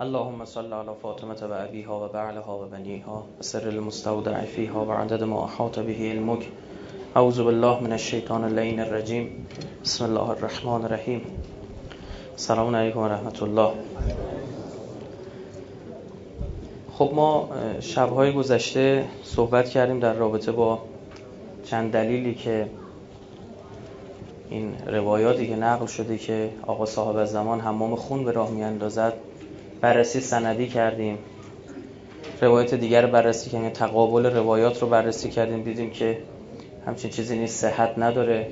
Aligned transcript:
اللهم 0.00 0.44
صل 0.44 0.72
على 0.72 0.90
و 1.88 2.08
بعلها 2.08 2.58
و 2.58 2.64
بنیها 2.64 3.24
و 3.40 3.42
سر 3.42 3.68
المستودع 3.68 4.44
فیها 4.44 4.84
و 4.84 4.92
عدد 4.92 5.22
ما 5.22 5.44
احاط 5.44 5.78
به 5.78 5.92
علمك 5.92 6.46
اعوذ 7.16 7.40
بالله 7.40 7.82
من 7.82 7.92
الشیطان 7.92 8.44
اللین 8.44 8.80
الرجیم. 8.80 9.46
بسم 9.84 10.04
الله 10.04 10.28
الرحمن 10.28 10.84
الرحیم. 10.84 11.22
سلام 12.36 12.76
علیکم 12.76 12.98
و 12.98 13.42
الله. 13.42 13.70
خب 16.92 17.10
ما 17.14 17.48
شبهای 17.80 18.32
گذشته 18.32 19.04
صحبت 19.22 19.68
کردیم 19.68 20.00
در 20.00 20.12
رابطه 20.12 20.52
با 20.52 20.78
چند 21.64 21.92
دلیلی 21.92 22.34
که 22.34 22.68
این 24.50 24.74
روایاتی 24.86 25.48
که 25.48 25.56
نقل 25.56 25.86
شده 25.86 26.18
که 26.18 26.50
آقا 26.66 26.86
صاحب 26.86 27.24
زمان 27.24 27.60
حمام 27.60 27.94
خون 27.94 28.24
به 28.24 28.32
راه 28.32 28.50
میاندازد. 28.50 29.12
بررسی 29.84 30.20
سندی 30.20 30.68
کردیم. 30.68 31.18
روایت 32.40 32.74
دیگر 32.74 33.06
بررسی 33.06 33.50
کردیم. 33.50 33.70
تقابل 33.70 34.26
روایات 34.26 34.82
رو 34.82 34.88
بررسی 34.88 35.30
کردیم. 35.30 35.62
دیدیم 35.62 35.90
که 35.90 36.18
همچین 36.86 37.10
چیزی 37.10 37.38
نیست 37.38 37.60
صحت 37.60 37.98
نداره. 37.98 38.46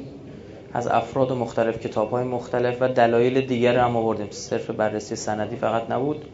از 0.74 0.86
افراد 0.86 1.32
مختلف 1.32 1.80
کتاب 1.80 2.10
های 2.10 2.24
مختلف 2.24 2.76
و 2.80 2.88
دلایل 2.88 3.40
دیگر 3.40 3.78
هم 3.78 3.96
آوردیم. 3.96 4.26
صرف 4.30 4.70
بررسی 4.70 5.16
سندی 5.16 5.56
فقط 5.56 5.90
نبود. 5.90 6.24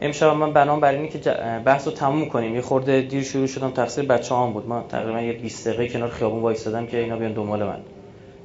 امشب 0.00 0.26
من 0.26 0.52
بنام 0.52 0.80
بر 0.80 0.92
اینه 0.92 1.08
که 1.08 1.20
بحث 1.64 1.86
رو 1.86 1.92
تموم 1.92 2.28
کنیم. 2.28 2.54
یه 2.54 2.60
خورده 2.60 3.00
دیر 3.00 3.22
شروع 3.22 3.46
شدم. 3.46 3.70
تقصیر 3.70 4.04
بچه 4.04 4.34
هم 4.34 4.52
بود. 4.52 4.68
ما 4.68 4.84
تقریبا 4.88 5.20
یه 5.20 5.32
20 5.32 5.68
دقیقه 5.68 5.92
کنار 5.92 6.08
خیابون 6.08 6.42
وایسادم 6.42 6.86
که 6.86 6.98
اینا 6.98 7.16
بیان 7.16 7.32
دنبال 7.32 7.62
من. 7.62 7.80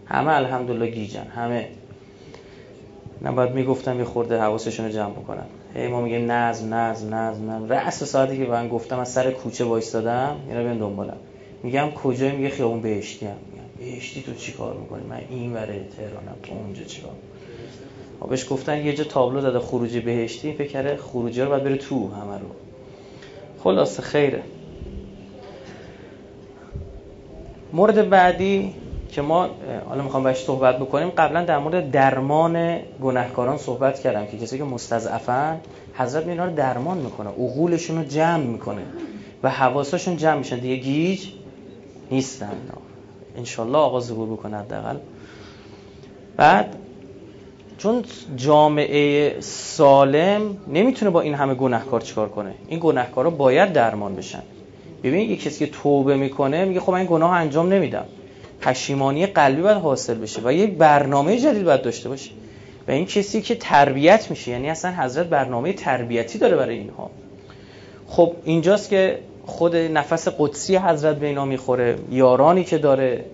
همه 0.05 0.31
الحمدلله 0.31 0.87
گیجن. 0.87 1.27
همه. 1.35 1.67
نباید 3.21 3.51
می‌گفتم 3.51 3.99
یه 3.99 4.05
خورده 4.05 4.39
حواسشون 4.39 4.85
رو 4.85 4.91
جمع 4.91 5.09
بکنم. 5.11 5.45
هی 5.45 5.64
ما 5.75 6.01
میگیم 6.01 6.31
نظم 6.31 6.73
نظم 6.73 7.15
نظم 7.15 7.51
نظم. 7.51 7.69
رأس 7.69 8.03
ساعتی 8.03 8.37
که 8.37 8.45
من 8.45 8.67
گفتم 8.67 8.99
از 8.99 9.11
سر 9.11 9.31
کوچه 9.31 9.63
وایستادم 9.63 10.35
اینا 10.49 10.63
بیان 10.63 10.77
دنبالم. 10.77 11.17
میگم 11.63 11.91
کجای؟ 11.91 12.31
میگه 12.31 12.49
خیابون 12.49 12.81
بهشتی 12.81 13.25
هم. 13.25 13.35
میگم 13.51 13.91
بهشتی 13.91 14.21
تو 14.21 14.33
چی 14.33 14.51
کار 14.51 14.73
می‌کنی؟ 14.73 15.03
من 15.09 15.21
این 15.29 15.53
وره 15.53 15.85
تهرانم 15.97 16.35
تو 16.43 16.53
اونجا 16.53 16.83
چیکار 16.83 17.11
ما 18.21 18.27
بهش 18.27 18.45
گفتن 18.49 18.85
یه 18.85 18.93
جا 18.93 19.03
تابلو 19.03 19.41
زده 19.41 19.59
خروجی 19.59 19.99
بهشتی. 19.99 20.53
فکر 20.53 20.67
کرده 20.67 20.97
خروجی 20.97 21.41
رو 21.41 21.49
باید 21.49 21.63
بره 21.63 21.77
تو 21.77 22.11
همه 22.13 22.37
رو. 22.37 22.47
خلاصه 23.63 24.01
خیره. 24.01 24.41
مورد 27.73 28.09
بعدی 28.09 28.73
که 29.15 29.21
ما 29.21 29.49
حالا 29.89 30.03
می‌خوام 30.03 30.23
بهش 30.23 30.37
صحبت 30.37 30.79
بکنیم 30.79 31.09
قبلا 31.09 31.45
در 31.45 31.57
مورد 31.57 31.91
درمان 31.91 32.79
گناهکاران 33.03 33.57
صحبت 33.57 33.99
کردم 33.99 34.25
که 34.25 34.37
کسی 34.37 34.57
که 34.57 34.63
مستضعفن 34.63 35.59
حضرت 35.93 36.27
اینا 36.27 36.45
رو 36.45 36.55
درمان 36.55 36.97
می‌کنه 36.97 37.29
عقولشون 37.29 37.97
رو 37.97 38.03
جمع 38.03 38.43
می‌کنه 38.43 38.81
و 39.43 39.49
حواسشون 39.49 40.17
جمع 40.17 40.37
میشن. 40.37 40.59
دیگه 40.59 40.75
گیج 40.75 41.27
نیستن. 42.11 42.51
انشالله 43.37 43.77
آقا 43.77 43.99
ظهور 43.99 44.27
بکنه 44.27 44.57
حداقل. 44.57 44.97
بعد 46.37 46.75
چون 47.77 48.03
جامعه 48.35 49.35
سالم 49.39 50.57
نمی‌تونه 50.67 51.11
با 51.11 51.21
این 51.21 51.33
همه 51.33 51.53
گناهکار 51.53 52.01
چیکار 52.01 52.29
کنه؟ 52.29 52.53
این 52.67 52.79
گناهکارا 52.83 53.29
باید 53.29 53.73
درمان 53.73 54.15
بشن. 54.15 54.43
ببین 55.03 55.29
یه 55.29 55.35
کسی 55.35 55.65
که 55.65 55.71
توبه 55.71 56.17
می‌کنه 56.17 56.65
میگه 56.65 56.79
خب 56.79 56.91
من 56.91 56.97
این 56.97 57.07
گناه 57.07 57.31
انجام 57.31 57.73
نمیدم. 57.73 58.05
پشیمانی 58.61 59.25
قلبی 59.25 59.61
باید 59.61 59.77
حاصل 59.77 60.13
بشه 60.13 60.41
و 60.43 60.53
یه 60.53 60.67
برنامه 60.67 61.39
جدید 61.39 61.63
باید 61.63 61.81
داشته 61.81 62.09
باشه. 62.09 62.31
و 62.87 62.91
این 62.91 63.05
کسی 63.05 63.41
که 63.41 63.55
تربیت 63.55 64.29
میشه 64.29 64.51
یعنی 64.51 64.69
اصلا 64.69 64.91
حضرت 64.91 65.27
برنامه 65.27 65.73
تربیتی 65.73 66.37
داره 66.37 66.55
برای 66.55 66.77
اینها. 66.77 67.11
خب 68.07 68.35
اینجاست 68.43 68.89
که 68.89 69.19
خود 69.45 69.75
نفس 69.75 70.27
قدسی 70.37 70.77
حضرت 70.77 71.15
به 71.15 71.27
اینا 71.27 71.45
می‌خوره 71.45 71.97
یارانی 72.11 72.63
که 72.63 72.77
داره 72.77 73.25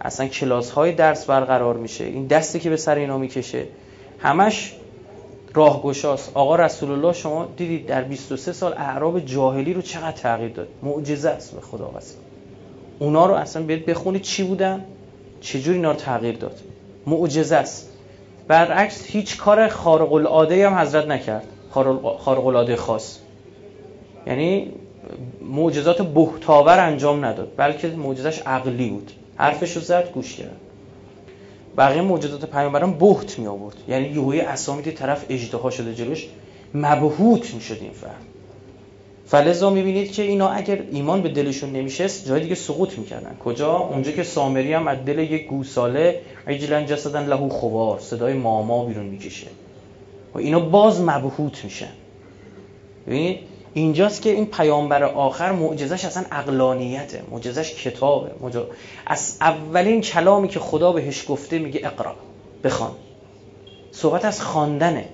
اصلا 0.00 0.26
کلاس 0.26 0.70
های 0.70 0.92
درس 0.92 1.24
برقرار 1.24 1.76
میشه 1.76 2.04
این 2.04 2.26
دستی 2.26 2.60
که 2.60 2.70
به 2.70 2.76
سر 2.76 2.94
اینا 2.94 3.18
می‌کشه. 3.18 3.64
همش 4.18 4.72
راهگشاست. 5.54 6.30
آقا 6.34 6.56
رسول 6.56 6.90
الله 6.90 7.12
شما 7.12 7.48
دیدید 7.56 7.86
در 7.86 8.02
23 8.02 8.52
سال 8.52 8.72
اعراب 8.72 9.20
جاهلی 9.20 9.74
رو 9.74 9.82
چقدر 9.82 10.12
تغییر 10.12 10.50
داد؟ 10.50 10.68
معجزه 10.82 11.30
است 11.30 11.54
به 11.54 11.60
خدا 11.60 11.86
قسم 11.86 12.14
اونا 12.98 13.26
رو 13.26 13.34
اصلا 13.34 13.62
بیاد 13.62 13.84
بخونید 13.84 14.22
چی 14.22 14.42
بودن؟ 14.42 14.84
چجوری 15.40 15.76
اینا 15.76 15.90
رو 15.90 15.96
تغییر 15.96 16.36
داد؟ 16.36 16.60
معجزه 17.06 17.56
است. 17.56 17.88
برعکس 18.48 19.06
هیچ 19.06 19.36
کار 19.36 19.68
خارق 19.68 20.12
العاده 20.12 20.70
هم 20.70 20.78
حضرت 20.78 21.06
نکرد. 21.06 21.44
خارق 22.18 22.46
العاده 22.46 22.76
خاص. 22.76 23.18
یعنی 24.26 24.72
معجزات 25.42 26.02
بهتاور 26.02 26.80
انجام 26.80 27.24
نداد 27.24 27.52
بلکه 27.56 27.88
معجزش 27.88 28.42
عقلی 28.46 28.90
بود. 28.90 29.12
حرفش 29.36 29.76
رو 29.76 29.82
زد 29.82 30.10
گوش 30.14 30.36
کرد. 30.36 30.56
بقیه 31.76 32.02
معجزات 32.02 32.44
پیامبران 32.44 32.98
بهت 32.98 33.38
می 33.38 33.46
آورد 33.46 33.76
یعنی 33.88 34.08
یهوی 34.08 34.40
اسامی 34.40 34.82
طرف 34.82 35.24
اجتها 35.28 35.70
شده 35.70 35.94
جلوش 35.94 36.26
مبهوت 36.74 37.54
می 37.54 37.60
شد 37.60 37.78
این 37.80 37.92
فرد. 37.92 38.27
فلزا 39.28 39.70
می‌بینید 39.70 40.12
که 40.12 40.22
اینا 40.22 40.48
اگر 40.48 40.78
ایمان 40.92 41.22
به 41.22 41.28
دلشون 41.28 41.72
نمیشست 41.72 42.28
جای 42.28 42.40
دیگه 42.40 42.54
سقوط 42.54 42.98
می‌کردن. 42.98 43.36
کجا؟ 43.44 43.76
اونجا 43.76 44.12
که 44.12 44.22
سامری 44.22 44.72
هم 44.72 44.88
از 44.88 45.04
دل 45.04 45.18
یک 45.18 45.46
گوساله 45.46 46.20
عجلا 46.46 46.82
جسدن 46.82 47.26
لهو 47.26 47.48
خوار 47.48 47.98
صدای 47.98 48.32
ماما 48.34 48.84
بیرون 48.84 49.06
می‌کشه. 49.06 49.46
و 50.34 50.38
اینا 50.38 50.60
باز 50.60 51.00
مبهوت 51.00 51.64
میشن. 51.64 51.92
ببینید؟ 53.06 53.38
اینجاست 53.74 54.22
که 54.22 54.30
این 54.30 54.46
پیامبر 54.46 55.02
آخر 55.02 55.52
معجزش 55.52 56.04
اصلا 56.04 56.24
اقلانیته 56.32 57.22
معجزش 57.30 57.74
کتابه. 57.74 58.30
مجا... 58.40 58.66
از 59.06 59.36
اولین 59.40 60.00
کلامی 60.00 60.48
که 60.48 60.60
خدا 60.60 60.92
بهش 60.92 61.24
گفته 61.28 61.58
میگه 61.58 61.80
اقرا 61.84 62.14
بخوان. 62.64 62.90
صحبت 63.92 64.24
از 64.24 64.42
خواندنه. 64.42 65.04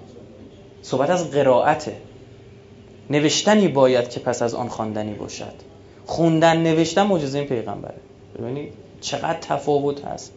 صحبت 0.82 1.10
از 1.10 1.31
قرائته. 1.31 1.96
نوشتنی 3.10 3.69
باید 3.69 4.10
که 4.10 4.20
پس 4.20 4.42
از 4.42 4.54
آن 4.54 4.69
خواندنی 4.69 5.15
باشد. 5.15 5.53
خوندن 6.06 6.62
نوشتن 6.62 7.03
معجزه 7.03 7.38
این 7.38 7.48
پیغمبره. 7.48 7.94
ببینید 8.38 8.72
چقدر 9.00 9.38
تفاوت 9.41 10.04
هست. 10.04 10.32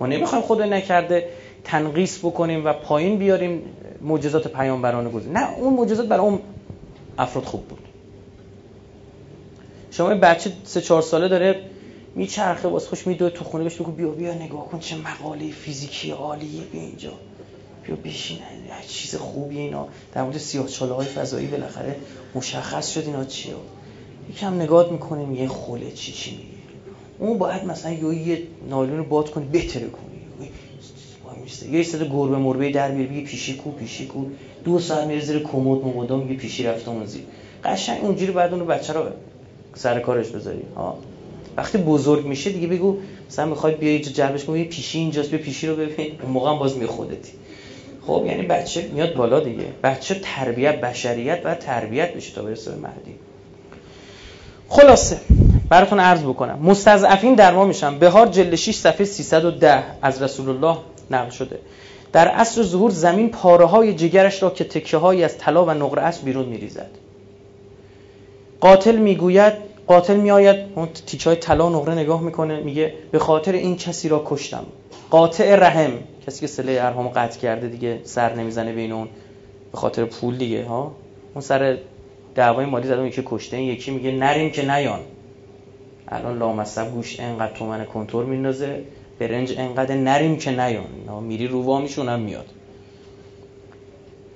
ما 0.00 0.06
نمی‌خوایم 0.06 0.44
خدا 0.44 0.64
نکرده 0.64 1.28
تنقیس 1.64 2.18
بکنیم 2.18 2.64
و 2.64 2.72
پایین 2.72 3.18
بیاریم 3.18 3.62
معجزات 4.02 4.48
پیامبران 4.48 5.10
گذشته 5.10 5.30
نه 5.30 5.58
اون 5.58 5.74
معجزات 5.74 6.06
برای 6.06 6.26
اون 6.26 6.40
افراد 7.18 7.44
خوب 7.44 7.64
بود. 7.64 7.78
شما 9.90 10.14
بچه 10.14 10.52
سه 10.64 10.80
چهار 10.80 11.02
ساله 11.02 11.28
داره 11.28 11.60
میچرخه 12.14 12.68
واسه 12.68 12.88
خوش 12.88 13.06
میدوه 13.06 13.30
تو 13.30 13.44
خونه 13.44 13.64
بهش 13.64 13.74
بگو 13.74 13.92
بیا 13.92 14.08
بیا 14.08 14.34
نگاه 14.34 14.68
کن 14.68 14.78
چه 14.78 14.96
مقاله 14.96 15.50
فیزیکی 15.50 16.10
عالیه 16.10 16.62
اینجا. 16.72 17.12
بیا 17.90 17.98
بشین 18.04 18.38
چیز 18.88 19.14
خوبی 19.14 19.58
اینا. 19.58 19.88
در 20.14 20.22
مورد 20.22 20.38
سیاه 20.38 20.68
چاله 20.68 20.92
های 20.92 21.06
فضایی 21.06 21.46
بالاخره 21.46 21.96
مشخص 22.34 22.94
شد 22.94 23.02
اینا 23.06 23.24
چیه. 23.24 23.54
یکم 24.30 24.54
نگاه 24.54 24.92
می‌کنه 24.92 25.26
میگه 25.26 25.48
خوله 25.48 25.90
چی 25.90 26.12
چی 26.12 26.30
میگه. 26.30 26.44
اون 27.18 27.38
باید 27.38 27.64
مثلا 27.64 27.92
یه 27.92 28.42
نایلون 28.68 28.98
رو 28.98 29.04
باد 29.04 29.30
کنی 29.30 29.44
بهتره 29.44 29.86
کنی. 29.86 30.50
یه 31.72 31.82
سر 31.82 32.04
گربه 32.04 32.36
مربه 32.36 32.70
در 32.70 32.90
بیاره 32.90 33.10
بگه 33.10 33.20
پیشی 33.20 33.54
کو 33.54 33.70
پیشی 33.70 34.06
کو. 34.06 34.24
دو 34.64 34.78
ساعت 34.78 35.06
میره 35.06 35.20
زیر 35.20 35.38
کمد 35.38 35.84
مبادا 35.84 36.16
میگه 36.16 36.34
پیشی 36.34 36.62
رفته 36.62 36.90
اون 36.90 37.06
زیر. 37.06 37.22
قشنگ 37.64 38.04
اونجوری 38.04 38.32
بعد 38.32 38.54
اون 38.54 38.66
بچه 38.66 38.92
رو 38.92 39.04
سر 39.74 40.00
کارش 40.00 40.28
بذاری. 40.28 40.62
ها. 40.76 40.98
وقتی 41.56 41.78
بزرگ 41.78 42.26
میشه 42.26 42.50
دیگه 42.50 42.66
بگو 42.66 42.96
مثلا 43.28 43.46
می‌خواد 43.46 43.76
بیا 43.78 43.90
اینجا 43.90 44.10
جلبش 44.10 44.44
کنی 44.44 44.64
پیشی 44.64 44.98
اینجاست 44.98 45.30
بیا 45.30 45.38
پیشی 45.38 45.66
رو 45.66 45.76
ببین. 45.76 46.12
اون 46.22 46.32
موقع 46.32 46.58
باز 46.58 46.76
می 46.76 46.86
خودتی 46.86 47.32
خب 48.10 48.26
یعنی 48.26 48.42
بچه 48.42 48.90
میاد 48.92 49.14
بالا 49.14 49.40
دیگه. 49.40 49.64
بچه 49.82 50.14
تربیت 50.14 50.80
بشریت 50.80 51.40
و 51.44 51.54
تربیت 51.54 52.14
بشه 52.14 52.34
تا 52.34 52.42
برسه 52.42 52.70
به 52.70 52.76
مهدی. 52.76 53.14
خلاصه 54.68 55.20
براتون 55.68 56.00
عرض 56.00 56.22
بکنم. 56.22 56.58
مستضعفین 56.62 57.34
درمان 57.34 57.68
میشن. 57.68 57.98
بهار 57.98 58.26
جلد 58.26 58.54
6 58.54 58.74
صفحه 58.74 59.04
310 59.04 59.84
از 60.02 60.22
رسول 60.22 60.48
الله 60.48 60.76
نقل 61.10 61.30
شده. 61.30 61.58
در 62.12 62.28
عصر 62.28 62.62
ظهور 62.62 62.90
زمین 62.90 63.30
پاره 63.30 63.64
های 63.64 63.94
جگرش 63.94 64.42
را 64.42 64.50
که 64.50 64.64
تکه 64.64 64.96
های 64.96 65.24
از 65.24 65.38
طلا 65.38 65.64
و 65.64 65.70
نقره 65.70 66.02
است 66.02 66.24
بیرون 66.24 66.44
میریزد. 66.44 66.90
قاتل 68.60 68.96
می‌گوید 68.96 69.52
قاتل 69.86 70.16
میآید. 70.16 70.56
اون 70.74 70.88
تیکه 71.06 71.30
های 71.30 71.36
طلا 71.36 71.66
و 71.66 71.70
نقره 71.70 71.94
نگاه 71.94 72.22
می‌کنه 72.22 72.60
میگه 72.60 72.94
به 73.10 73.18
خاطر 73.18 73.52
این 73.52 73.76
کسی 73.76 74.08
را 74.08 74.22
کشتم. 74.26 74.66
قاطع 75.10 75.56
رحم. 75.56 75.92
کسی 76.26 76.40
که 76.40 76.46
سله 76.46 76.78
ارهام 76.80 77.08
قطع 77.08 77.40
کرده 77.40 77.68
دیگه 77.68 78.00
سر 78.04 78.34
نمی‌زنه 78.34 78.72
بین 78.72 78.92
اون 78.92 79.08
به 79.72 79.78
خاطر 79.78 80.04
پول 80.04 80.38
دیگه 80.38 80.64
ها؟ 80.64 80.92
اون 81.34 81.42
سر 81.42 81.78
دعوای 82.34 82.66
مالی 82.66 82.88
زدم 82.88 83.06
یکی 83.06 83.22
کشته 83.26 83.56
این 83.56 83.68
یکی 83.68 83.90
میگه 83.90 84.10
نریم 84.10 84.50
که 84.50 84.70
نیان. 84.70 85.00
الان 86.08 86.38
لامصب 86.38 86.90
گوش 86.92 87.20
انقدر 87.20 87.52
تومن 87.52 87.84
کنتور 87.84 88.24
میندازه 88.24 88.84
برنج 89.18 89.54
انقدر 89.58 89.94
نریم 89.94 90.36
که 90.36 90.50
نیان. 90.50 91.22
میری 91.22 91.46
رو 91.46 91.62
وامیشون 91.62 92.08
هم 92.08 92.20
میاد. 92.20 92.46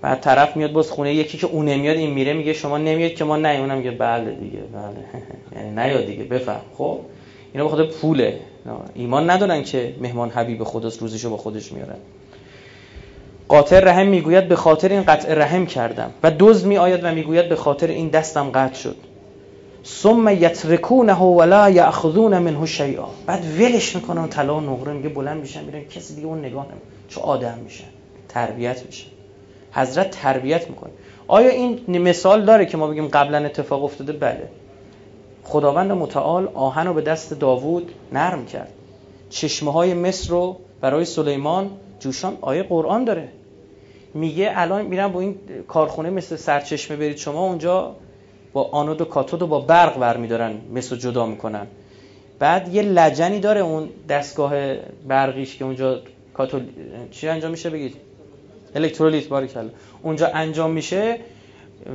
بعد 0.01 0.21
طرف 0.21 0.57
میاد 0.57 0.73
باز 0.73 0.91
خونه 0.91 1.15
یکی 1.15 1.39
که 1.39 1.47
اون 1.47 1.65
نمیاد 1.65 1.97
این 1.97 2.11
میره 2.11 2.33
میگه 2.33 2.53
شما 2.53 2.79
نمیاد 2.79 3.15
که 3.15 3.25
ما 3.25 3.37
نه 3.37 3.49
اونم 3.49 3.79
میگه 3.79 3.91
بله 3.91 4.31
دیگه 4.35 4.59
بله. 4.59 5.23
یعنی 5.57 5.71
نیاد 5.71 6.07
دیگه 6.07 6.25
بفهم. 6.25 6.61
خب؟ 6.79 7.01
اینا 7.55 7.67
بخاطر 7.67 7.85
پوله. 7.85 8.41
ایمان 8.95 9.31
ندارن 9.31 9.63
که 9.63 9.95
مهمان 10.01 10.31
حبیب 10.31 10.65
خداست 10.65 11.01
روزشو 11.01 11.31
با 11.31 11.37
خودش 11.37 11.73
میارن 11.73 11.97
قاطر 13.49 13.81
رحم 13.81 14.07
می‌گوید 14.07 14.49
به 14.49 14.57
خاطر 14.57 14.89
این 14.89 15.03
قطع 15.03 15.35
رحم 15.35 15.67
کردم 15.67 16.11
و 16.23 16.31
دوز 16.31 16.67
می 16.67 16.79
آید 16.79 17.01
و 17.03 17.15
می‌گوید 17.15 17.49
به 17.49 17.57
خاطر 17.57 17.87
این 17.87 18.09
دستم 18.09 18.51
قطع 18.51 18.75
شد. 18.75 18.97
ثم 19.87 20.29
یترکونه 20.29 21.15
ولا 21.15 21.71
یاخذون 21.71 22.39
منه 22.39 22.67
شیئا. 22.67 23.07
بعد 23.27 23.45
ولش 23.59 23.97
می‌کنن 23.97 24.29
طلا 24.29 24.57
و 24.57 24.61
نقره 24.61 24.93
میگه 24.93 25.09
بلند 25.09 25.41
میشن 25.41 25.65
میرن 25.65 25.85
کسی 25.85 26.15
دیگه 26.15 26.27
اون 26.27 26.39
نگاه 26.39 26.65
نمی‌کنه 26.65 26.81
چه 27.09 27.21
آدم 27.21 27.59
میشه. 27.65 27.85
تربیت 28.29 28.87
میشه. 28.87 29.05
حضرت 29.73 30.11
تربیت 30.11 30.71
می‌کنه. 30.71 30.91
آیا 31.29 31.49
این 31.49 31.99
مثال 31.99 32.45
داره 32.45 32.67
که 32.67 32.77
ما 32.77 32.87
بگیم 32.87 33.09
قبلا 33.09 33.39
اتفاق 33.39 33.85
افتاده؟ 33.85 34.13
بله. 34.13 34.49
خداوند 35.45 35.93
متعال 35.93 36.49
آهن 36.55 36.87
رو 36.87 36.95
به 36.95 37.01
دست 37.01 37.35
داوود 37.35 37.93
نرم 38.13 38.47
کرد. 38.47 38.73
چشمه 39.31 39.73
های 39.73 39.95
مصر 39.95 40.31
رو 40.31 40.57
برای 40.81 41.05
سلیمان 41.05 41.71
جوشان. 42.01 42.39
آیه 42.41 42.63
قرآن 42.63 43.05
داره. 43.05 43.29
میگه 44.15 44.53
الان 44.55 44.87
میرم 44.87 45.13
با 45.13 45.21
این 45.21 45.37
کارخونه 45.69 46.11
مثل 46.11 46.37
سرچشمه 46.37 46.97
برید. 46.97 47.17
شما 47.17 47.47
اونجا 47.47 47.97
با 48.53 48.63
آنود 48.63 49.01
و 49.01 49.05
کاتود 49.05 49.43
و 49.43 49.47
با 49.47 49.61
برق 49.61 49.99
برمیدارن 49.99 50.55
مثل 50.73 50.97
جدا 50.97 51.27
می‌کنن. 51.27 51.67
بعد 52.39 52.75
یه 52.75 52.83
لجنی 52.83 53.41
داره 53.41 53.61
اون 53.61 53.89
دستگاه 54.09 54.75
برقیش 55.09 55.57
که 55.57 55.65
اونجا 55.65 56.01
کاتول 56.35 56.63
چی 57.11 57.29
انجام 57.29 57.51
میشه 57.51 57.71
بگید؟ 57.71 57.97
الکترولیت 58.75 59.29
باریکلا. 59.29 59.69
اونجا 60.03 60.27
انجام 60.27 60.71
میشه. 60.71 61.19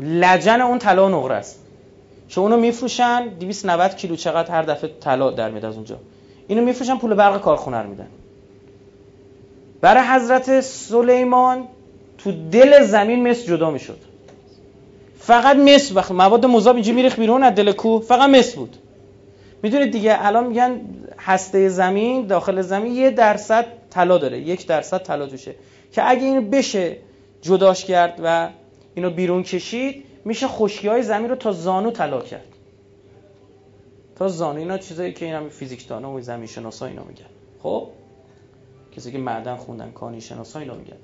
لجن 0.01 0.61
اون 0.61 0.79
طلا 0.79 1.05
و 1.05 1.09
نقره 1.09 1.35
است. 1.35 1.65
چون 2.29 2.43
اونو 2.43 2.57
میفروشن 2.57 3.27
290 3.27 3.95
کیلو 3.95 4.15
چقدر 4.15 4.51
هر 4.51 4.61
دفعه 4.61 4.91
طلا 4.99 5.31
در 5.31 5.49
میاد 5.49 5.65
از 5.65 5.75
اونجا. 5.75 5.97
اینو 6.47 6.65
میفروشن 6.65 6.97
پول 6.97 7.13
برق 7.13 7.41
کارخونه 7.41 7.77
رو 7.77 7.89
میدن. 7.89 8.07
برای 9.81 10.03
حضرت 10.03 10.61
سلیمان 10.61 11.67
تو 12.17 12.31
دل 12.51 12.83
زمین 12.83 13.27
مس 13.27 13.45
جدا 13.45 13.71
می‌شد. 13.71 13.97
فقط 15.19 15.55
مس 15.55 15.91
وقت 15.95 16.11
مواد 16.11 16.45
مذاب 16.45 16.75
اینجا 16.75 16.93
میریخ 16.93 17.19
بیرون 17.19 17.43
از 17.43 17.55
دل 17.55 17.71
کو 17.71 17.99
فقط 17.99 18.29
مس 18.29 18.55
بود. 18.55 18.77
می‌دونید 19.63 19.91
دیگه 19.91 20.25
الان 20.25 20.47
میگن 20.47 20.81
هسته 21.19 21.69
زمین 21.69 22.27
داخل 22.27 22.61
زمین 22.61 22.93
یه 22.93 23.11
درصد 23.11 23.65
طلا 23.89 24.17
داره 24.17 24.39
یک 24.39 24.67
درصد 24.67 24.97
طلا 24.97 25.27
توشه. 25.27 25.55
که 25.91 26.09
اگه 26.09 26.23
اینو 26.23 26.41
بشه 26.41 26.97
جداش 27.41 27.85
کرد 27.85 28.19
و 28.23 28.49
اینو 28.95 29.09
بیرون 29.09 29.43
کشید 29.43 30.03
میشه 30.29 30.47
خشکی 30.47 30.87
های 30.87 31.03
زمین 31.03 31.29
رو 31.29 31.35
تا 31.35 31.51
زانو 31.51 31.91
طلا 31.91 32.21
کرد. 32.21 32.47
تا 34.15 34.27
زانو 34.27 34.59
اینا 34.59 34.77
چیزایی 34.77 35.13
که 35.13 35.25
این 35.25 35.33
هم 35.33 35.49
و 36.05 36.21
زمین 36.21 36.47
شناسا 36.47 36.85
اینا 36.85 37.03
میگن. 37.03 37.25
خب؟ 37.63 37.87
کسی 38.91 39.11
که 39.11 39.17
معدن 39.17 39.55
خوندن 39.55 39.91
کانی 39.91 40.21
شناسا 40.21 40.59
اینا 40.59 40.73
میگن. 40.73 40.97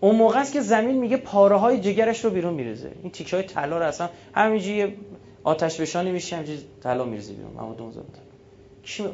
اون 0.00 0.16
موقع 0.16 0.40
است 0.40 0.52
که 0.52 0.60
زمین 0.60 0.98
میگه 0.98 1.16
پاره 1.16 1.56
های 1.56 1.80
جگرش 1.80 2.24
رو 2.24 2.30
بیرون 2.30 2.54
میریزه. 2.54 2.92
این 3.02 3.12
تیکه 3.12 3.36
های 3.36 3.44
طلا 3.44 3.78
رو 3.78 3.84
اصلا 3.84 4.08
همینجوری 4.34 4.96
آتش 5.44 5.80
بشانی 5.80 6.10
میشه 6.10 6.36
همینجوری 6.36 6.62
طلا 6.82 7.04
میریزه 7.04 7.32
بیرون. 7.32 7.52
مواد 7.52 7.82
مذاب 7.82 8.04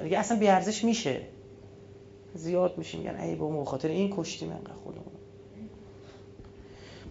دیگه 0.02 0.18
اصلا 0.18 0.38
بی 0.38 0.48
ارزش 0.48 0.84
میشه. 0.84 1.20
زیاد 2.34 2.78
میشه 2.78 2.98
میگن 2.98 3.20
ای 3.20 3.34
با 3.34 3.64
خاطر 3.64 3.88
این 3.88 4.12
انقدر. 4.12 4.74
خودمون 4.74 4.83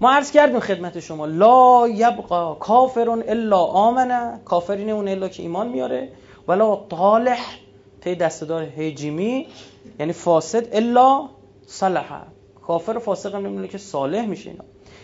ما 0.01 0.12
عرض 0.12 0.31
کردیم 0.31 0.60
خدمت 0.60 1.00
شما 1.00 1.25
لا 1.25 1.88
یبقا 1.88 2.54
کافرون 2.54 3.24
الا 3.28 3.60
آمنه 3.60 4.40
کافرین 4.45 4.90
اون 4.90 5.07
الا 5.07 5.28
که 5.28 5.44
ایمان 5.44 5.68
میاره. 5.68 6.10
ولا 6.48 6.75
طالح 6.75 7.40
تی 8.01 8.16
دستدار 8.16 8.63
هیجیمی 8.63 9.48
یعنی 10.00 10.13
فاسد 10.13 10.75
الا 10.75 11.30
صلحه 11.68 12.22
کافر 12.68 12.98
و 12.98 13.00
فاسق 13.00 13.36
هم 13.36 13.68
که 13.68 13.78
صالح 13.78 14.25
میشه 14.25 14.50
اینا. 14.50 14.63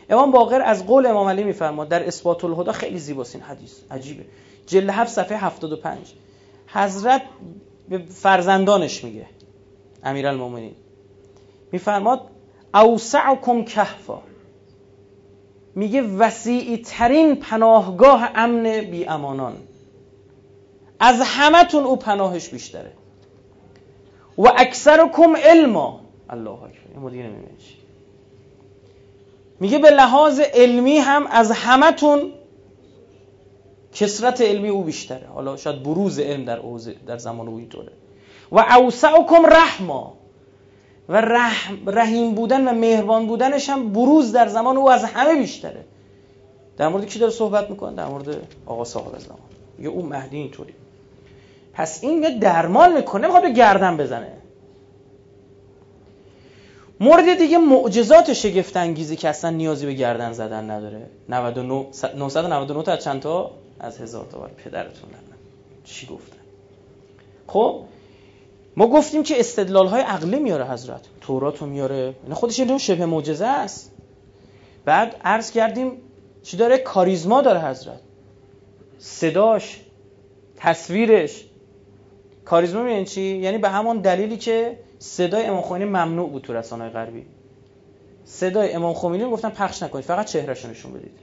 امام 0.10 0.32
باقر 0.32 0.62
از 0.62 0.86
قول 0.88 1.06
امام 1.06 1.28
علی 1.28 1.44
میفرماد 1.44 1.88
در 1.88 2.08
اثبات 2.08 2.46
الهدا 2.46 2.72
خیلی 2.72 3.00
زیباست 3.00 3.36
این 3.36 3.44
حدیث. 3.44 3.80
عجیبه. 3.92 4.26
جلد 4.68 4.90
7 4.90 5.12
صفحه 5.12 5.38
75 5.38 5.98
حضرت 6.68 7.22
به 7.90 7.98
فرزندانش 7.98 9.04
میگه 9.04 9.26
امیرالمومنین. 10.04 10.76
میفرماد 11.72 12.22
اوسعکم 12.74 13.64
کهفا. 13.64 14.18
میگه 15.80 16.02
وسیعی 16.02 16.78
ترین 16.78 17.36
پناهگاه 17.36 18.30
امن 18.36 18.82
بی 18.82 19.06
امانان 19.06 19.56
از 21.00 21.22
همتون 21.22 21.84
او 21.84 21.96
پناهش 21.96 22.50
بیشتره. 22.50 22.92
و 24.38 24.48
اکثرکم 24.58 25.36
علما 25.36 26.02
الله 26.30 26.64
اکبر. 26.64 27.10
دیگه 27.10 27.30
میگه 29.60 29.80
به 29.80 29.90
لحاظ 29.90 30.40
علمی 30.40 30.98
هم 30.98 31.28
از 31.28 31.52
همتون 31.52 32.32
کسرت 33.94 34.42
علمی 34.42 34.70
او 34.70 34.84
بیشتره. 34.84 35.28
حالا 35.28 35.58
شاید 35.58 35.84
بروز 35.84 36.20
علم 36.20 36.46
در, 36.46 36.60
در 37.08 37.18
زمان 37.18 37.48
او 37.48 37.58
اینطوره. 37.58 37.92
و 38.52 38.60
اوسعکم 38.60 39.46
رحما. 39.46 40.19
و 41.10 41.22
رحم 41.22 41.90
رحیم 41.90 42.36
بودن 42.36 42.68
و 42.68 42.74
مهربان 42.74 43.28
بودنش 43.28 43.70
هم 43.70 43.94
بروز 43.94 44.32
در 44.32 44.48
زمان 44.48 44.78
او 44.78 44.92
از 44.92 45.04
همه 45.04 45.36
بیشتره. 45.36 45.86
در 46.78 46.88
مورد 46.88 47.06
کی 47.06 47.20
داره 47.20 47.32
صحبت 47.32 47.70
می‌کنه؟ 47.70 47.96
در 47.96 48.06
مورد 48.06 48.38
آقا 48.66 48.84
صاحب 48.84 49.20
زمان. 49.20 49.40
میگه 49.78 49.90
اون 49.90 50.06
مهدی 50.06 50.38
اینطوری. 50.38 50.74
پس 51.74 52.04
این 52.04 52.24
یه 52.24 52.40
درمان 52.40 52.94
می‌کنه 52.94 53.28
می‌خواد 53.28 53.44
به 53.44 53.52
گردن 53.52 53.98
بزنه. 53.98 54.32
مورد 57.00 57.38
دیگه 57.38 57.58
معجزات 57.58 58.34
شگفت 58.34 58.78
انگیزی 58.78 59.16
که 59.16 59.30
اصلا 59.30 59.50
نیازی 59.50 59.86
به 59.86 59.94
گردن 59.94 60.34
زدن 60.34 60.72
نداره. 60.72 61.10
99 61.30 61.86
999 62.16 62.84
تا 62.84 62.92
از 62.92 63.04
چند 63.04 63.22
تا؟ 63.22 63.52
از 63.80 63.98
هزار 63.98 64.26
تا 64.32 64.40
پدرتون 64.40 65.10
چی 65.84 66.08
گفتن؟ 66.08 66.38
خب 67.48 67.82
ما 68.78 68.88
گفتیم 68.88 69.24
که 69.24 69.40
استدلال 69.40 69.88
های 69.88 70.02
عقلی 70.02 70.40
میاره 70.40 70.66
حضرت. 70.72 71.02
تورات 71.22 71.58
رو 71.58 71.68
میاره. 71.68 72.14
نه 72.30 72.36
خودش 72.36 72.60
یه 72.60 72.78
شبه 72.78 73.06
معجزه 73.06 73.48
است. 73.48 73.92
بعد 74.86 75.16
عرض 75.24 75.52
کردیم 75.52 75.92
چی 76.44 76.58
داره؟ 76.58 76.78
کاریزما 76.78 77.42
داره 77.42 77.62
حضرت. 77.62 78.00
صداش 78.98 79.80
تصویرش. 80.56 81.46
کاریزما 82.46 82.84
میگن 82.84 83.04
چی؟ 83.04 83.22
یعنی 83.22 83.58
به 83.58 83.70
همون 83.70 83.98
دلیلی 83.98 84.38
که 84.38 84.78
صدای 85.00 85.46
امام 85.46 85.62
خمینی 85.62 85.86
ممنوع 85.86 86.30
بود 86.30 86.42
تو 86.42 86.54
رسانه‌های 86.54 86.94
غربی. 86.94 87.26
صدای 88.26 88.74
امام 88.74 88.94
خمینی 88.94 89.24
رو 89.24 89.30
گفتن 89.30 89.50
پخش 89.50 89.84
نکنید 89.84 90.06
فقط 90.06 90.26
چهرهش 90.26 90.66
نشون 90.66 90.94
بدید. 90.94 91.20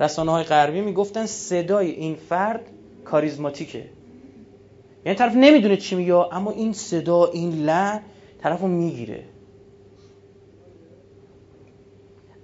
رسانه 0.00 0.32
های 0.32 0.44
غربی 0.44 0.80
می‌گفتن 0.80 1.26
صدای 1.26 1.90
این 1.90 2.14
فرد 2.14 2.60
کاریزماتیکه. 3.04 3.84
یعنی 5.08 5.18
طرف 5.18 5.32
نمی‌دونه 5.34 5.76
چی 5.76 5.96
میگه 5.96 6.14
اما 6.14 6.50
این 6.50 6.72
صدا 6.72 7.26
این 7.26 7.52
لحن 7.52 8.00
طرف 8.42 8.60
رو 8.60 8.68
می‌گیره. 8.68 9.24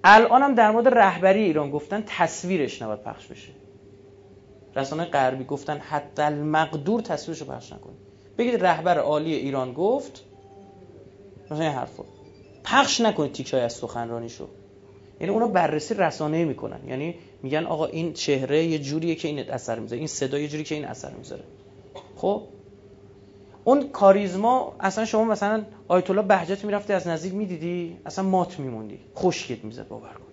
هم 0.04 0.54
در 0.54 0.70
مورد 0.70 0.88
رهبری 0.88 1.42
ایران 1.42 1.70
گفتن 1.70 2.04
تصویرش 2.06 2.82
نباید 2.82 3.02
پخش 3.02 3.26
بشه. 3.26 3.48
رسانه 4.76 5.04
غربی 5.04 5.44
گفتن 5.44 5.78
حتی 5.78 6.22
المقدور 6.22 7.00
تصویرش 7.00 7.40
رو 7.40 7.46
پخش 7.46 7.72
نکنید 7.72 7.98
بگید 8.38 8.64
رهبر 8.64 8.98
عالی 8.98 9.34
ایران 9.34 9.72
گفت 9.72 10.24
مثلا 11.50 11.64
این 11.64 11.74
حرفو. 11.74 12.04
پخش 12.64 13.00
نکنید 13.00 13.32
تیکای 13.32 13.60
از 13.60 13.72
سخنرانیشو. 13.72 14.48
یعنی 15.20 15.32
اونا 15.32 15.48
بررسی 15.48 15.94
رسانه 15.94 16.44
می‌کنن. 16.44 16.88
یعنی 16.88 17.14
میگن 17.42 17.64
آقا 17.64 17.86
این 17.86 18.12
چهره 18.12 18.64
یه 18.64 18.78
جوریه 18.78 19.14
که 19.14 19.28
این 19.28 19.50
اثر 19.50 19.78
می‌ذاره 19.78 19.98
این 19.98 20.08
صدا 20.08 20.38
یه 20.38 20.48
جوری 20.48 20.64
که 20.64 20.74
این 20.74 20.84
اثر 20.84 21.10
می‌ذاره. 21.10 21.44
خب؟ 22.16 22.42
اون 23.64 23.88
کاریزما 23.88 24.76
اصلا 24.80 25.04
شما 25.04 25.24
مثلا 25.24 25.64
آیت 25.88 26.10
الله 26.10 26.22
بهجت 26.22 26.64
می‌رفتی 26.64 26.92
از 26.92 27.08
نزدیک 27.08 27.34
می‌دیدی 27.34 27.96
اصلا 28.06 28.24
مات 28.24 28.58
میموندی 28.58 28.98
خشکت 29.16 29.64
می‌زد 29.64 29.88
باور 29.88 30.08
کن. 30.12 30.24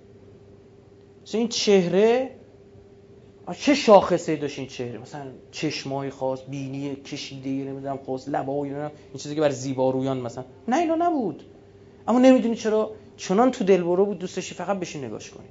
این 1.34 1.48
چهره 1.48 2.36
چه 3.60 3.76
شاخصه 3.76 4.36
داشت 4.36 4.60
این 4.60 4.68
چهره؟ 4.68 5.00
مثلا 5.00 5.26
چشمای 5.52 6.10
خاص 6.10 6.40
بینی 6.50 6.96
کشیده 6.96 7.50
نمی‌دونم 7.50 8.00
خاص 8.06 8.28
لبای 8.28 8.74
این 8.74 8.90
چیزی 9.18 9.36
که 9.36 9.42
بر 9.42 9.50
زیبارویان 9.50 10.18
مثلا. 10.18 10.46
نه 10.68 10.78
اینا 10.78 10.96
نبود. 10.96 11.44
اما 12.08 12.20
نمی‌دونی 12.20 12.56
چرا؟ 12.56 12.92
چنان 13.18 13.52
تو 13.52 13.64
دلبرو 13.64 14.06
بود 14.06 14.20
دوستشی 14.20 14.56
فقط 14.56 14.80
بشین 14.80 15.06
نگاش 15.06 15.30
کنی. 15.30 15.48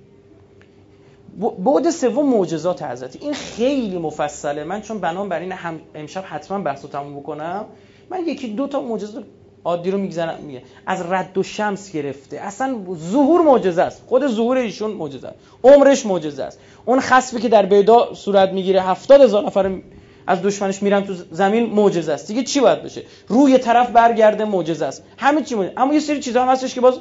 بعد 1.59 1.91
سوم 1.91 2.29
معجزات 2.29 2.83
حضرت. 2.83 3.17
این 3.21 3.35
خیلی 3.35 3.99
مفصله. 3.99 4.65
من 4.65 4.81
چون 4.81 4.99
بنام 4.99 5.29
بر 5.29 5.41
این 5.41 5.53
هم 5.53 5.81
امشب 5.95 6.25
حتما 6.27 6.59
بحثو 6.59 6.89
تموم 6.89 7.21
بکنم. 7.21 7.65
من 8.11 8.27
یکی 8.27 8.49
دو 8.49 8.67
تا 8.67 8.81
معجزه 8.81 9.23
عادی 9.65 9.91
رو 9.91 9.99
میگذرن 9.99 10.41
میگه. 10.41 10.63
از 10.87 11.03
رد 11.11 11.39
و 11.39 11.43
شمس 11.43 11.93
گرفته. 11.93 12.41
اصلا 12.41 12.79
ظهور 13.13 13.41
معجزه 13.41 13.83
است. 13.83 14.03
خود 14.07 14.27
ظهور 14.27 14.57
ایشون 14.57 14.91
معجزه 14.91 15.29
است. 15.29 15.39
عمرش 15.65 16.07
معجزه 16.07 16.43
است. 16.43 16.59
اون 16.85 17.01
خصفی 17.01 17.41
که 17.41 17.49
در 17.49 17.67
بیدا 17.67 18.15
صورت 18.15 18.53
می‌گیره 18.53 18.83
هفتاد 18.83 19.21
هزار 19.21 19.47
نفر 19.47 19.81
از 20.27 20.43
دشمنش 20.43 20.83
میرن 20.83 21.05
تو 21.05 21.15
زمین 21.31 21.71
معجزه 21.71 22.13
است. 22.13 22.29
دیگه 22.29 22.43
چی 22.43 22.61
باید 22.61 22.83
بشه؟ 22.83 23.03
روی 23.29 23.59
طرف 23.59 23.91
برگرده 23.91 24.45
معجزه 24.45 24.87
است. 24.87 25.03
همه 25.17 25.43
چی 25.43 25.55
معجزه. 25.55 25.73
اما 25.77 25.95
یه 25.95 26.01
سری 26.01 26.21
چیزا 26.21 26.43
هم 26.43 26.49
هستش 26.49 26.75
که 26.75 26.81
باز 26.81 27.01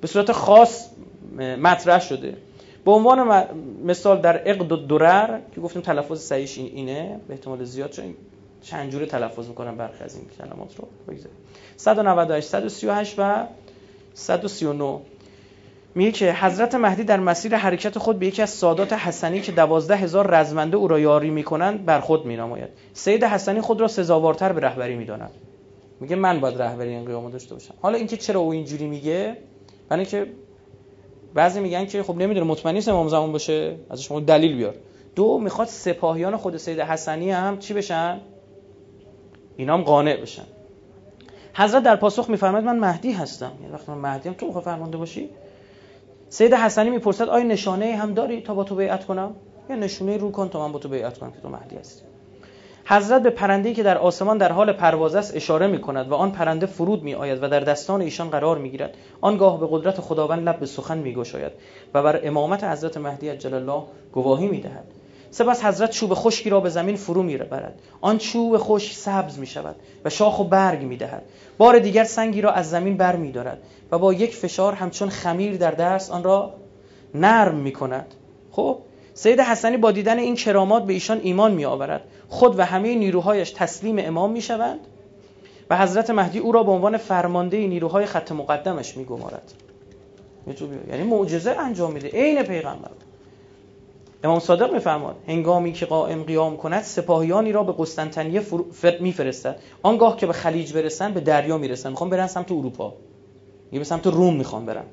به 0.00 0.06
صورت 0.06 0.32
خاص 0.32 0.86
مطرح 1.38 2.00
شده. 2.00 2.36
به 2.84 2.90
عنوان 2.90 3.44
مثال 3.84 4.20
در 4.20 4.36
عقد 4.36 4.72
و 4.72 4.76
درر 4.76 5.38
که 5.54 5.60
گفتیم 5.60 5.82
تلفظ 5.82 6.20
صحیحش 6.20 6.58
اینه 6.58 7.20
به 7.28 7.34
احتمال 7.34 7.64
زیاد 7.64 7.90
چون 7.90 8.14
چند 8.62 8.90
جوره 8.90 9.06
تلفظ 9.06 9.48
می‌کنم 9.48 9.76
برخی 9.76 10.04
از 10.04 10.16
این 10.16 10.24
کلمات 10.38 10.76
رو. 10.76 10.88
بگذاریم. 11.08 11.36
198 11.76 12.48
138 12.48 13.14
و 13.18 13.46
139 14.14 14.98
میگه 15.94 16.12
که 16.12 16.32
حضرت 16.32 16.74
مهدی 16.74 17.04
در 17.04 17.20
مسیر 17.20 17.56
حرکت 17.56 17.98
خود 17.98 18.18
به 18.18 18.26
یکی 18.26 18.42
از 18.42 18.50
سادات 18.50 18.92
حسنی 18.92 19.40
که 19.40 19.52
دوازده 19.52 19.96
هزار 19.96 20.30
رزمنده 20.30 20.76
او 20.76 20.88
را 20.88 20.98
یاری 20.98 21.30
می‌کنند 21.30 21.84
بر 21.84 22.00
خود 22.00 22.26
مینماید. 22.26 22.68
سید 22.92 23.24
حسنی 23.24 23.60
خود 23.60 23.80
را 23.80 23.88
سزاوارتر 23.88 24.52
به 24.52 24.60
رهبری 24.60 24.96
می‌داند. 24.96 25.30
میگه 26.00 26.16
من 26.16 26.40
باید 26.40 26.62
رهبری 26.62 26.88
این 26.88 27.04
قیامو 27.04 27.30
داشته 27.30 27.54
باشم. 27.54 27.74
حالا 27.80 27.98
اینکه 27.98 28.16
چرا 28.16 28.40
او 28.40 28.52
اینجوری 28.52 28.86
میگه؟ 28.86 29.36
برای 29.88 30.00
اینکه 30.00 30.32
بعضی 31.34 31.60
میگن 31.60 31.86
که 31.86 32.02
خب 32.02 32.16
نمی‌دونه 32.16 32.46
مطمئن 32.46 32.74
نیست 32.74 32.88
امام 32.88 33.08
زمان 33.08 33.32
باشه. 33.32 33.76
ازش 33.90 34.06
شما 34.06 34.20
دلیل 34.20 34.56
بیار. 34.56 34.74
دو 35.14 35.38
می‌خواد 35.38 35.68
سپاهیان 35.68 36.36
خود 36.36 36.56
سید 36.56 36.80
حسنی 36.80 37.30
هم 37.30 37.58
چی 37.58 37.74
بشن؟ 37.74 38.20
اینام 39.56 39.82
قانع 39.82 40.16
بشن. 40.16 40.44
حضرت 41.54 41.82
در 41.82 41.96
پاسخ 41.96 42.30
میفرماید 42.30 42.64
من 42.64 42.78
مهدی 42.78 43.12
هستم. 43.12 43.52
یعنی 43.60 43.72
وقتی 43.72 43.92
من 43.92 43.98
مهدی 43.98 44.28
هم 44.28 44.34
تو 44.34 44.46
می‌خوای 44.46 44.64
فرمانده 44.64 44.96
باشی؟ 44.96 45.28
سید 46.28 46.54
حسنی 46.54 46.90
می‌پرسد 46.90 47.28
آیا 47.28 47.44
نشانه 47.44 47.96
هم 47.96 48.14
داری 48.14 48.40
تا 48.40 48.54
با 48.54 48.64
تو 48.64 48.74
بیعت 48.74 49.04
کنم؟ 49.04 49.34
یا 49.70 49.76
نشونه 49.76 50.16
رو 50.16 50.30
کن 50.30 50.48
تا 50.48 50.66
من 50.66 50.72
با 50.72 50.78
تو 50.78 50.88
بیعت 50.88 51.18
کنم 51.18 51.30
که 51.32 51.40
تو 51.40 51.48
مهدی 51.48 51.76
هستی؟ 51.76 52.11
حضرت 52.84 53.22
به 53.22 53.30
پرنده‌ای 53.30 53.74
که 53.74 53.82
در 53.82 53.98
آسمان 53.98 54.38
در 54.38 54.52
حال 54.52 54.72
پرواز 54.72 55.14
است 55.14 55.36
اشاره 55.36 55.66
می 55.66 55.80
کند 55.80 56.08
و 56.08 56.14
آن 56.14 56.32
پرنده 56.32 56.66
فرود 56.66 57.02
می 57.02 57.14
آید 57.14 57.42
و 57.42 57.48
در 57.48 57.60
دستان 57.60 58.00
ایشان 58.00 58.30
قرار 58.30 58.58
می 58.58 58.70
گیرد 58.70 58.94
آنگاه 59.20 59.60
به 59.60 59.66
قدرت 59.70 60.00
خداوند 60.00 60.48
لب 60.48 60.60
به 60.60 60.66
سخن 60.66 60.98
می 60.98 61.14
گشاید 61.14 61.52
و 61.94 62.02
بر 62.02 62.20
امامت 62.22 62.64
حضرت 62.64 62.96
مهدی 62.96 63.28
عجل 63.28 63.54
الله 63.54 63.82
گواهی 64.12 64.48
می 64.48 64.60
دهد 64.60 64.84
سپس 65.30 65.64
حضرت 65.64 65.90
چوب 65.90 66.14
خشکی 66.14 66.50
را 66.50 66.60
به 66.60 66.68
زمین 66.68 66.96
فرو 66.96 67.22
می 67.22 67.36
برد 67.36 67.74
آن 68.00 68.18
چوب 68.18 68.58
خشک 68.58 68.92
سبز 68.92 69.38
می 69.38 69.46
شود 69.46 69.76
و 70.04 70.10
شاخ 70.10 70.40
و 70.40 70.44
برگ 70.44 70.82
می 70.82 70.96
دهد 70.96 71.22
بار 71.58 71.78
دیگر 71.78 72.04
سنگی 72.04 72.40
را 72.40 72.52
از 72.52 72.70
زمین 72.70 72.96
بر 72.96 73.16
می 73.16 73.32
دارد 73.32 73.58
و 73.92 73.98
با 73.98 74.12
یک 74.12 74.36
فشار 74.36 74.72
همچون 74.72 75.08
خمیر 75.08 75.56
در 75.56 75.70
دست 75.70 76.10
آن 76.10 76.24
را 76.24 76.54
نرم 77.14 77.54
می 77.54 77.72
کند 77.72 78.14
خب 78.50 78.78
سید 79.14 79.40
حسنی 79.40 79.76
با 79.76 79.92
دیدن 79.92 80.18
این 80.18 80.34
کرامات 80.34 80.84
به 80.84 80.92
ایشان 80.92 81.20
ایمان 81.22 81.52
می 81.52 81.64
آورد 81.64 82.04
خود 82.28 82.58
و 82.58 82.64
همه 82.64 82.94
نیروهایش 82.94 83.50
تسلیم 83.50 83.96
امام 83.98 84.32
می 84.32 84.42
شوند 84.42 84.80
و 85.70 85.78
حضرت 85.78 86.10
مهدی 86.10 86.38
او 86.38 86.52
را 86.52 86.62
به 86.62 86.70
عنوان 86.70 86.96
فرمانده 86.96 87.66
نیروهای 87.66 88.06
خط 88.06 88.32
مقدمش 88.32 88.96
می 88.96 89.04
گمارد 89.04 89.52
یعنی 90.90 91.02
معجزه 91.02 91.50
انجام 91.50 91.92
میده. 91.92 92.08
عین 92.08 92.42
پیغمبر. 92.42 92.90
امام 94.24 94.38
صادق 94.38 94.72
میفرماد 94.72 95.16
هنگامی 95.26 95.72
که 95.72 95.86
قائم 95.86 96.22
قیام 96.22 96.56
کند 96.56 96.82
سپاهیانی 96.82 97.52
را 97.52 97.62
به 97.62 97.74
قسطنطنیه 97.78 98.40
فر... 98.40 98.98
میفرستد. 99.00 99.56
آنگاه 99.82 100.16
که 100.16 100.26
به 100.26 100.32
خلیج 100.32 100.72
برسن 100.72 101.12
به 101.12 101.20
دریا 101.20 101.58
می‌رسن. 101.58 101.90
می‌خوان 101.90 102.10
برن 102.10 102.26
سمت 102.26 102.52
اروپا. 102.52 102.94
یه 103.72 103.78
به 103.78 103.84
سمت 103.84 104.06
روم 104.06 104.36
می‌خوان 104.36 104.66
برن. 104.66 104.84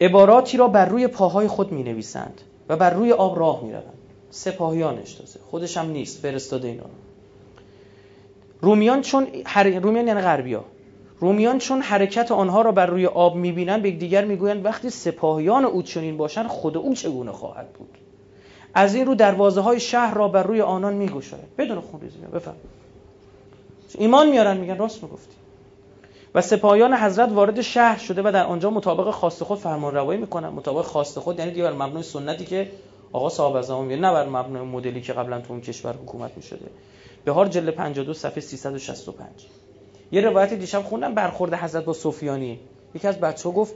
عباراتی 0.00 0.56
را 0.56 0.68
بر 0.68 0.86
روی 0.86 1.06
پاهای 1.06 1.48
خود 1.48 1.72
می 1.72 1.82
نویسند 1.82 2.40
و 2.68 2.76
بر 2.76 2.90
روی 2.90 3.12
آب 3.12 3.38
راه 3.38 3.64
می 3.64 3.72
روند 3.72 3.98
سپاهیانش 4.30 5.14
تازه. 5.14 5.40
خودش 5.50 5.76
هم 5.76 5.90
نیست. 5.90 6.20
فرستاده 6.20 6.68
اینا 6.68 6.84
رومیان 8.60 9.02
چون 9.02 9.26
هر... 9.46 9.78
رومیان 9.78 10.08
یعنی 10.08 10.20
غربیا. 10.20 10.64
رومیان 11.20 11.58
چون 11.58 11.80
حرکت 11.80 12.32
آنها 12.32 12.62
را 12.62 12.72
بر 12.72 12.86
روی 12.86 13.06
آب 13.06 13.36
می‌بینند 13.36 13.82
به 13.82 13.90
دیگر 13.90 14.24
می‌گویند 14.24 14.64
وقتی 14.64 14.90
سپاهیان 14.90 15.64
او 15.64 15.82
چنین 15.82 16.16
باشند 16.16 16.46
خود 16.46 16.76
او 16.76 16.94
چگونه 16.94 17.32
خواهد 17.32 17.72
بود؟ 17.72 17.98
از 18.74 18.94
این 18.94 19.06
رو 19.06 19.14
دروازه 19.14 19.60
های 19.60 19.80
شهر 19.80 20.14
را 20.14 20.28
بر 20.28 20.42
روی 20.42 20.60
آنان 20.60 20.94
میگشاید. 20.94 21.56
بدون 21.58 21.80
خون 21.80 22.00
ریزی. 22.00 22.18
بفهم 22.18 22.54
ایمان 23.98 24.30
میارن 24.30 24.56
میگن 24.56 24.76
راست 24.76 25.02
می‌گفتی. 25.02 25.34
و 26.34 26.40
سپاهیان 26.40 26.94
حضرت 26.94 27.32
وارد 27.32 27.60
شهر 27.60 27.98
شده 27.98 28.22
و 28.24 28.32
در 28.32 28.44
آنجا 28.44 28.70
مطابق 28.70 29.10
خواست 29.10 29.44
خود 29.44 29.58
فرمان 29.58 29.94
روایی 29.94 30.20
می‌کنن. 30.20 30.48
مطابق 30.48 30.84
خواست 30.84 31.18
خود 31.18 31.38
یعنی 31.38 31.50
دیگر 31.50 31.72
مبنای 31.72 32.02
سنتی 32.02 32.44
که 32.44 32.70
آقا 33.12 33.28
صاحب 33.28 33.62
زمان 33.62 33.92
نه 33.92 34.12
بر 34.12 34.28
مبنای 34.28 34.62
مدلی 34.62 35.00
که 35.00 35.12
قبلا 35.12 35.40
تو 35.40 35.52
اون 35.52 35.60
کشور 35.60 35.92
حکومت 35.92 36.30
می‌شده. 36.36 36.66
بهار 37.24 37.46
جلد 37.46 37.68
52 37.68 38.14
صفحه 38.14 38.40
365 38.40 39.28
یه 40.12 40.20
روایت 40.20 40.54
دیشب 40.54 40.82
خوندم 40.82 41.14
برخورد 41.14 41.54
حضرت 41.54 41.84
با 41.84 41.92
سفیانی. 41.92 42.60
یکی 42.94 43.08
از 43.08 43.20
بچه‌ها 43.20 43.54
گفت 43.54 43.74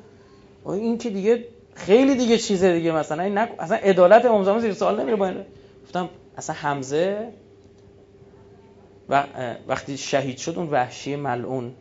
این 0.67 0.99
که 0.99 1.11
دیگه 1.11 1.45
خیلی 1.75 2.15
دیگه 2.15 2.39
چیزه 2.39 2.73
دیگه 2.73 2.93
مثلا. 2.93 3.23
این 3.23 3.39
نک... 3.39 3.51
اصلا 3.59 3.77
عدالت 3.77 4.25
امام 4.25 4.45
زمان 4.45 4.61
زیر 4.61 4.73
سوال 4.73 5.01
نمیره 5.01 5.17
با 5.17 5.27
این. 5.27 5.45
گفتم 5.85 6.09
اصلا 6.37 6.57
حمزه 6.57 7.29
و 9.09 9.25
وقتی 9.69 9.97
شهید 9.97 10.39
شد 10.39 10.55
اون 10.57 10.69
وحشی 10.71 11.17
ملعون. 11.17 11.73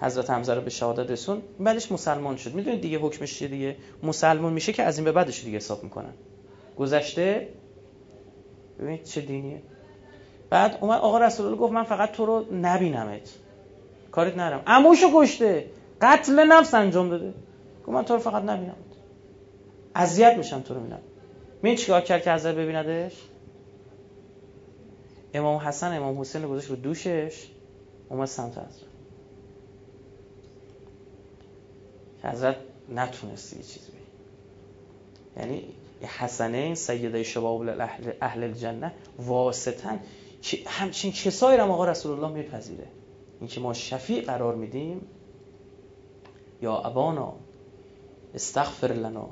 حضرت 0.00 0.30
حمزه 0.30 0.54
رو 0.54 0.60
به 0.60 0.70
شهادت 0.70 1.10
رسون 1.10 1.42
بعدش 1.60 1.92
مسلمان 1.92 2.36
شد. 2.36 2.54
می‌دونید 2.54 2.80
دیگه 2.80 2.98
حکمش 2.98 3.38
چیه 3.38 3.48
دیگه؟ 3.48 3.76
مسلمان 4.02 4.52
میشه 4.52 4.72
که 4.72 4.82
از 4.82 4.98
این 4.98 5.04
به 5.04 5.12
بعدش 5.12 5.44
دیگه 5.44 5.56
حساب 5.56 5.84
می‌کنن. 5.84 6.12
گذشته؟ 6.76 7.48
ببینید 8.78 9.02
چه 9.02 9.20
دینیه. 9.20 9.62
بعد 10.50 10.78
اومد 10.80 11.00
آقا 11.00 11.18
رسول 11.18 11.46
الله 11.46 11.58
گفت 11.58 11.72
من 11.72 11.84
فقط 11.84 12.12
تو 12.12 12.26
رو 12.26 12.44
نبینمت. 12.52 13.34
کاریت 14.12 14.36
نرم 14.36 14.62
عموشو 14.66 15.10
کشته. 15.14 15.70
قتل 16.00 16.46
نفس 16.46 16.74
انجام 16.74 17.08
داده. 17.08 17.34
گفت 17.80 17.88
من 17.88 18.04
تو 18.04 18.14
رو 18.14 18.20
فقط 18.20 18.42
نبینم. 18.42 18.76
اذیت 19.94 20.36
میشم 20.36 20.60
تو 20.60 20.74
رو 20.74 20.80
ببینم 20.80 21.00
می 21.62 21.76
چیکار 21.76 22.00
کرد 22.00 22.22
که 22.22 22.32
حضرت 22.32 22.54
ببیندش؟ 22.54 23.12
امام 25.34 25.56
حسن 25.56 25.96
امام 25.96 26.20
حسین 26.20 26.42
رو 26.42 26.48
گذاشت 26.48 26.70
رو 26.70 26.76
دوشش. 26.76 27.46
اومد 28.08 28.26
سمت 28.26 28.52
حضرت. 28.52 28.87
حضرت 32.30 32.56
نتونستی 32.94 33.56
یه 33.56 33.62
چیزی 33.62 33.92
بگی. 33.92 33.98
یعنی 35.36 35.62
حسنین 36.18 36.74
سیده 36.74 37.22
شباب 37.22 37.60
اهل, 37.60 38.12
اهل 38.20 38.42
الجنه 38.42 38.92
واسطن 39.18 40.00
همچین 40.66 41.12
کسایی 41.12 41.58
را 41.58 41.64
آقا 41.64 41.84
رسول 41.84 42.12
الله 42.12 42.32
میپذیره. 42.36 42.86
این 43.40 43.48
که 43.48 43.60
ما 43.60 43.72
شفیع 43.72 44.22
قرار 44.22 44.54
میدیم 44.54 45.00
یا 46.62 46.76
ابانا 46.78 47.34
استغفر 48.34 48.92
لنا. 48.92 49.28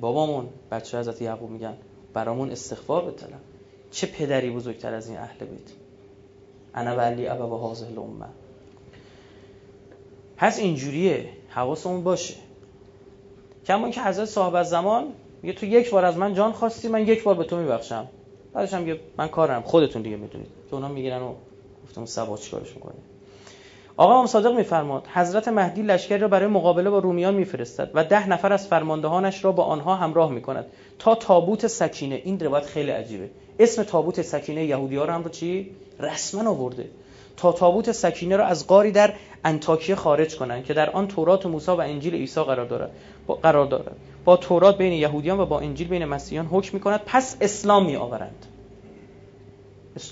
بابامون 0.00 0.48
بچه 0.70 0.98
حضرت 0.98 1.22
یعقوب 1.22 1.50
میگن 1.50 1.76
برامون 2.14 2.50
استغفار 2.50 3.04
بطلب 3.04 3.40
چه 3.90 4.06
پدری 4.06 4.50
بزرگتر 4.50 4.94
از 4.94 5.08
این 5.08 5.18
اهل 5.18 5.46
بیت؟ 5.46 5.70
انا 6.74 6.96
ولی 6.96 7.26
ابا 7.28 7.56
و 7.56 7.60
حاضر 7.60 7.86
الامه. 7.86 8.26
پس 10.36 10.58
اینجوریه. 10.58 11.28
حواسمون 11.54 12.04
باشه. 12.04 12.34
کما 13.66 13.90
که 13.90 14.02
حضرت 14.02 14.24
صاحب 14.24 14.54
از 14.54 14.70
زمان 14.70 15.04
میگه 15.42 15.54
تو 15.54 15.66
یک 15.66 15.90
بار 15.90 16.04
از 16.04 16.16
من 16.16 16.34
جان 16.34 16.52
خواستی 16.52 16.88
من 16.88 17.06
یک 17.06 17.22
بار 17.22 17.34
به 17.34 17.44
تو 17.44 17.56
میبخشم. 17.56 18.06
بعدش 18.52 18.74
هم 18.74 18.96
من 19.16 19.28
کارم 19.28 19.62
خودتون 19.62 20.02
دیگه 20.02 20.16
می‌دونید. 20.16 20.48
که 20.70 20.74
اونا 20.74 20.88
می‌گیرن 20.88 21.22
و 21.22 21.34
گفتم 21.84 22.04
سبا 22.04 22.36
چیکارش 22.36 22.74
می‌کنه 22.74 22.94
آقا 23.96 24.12
امام 24.12 24.26
صادق 24.26 24.54
میفرماد 24.54 25.06
حضرت 25.06 25.48
مهدی 25.48 25.82
لشکری 25.82 26.18
را 26.18 26.28
برای 26.28 26.46
مقابله 26.48 26.90
با 26.90 26.98
رومیان 26.98 27.34
میفرستد 27.34 27.90
و 27.94 28.04
ده 28.04 28.28
نفر 28.28 28.52
از 28.52 28.66
فرماندهانش 28.66 29.44
را 29.44 29.52
با 29.52 29.64
آنها 29.64 29.94
همراه 29.94 30.30
می‌کند. 30.30 30.66
تا 30.98 31.14
تابوت 31.14 31.66
سکینه 31.66 32.20
این 32.24 32.40
روایت 32.40 32.66
خیلی 32.66 32.90
عجیبه. 32.90 33.30
اسم 33.58 33.82
تابوت 33.82 34.22
سکینه 34.22 34.64
یهودی 34.64 34.96
ها 34.96 35.04
رو 35.04 35.12
هم 35.12 35.22
رو 35.22 35.30
چی؟ 35.30 35.70
رسما 36.00 36.50
آورده. 36.50 36.88
تا 37.36 37.52
تابوت 37.52 37.92
سکینه 37.92 38.36
را 38.36 38.46
از 38.46 38.66
غاری 38.66 38.92
در 38.92 39.12
انتاکیه 39.44 39.94
خارج 39.94 40.36
کنند 40.36 40.64
که 40.64 40.74
در 40.74 40.90
آن 40.90 41.08
تورات 41.08 41.46
و 41.46 41.48
موسی 41.48 41.70
و 41.70 41.80
انجیل 41.80 42.14
عیسی 42.14 42.42
قرار 42.42 42.66
دارد 42.66 42.90
با 43.26 43.34
قرار 43.34 43.66
دارد 43.66 43.96
با 44.24 44.36
تورات 44.36 44.78
بین 44.78 44.92
یهودیان 44.92 45.40
و 45.40 45.46
با 45.46 45.60
انجیل 45.60 45.88
بین 45.88 46.04
مسیحیان 46.04 46.46
حکم 46.46 46.70
می‌کند 46.72 47.00
پس 47.06 47.36
اسلام 47.40 47.86
می 47.86 47.96
آورند 47.96 48.46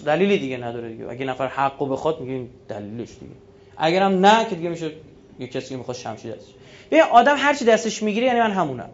دلیلی 0.06 0.38
دیگه 0.38 0.56
نداره 0.56 0.88
دیگه. 0.88 1.08
اگه 1.10 1.24
نفر 1.24 1.46
حقو 1.46 1.86
بخواد 1.86 2.20
میگه 2.20 2.46
دلیلش 2.68 3.08
دیگه. 3.08 3.32
اگرم 3.76 4.26
نه 4.26 4.44
که 4.44 4.54
دیگه 4.54 4.68
میشه 4.68 4.90
یه 5.38 5.46
کسی 5.46 5.68
که 5.68 5.76
می‌خواد 5.76 5.96
شمشیر 5.96 6.34
دستش. 6.34 6.54
یه 6.92 7.04
آدم 7.04 7.36
هر 7.38 7.54
چی 7.54 7.64
دستش 7.64 8.02
می‌گیره 8.02 8.26
یعنی 8.26 8.40
من 8.40 8.50
همونم. 8.50 8.90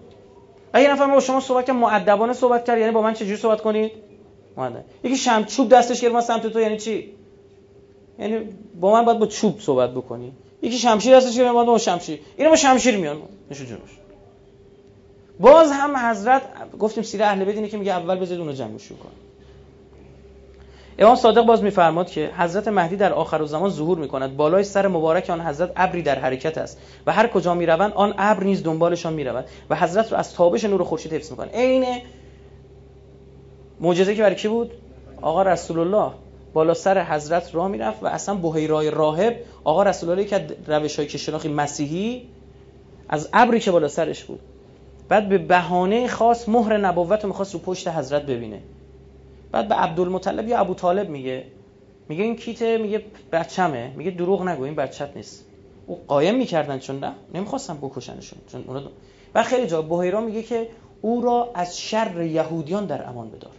اگه 0.73 0.93
نفر 0.93 1.07
با 1.07 1.21
شما 1.21 1.41
صحبت 1.41 1.67
که 1.67 1.73
مؤدبانه 1.73 2.33
صحبت 2.33 2.65
کرد 2.65 2.79
یعنی 2.79 2.93
با 2.93 3.03
من 3.03 3.15
چجوری 3.15 3.37
صحبت 3.37 3.61
کنید؟ 3.61 3.93
مؤدب 4.57 4.85
یکی 5.05 5.17
شم 5.17 5.45
چوب 5.45 5.69
دستش 5.69 6.01
گرفت 6.01 6.21
سمت 6.21 6.47
تو 6.47 6.61
یعنی 6.61 6.77
چی؟ 6.77 7.13
یعنی 8.19 8.39
با 8.81 8.93
من 8.93 9.05
باید 9.05 9.19
با 9.19 9.27
چوب 9.27 9.61
صحبت 9.61 9.91
بکنی. 9.91 10.33
یکی 10.63 10.79
شمشیر 10.79 11.15
هستش 11.15 11.37
که 11.37 11.51
ما 11.51 11.65
با 11.65 11.79
شمشیر. 11.79 12.21
اینا 12.37 12.51
با 12.51 12.57
شمشیر 12.57 12.97
میان. 12.97 13.17
نشو 13.51 13.65
جونش 13.65 13.99
باز 15.41 15.71
هم 15.73 15.97
حضرت 15.97 16.43
گفتیم 16.79 17.03
سیره 17.03 17.25
اهل 17.25 17.45
بیت 17.45 17.71
که 17.71 17.77
میگه 17.77 17.93
اول 17.93 18.19
بذارید 18.19 18.41
اونو 18.41 18.53
جمعش 18.53 18.89
کن 18.89 19.09
امام 20.99 21.17
صادق 21.17 21.43
باز 21.43 21.63
میفرماد 21.63 22.11
که 22.11 22.31
حضرت 22.39 22.69
مهدی 22.69 22.97
در 22.97 23.13
آخر 23.13 23.45
زمان 23.45 23.71
ظهور 23.71 23.99
می‌کند. 23.99 24.37
بالای 24.37 24.65
سر 24.65 24.89
مبارک 24.89 25.31
آن 25.31 25.41
حضرت 25.41 25.73
ابری 25.77 26.03
در 26.03 26.19
حرکت 26.19 26.59
است 26.59 26.79
و 27.07 27.13
هر 27.13 27.27
کجا 27.27 27.55
می‌روند 27.55 27.93
آن 27.93 28.15
ابر 28.19 28.45
نیز 28.45 28.63
دنبالشان 28.63 29.13
می‌رود 29.13 29.45
و 29.71 29.77
حضرت 29.77 30.13
رو 30.13 30.19
از 30.19 30.35
تابش 30.35 30.65
نور 30.65 30.85
خورشید 30.85 31.13
حفظ 31.13 31.31
می‌کنه 31.31 31.51
عین 31.53 31.85
معجزه 33.81 34.15
که 34.15 34.23
برای 34.23 34.35
کی 34.35 34.49
بود؟ 34.49 34.71
آقا 35.23 35.43
رسول 35.43 35.79
الله. 35.79 36.13
بالا 36.59 36.75
سر 36.75 37.05
حضرت 37.05 37.55
راه 37.55 37.69
می‌رفت 37.69 38.03
و 38.03 38.07
اصلا 38.07 38.35
بحیرای 38.35 38.91
راهب 38.91 39.37
آقا 39.65 39.83
رسول 39.83 40.11
الله 40.11 40.25
که 40.25 40.47
روش 40.67 40.99
های 40.99 41.09
که 41.09 41.49
مسیحی 41.49 42.29
از 43.09 43.29
ابری 43.33 43.61
که 43.61 43.71
بالا 43.71 43.89
سرش 43.89 44.25
بود. 44.25 44.41
بعد 45.09 45.29
به 45.29 45.39
بهانه 45.39 46.09
خاص 46.09 46.49
مهر 46.49 46.77
نبوت 46.77 47.23
رو 47.23 47.29
می‌خواست 47.29 47.55
رو 47.55 47.61
پشت 47.61 47.89
حضرت 47.89 48.23
ببینه. 48.23 48.61
بعد 49.53 49.69
به 49.69 49.75
عبدالمطلب 49.75 50.49
یا 50.49 50.59
ابو 50.59 50.75
طالب 50.75 51.09
میگه. 51.09 51.45
میگه 52.09 52.25
این 52.25 52.37
کیته؟ 52.37 52.79
میگه 52.79 53.03
بچمه. 53.33 53.93
میگه 53.97 54.11
دروغ 54.11 54.43
نگو 54.43 54.63
این 54.63 54.75
بچت 54.75 55.17
نیست. 55.17 55.45
او 55.87 56.01
قایم 56.09 56.35
می‌کردن 56.35 56.79
چون 56.79 56.99
نه 56.99 57.13
نمی‌خواستن 57.35 57.77
بکشنشون. 57.77 58.39
چون 58.53 58.65
اونا 58.67 58.83
و 59.35 59.43
خیلی 59.43 59.67
جا 59.67 59.83
بحیرا 59.83 60.21
میگه 60.21 60.43
که 60.43 60.69
او 61.03 61.23
را 61.23 61.51
از 61.55 61.81
شر 61.81 62.23
یهودیان 62.23 62.87
در 62.87 63.09
امان 63.09 63.31
بدار. 63.31 63.53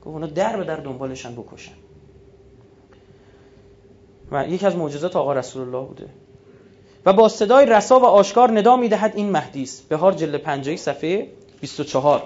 که 0.00 0.08
اونا 0.08 0.26
در 0.26 0.56
به 0.56 0.64
در 0.64 0.76
دنبالشن 0.76 1.32
بکشن. 1.34 1.72
و 4.32 4.48
یکی 4.48 4.66
از 4.66 4.76
معجزات 4.76 5.16
آقا 5.16 5.32
رسول 5.32 5.62
الله 5.62 5.86
بوده. 5.86 6.06
و 7.06 7.12
با 7.12 7.28
صدای 7.28 7.66
رسا 7.66 8.00
و 8.00 8.04
آشکار 8.04 8.50
ندا 8.50 8.76
می‌دهد 8.76 9.12
این 9.16 9.30
مهدی 9.30 9.62
است. 9.62 9.88
بهار 9.88 10.12
جلد 10.12 10.36
50 10.36 10.76
صفحه 10.76 11.28
24 11.60 12.22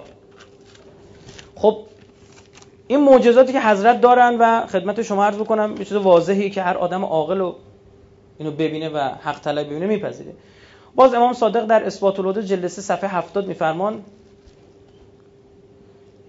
خب 1.55 1.79
این 2.87 3.01
معجزاتی 3.01 3.53
که 3.53 3.61
حضرت 3.61 4.01
دارن 4.01 4.37
و 4.41 4.67
خدمت 4.67 5.03
شما 5.03 5.25
عرض 5.25 5.37
بکنم 5.37 5.75
یه 5.79 5.85
چیز 5.85 5.93
واضحی 5.93 6.51
که 6.51 6.63
هر 6.63 6.77
آدم 6.77 7.05
عاقل 7.05 7.39
رو 7.39 7.55
اینو 8.39 8.51
ببینه 8.51 8.89
و 8.89 8.99
حق 8.99 9.41
طلب 9.41 9.67
ببینه 9.67 9.87
میپذیره. 9.87 10.33
باز 10.95 11.15
امام 11.15 11.33
صادق 11.33 11.67
در 11.67 11.85
اثبات 11.85 12.21
الوده 12.21 12.43
جلد 12.43 12.67
3 12.67 12.83
صفحه 12.83 13.11
70 13.11 13.47
میفرمان 13.47 14.03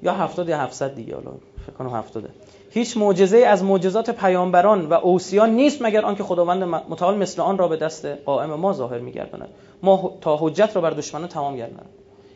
یا 0.03 0.13
70 0.13 0.50
یا 0.50 0.58
700 0.58 0.96
دیگه 0.96 1.15
حالا 1.15 1.32
فکر 1.65 1.75
کنم 1.75 1.89
70 1.89 2.29
هیچ 2.75 2.98
معجزه 2.98 3.38
از 3.38 3.63
معجزات 3.63 4.10
پیامبران 4.10 4.86
و 4.86 4.94
اوصیان 4.94 5.50
نیست 5.50 5.82
مگر 5.82 6.05
آنکه 6.05 6.24
خداوند 6.24 6.63
متعال 6.63 7.17
مثل 7.17 7.41
آن 7.41 7.58
را 7.58 7.67
به 7.67 7.77
دست 7.77 8.05
قائم 8.05 8.53
ما 8.53 8.74
ظاهر 8.74 9.00
میگرداند. 9.00 9.50
ما 9.84 10.17
تا 10.22 10.38
حجت 10.41 10.75
را 10.75 10.82
بر 10.82 10.89
دشمنان 10.89 11.27
تمام 11.27 11.55
گرداند. 11.55 11.89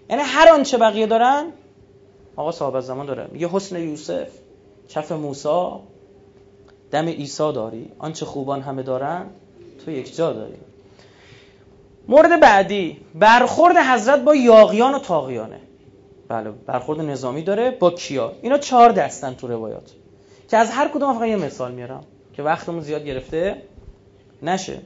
یعنی 0.09 0.21
هر 0.25 0.49
آنچه 0.49 0.77
بقیه 0.77 1.07
دارن 1.07 1.45
آقا 2.35 2.51
صاحب 2.51 2.79
زمان 2.79 3.05
داره. 3.05 3.27
میگه 3.31 3.49
حسن 3.51 3.79
یوسف 3.79 4.27
کف 4.89 5.11
موسی 5.11 5.69
دم 6.91 7.05
عیسی 7.05 7.53
داری. 7.53 7.91
آنچه 7.99 8.25
خوبان 8.25 8.61
همه 8.61 8.83
دارن 8.83 9.25
تو 9.85 9.91
یک 9.91 10.15
جا 10.15 10.33
داری. 10.33 10.57
مورد 12.07 12.39
بعدی 12.39 12.97
برخورد 13.15 13.77
حضرت 13.77 14.23
با 14.23 14.35
یاغیان 14.35 14.95
و 14.95 14.99
تاغیانه 14.99 15.59
بله 16.27 16.51
برخورد 16.65 17.01
نظامی 17.01 17.41
داره 17.41 17.71
با 17.71 17.91
کیا؟ 17.91 18.33
اینا 18.41 18.57
چهار 18.57 18.91
دستن 18.91 19.33
تو 19.33 19.47
روایات. 19.47 19.98
که 20.49 20.57
از 20.57 20.71
هر 20.71 20.87
کدوم 20.87 21.13
فقط 21.13 21.27
یه 21.27 21.35
مثال 21.35 21.71
میارم 21.71 22.03
که 22.33 22.43
وقتمون 22.43 22.81
زیاد 22.81 23.05
گرفته 23.05 23.61
نشه. 24.43 24.77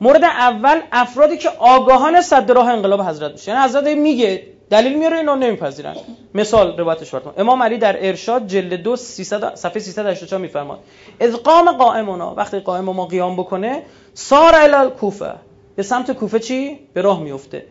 مورد 0.00 0.24
اول 0.24 0.80
افرادی 0.92 1.36
که 1.36 1.48
آگاهان 1.48 2.22
صد 2.22 2.50
راه 2.50 2.68
انقلاب 2.68 3.00
حضرت 3.00 3.32
میشه. 3.32 3.52
یعنی 3.52 3.64
حضرت 3.64 3.86
میگه 3.86 4.42
دلیل 4.70 4.98
میاره 4.98 5.16
اینا 5.16 5.34
نمیپذیرن. 5.34 5.96
مثال 6.34 6.78
روایتش 6.78 7.10
براتون. 7.10 7.32
امام 7.36 7.62
علی 7.62 7.78
در 7.78 8.06
ارشاد 8.06 8.46
جلد 8.46 8.82
2 8.82 8.96
300 8.96 9.54
صفحه 9.54 9.78
384 9.78 10.40
میفرماد. 10.40 10.78
از 11.20 11.36
قام 11.36 11.72
قائمونا 11.72 12.34
وقتی 12.34 12.58
قائم 12.58 12.84
ما 12.84 13.06
قیام 13.06 13.36
بکنه 13.36 13.82
سار 14.14 14.54
الی 14.54 14.90
کوفه 14.90 15.32
به 15.76 15.82
سمت 15.82 16.12
کوفه 16.12 16.38
چی؟ 16.38 16.78
به 16.94 17.00
راه 17.00 17.20
میفته 17.20 17.66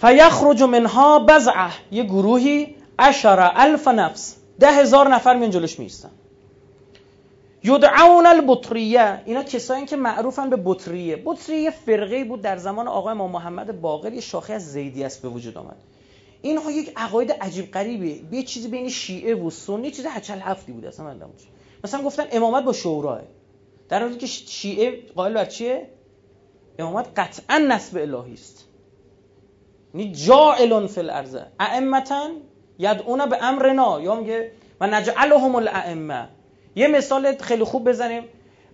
فیخرج 0.00 0.62
منها 0.62 1.18
بزعه 1.18 1.70
یه 1.90 2.02
گروهی 2.02 2.74
عشر 2.98 3.50
الف 3.54 3.88
نفس 3.88 4.36
ده 4.60 4.72
هزار 4.72 5.08
نفر 5.08 5.36
میان 5.36 5.50
جلوش 5.50 5.78
میستن 5.78 6.10
یدعون 7.64 8.26
البطریه. 8.26 9.22
اینا 9.24 9.42
کسایی 9.42 9.86
که 9.86 9.96
معروفن 9.96 10.50
به 10.50 10.56
بطریه. 10.64 11.22
بطریه 11.24 11.70
فرقه 11.70 12.24
بود 12.24 12.42
در 12.42 12.56
زمان 12.56 12.88
آقای 12.88 13.14
ما 13.14 13.28
محمد 13.28 13.80
باقر 13.80 14.12
یه 14.12 14.20
شاخه 14.20 14.52
از 14.52 14.72
زیدی 14.72 15.04
است 15.04 15.22
به 15.22 15.28
وجود 15.28 15.58
آمد. 15.58 15.76
اینها 16.42 16.70
یک 16.70 16.92
عقاید 16.96 17.32
عجیب 17.32 17.70
غریبه. 17.70 18.36
یه 18.36 18.42
چیزی 18.42 18.68
بین 18.68 18.88
شیعه 18.88 19.34
و 19.34 19.50
سنی 19.50 19.90
چیز 19.90 20.06
هچل 20.06 20.38
هفتی 20.38 20.72
بود 20.72 20.84
اصلا 20.84 21.06
من 21.06 21.20
مثلا 21.84 22.02
گفتن 22.02 22.24
امامت 22.32 22.64
با 22.64 22.72
شوراه 22.72 23.20
در 23.88 24.02
حالی 24.02 24.16
که 24.16 24.26
شیعه 24.26 25.02
قائل 25.16 25.34
بر 25.34 25.44
چیه؟ 25.44 25.88
امامت 26.78 27.06
قطعا 27.16 27.58
نسب 27.58 27.96
الهی 27.96 28.34
است. 28.34 28.64
یعنی 29.94 30.12
جائل 30.12 30.86
فی 30.86 31.00
الارض. 31.00 31.36
ائمتا 31.60 32.30
یدعون 32.78 33.26
به 33.26 33.44
امرنا. 33.44 34.00
یا 34.00 34.14
میگه 34.14 34.52
و 34.80 34.86
نجعلهم 34.86 35.54
الائمه. 35.54 36.28
یه 36.76 36.88
مثال 36.88 37.36
خیلی 37.36 37.64
خوب 37.64 37.88
بزنیم. 37.88 38.22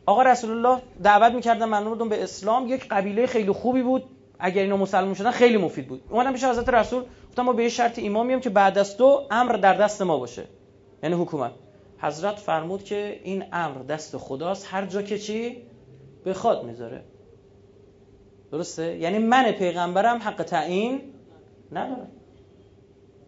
آقا 0.07 0.23
رسول 0.23 0.51
الله 0.51 0.83
دعوت 1.03 1.33
می‌کردن 1.33 1.65
مردم 1.65 2.09
به 2.09 2.23
اسلام. 2.23 2.69
یک 2.69 2.89
قبیله 2.89 3.27
خیلی 3.27 3.53
خوبی 3.53 3.83
بود. 3.83 4.05
اگر 4.39 4.63
اینا 4.63 4.77
مسلمان 4.77 5.15
شدن 5.15 5.31
خیلی 5.31 5.57
مفید 5.57 5.89
بود. 5.89 6.03
اومدن 6.11 6.33
پیش 6.33 6.45
حضرت 6.45 6.69
رسول. 6.69 7.03
گفتم 7.29 7.43
ما 7.43 7.53
به 7.53 7.69
شرط 7.69 7.99
ایمان 7.99 8.27
میام 8.27 8.41
که 8.41 8.51
بعد 8.51 8.79
از 8.79 8.97
تو 8.97 9.23
امر 9.31 9.53
در 9.53 9.75
دست 9.75 10.03
ما 10.03 10.19
باشه. 10.19 10.45
یعنی 11.03 11.15
حکومت. 11.15 11.53
حضرت 11.99 12.37
فرمود 12.37 12.85
که 12.85 13.21
این 13.25 13.45
امر 13.53 13.83
دست 13.83 14.17
خداست. 14.17 14.67
هر 14.71 14.87
جا 14.87 15.03
که 15.03 15.19
چی؟ 15.19 15.63
بخواد 16.27 16.65
می‌ذاره. 16.65 17.05
درسته؟ 18.53 18.97
یعنی 18.97 19.19
من 19.19 19.53
پیغمبرم 19.53 20.17
حق 20.19 20.43
تعیین 20.43 21.01
ندارم. 21.73 22.09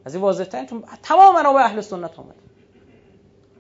از 0.05 0.15
این 0.15 0.23
واضح 0.23 0.45
ترین 0.45 0.85
تمام 1.03 1.35
منابع 1.35 1.61
اهل 1.61 1.81
سنت 1.81 2.19
اومد. 2.19 2.35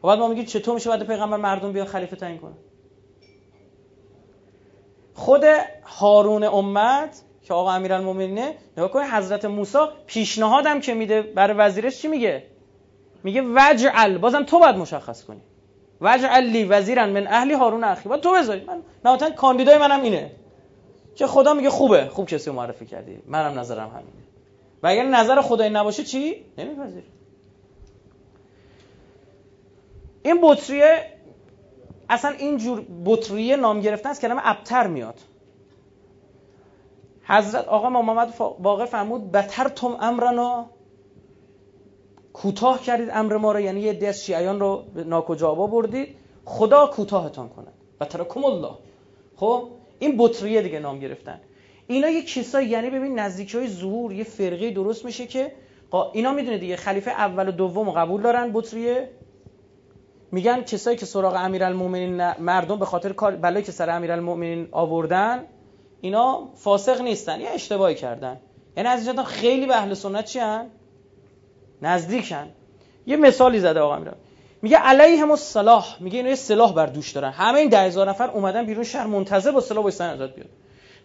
و 0.02 0.06
بعد 0.06 0.18
ما 0.18 0.28
میگیم 0.28 0.44
چطور 0.44 0.74
میشه 0.74 0.90
بعد 0.90 1.06
پیغمبر 1.06 1.36
مردم 1.36 1.72
بیا 1.72 1.84
خلیفه 1.84 2.16
تعیین 2.16 2.38
کنه 2.38 2.54
خود 5.14 5.44
هارون 5.84 6.44
امت 6.44 7.22
که 7.42 7.54
آقا 7.54 7.72
امیرالمومنینه 7.72 8.54
نگاه 8.76 8.90
کنید 8.90 9.10
حضرت 9.10 9.44
موسی 9.44 9.78
پیشنهادم 10.06 10.80
که 10.80 10.94
میده 10.94 11.22
برای 11.22 11.56
وزیرش 11.56 12.02
چی 12.02 12.08
میگه؟ 12.08 12.42
میگه 13.24 13.42
وجعل 13.54 14.18
بازم 14.18 14.42
تو 14.42 14.58
باید 14.58 14.76
مشخص 14.76 15.24
کنی. 15.24 15.40
وجعل 16.00 16.44
لی 16.44 16.64
وزیرن 16.64 17.10
من 17.10 17.26
اهلی 17.26 17.54
هارون 17.54 17.84
اخی. 17.84 18.08
باید 18.08 18.20
تو 18.20 18.32
بذاری. 18.32 18.64
من 18.64 18.82
نهایتا 19.04 19.30
کاندیدای 19.30 19.78
منم 19.78 20.02
اینه. 20.02 20.30
که 21.14 21.26
خدا 21.26 21.54
میگه 21.54 21.70
خوبه. 21.70 22.08
خوب 22.08 22.26
کسی 22.26 22.50
معرفی 22.50 22.86
کردی. 22.86 23.18
منم 23.26 23.58
نظرم 23.58 23.88
همینه. 23.88 24.24
و 24.84 24.86
اگر 24.86 25.04
نظر 25.04 25.40
خدای 25.40 25.70
نباشه 25.70 26.04
چی؟ 26.04 26.44
نمیپذیری. 26.58 27.06
این 30.22 30.38
بطریه 30.42 31.12
اصلا 32.08 32.30
این 32.30 32.56
جور 32.56 32.86
بطریه 33.04 33.56
نام 33.56 33.80
گرفتن 33.80 34.10
از 34.10 34.20
کلمه 34.20 34.40
ابتر 34.44 34.86
میاد. 34.86 35.20
حضرت 37.22 37.68
آقا 37.68 37.90
محمد 37.90 38.38
باقر 38.38 38.84
فرمود 38.84 39.32
بتر 39.32 39.68
تم 39.68 39.96
امرنا. 40.00 40.70
کوتاه 42.32 42.82
کردید 42.82 43.08
امر 43.12 43.36
ما 43.36 43.52
رو 43.52 43.60
یعنی 43.60 43.80
یه 43.80 43.92
دست 43.92 44.24
شیعیان 44.24 44.60
رو 44.60 44.84
به 44.94 45.04
ناکجابا 45.04 45.66
بردید 45.66 46.16
خدا 46.44 46.86
کوتاهتان 46.86 47.48
کند. 47.48 47.72
بترکم 48.00 48.44
الله. 48.44 48.74
خب؟ 49.36 49.68
این 49.98 50.14
بطریه 50.18 50.62
دیگه 50.62 50.78
نام 50.78 50.98
گرفتن. 50.98 51.40
اینا 51.86 52.08
یه 52.08 52.22
کسایی 52.22 52.68
یعنی 52.68 52.90
ببین 52.90 53.18
نزدیکی 53.18 53.58
های 53.58 53.68
ظهور 53.68 54.12
یه 54.12 54.24
فرقه 54.24 54.70
درست 54.70 55.04
میشه 55.04 55.26
که 55.26 55.52
اینا 56.12 56.32
می‌دونه 56.32 56.58
دیگه 56.58 56.76
خلیفه 56.76 57.10
اول 57.10 57.48
و 57.48 57.52
دوم 57.52 57.90
قبول 57.90 58.22
دارن 58.22 58.50
بطریه 58.52 59.10
میگن 60.32 60.62
کسایی 60.62 60.96
که 60.96 61.06
سراغ 61.06 61.34
امیرالمومنین 61.34 62.32
مردم 62.32 62.78
به 62.78 62.84
خاطر 62.84 63.12
کار 63.12 63.36
بلایی 63.36 63.64
که 63.64 63.72
سر 63.72 63.90
امیرالمومنین 63.90 64.68
آوردن 64.72 65.44
اینا 66.00 66.48
فاسق 66.54 67.00
نیستن 67.00 67.40
یه 67.40 67.50
اشتباهی 67.50 67.94
کردن. 67.94 68.40
یعنی 68.76 68.88
از 68.88 69.06
اینجا 69.06 69.24
خیلی 69.24 69.66
به 69.66 69.76
اهل 69.76 69.94
سنت 69.94 70.24
چی 70.24 70.38
هن؟ 70.38 70.66
نزدیکن 71.82 72.48
یه 73.06 73.16
مثالی 73.16 73.60
زده 73.60 73.80
آقا 73.80 73.94
امیرال 73.94 74.16
میگه 74.62 74.76
علیهم 74.76 75.30
الصلاح. 75.30 75.96
میگه 76.00 76.16
اینا 76.16 76.28
یه 76.28 76.34
سلاح 76.34 76.74
بر 76.74 76.86
دوش 76.86 77.10
دارن. 77.12 77.30
همه 77.30 77.58
این 77.58 77.68
ده 77.68 77.80
هزار 77.80 78.08
نفر 78.08 78.30
اومدن 78.30 78.66
بیرون 78.66 78.84
شهر 78.84 79.06
منتظر 79.06 79.50
با 79.50 79.60
سلاح 79.60 79.82
وایسن 79.82 80.10
ازاد 80.10 80.34
بیاد. 80.34 80.48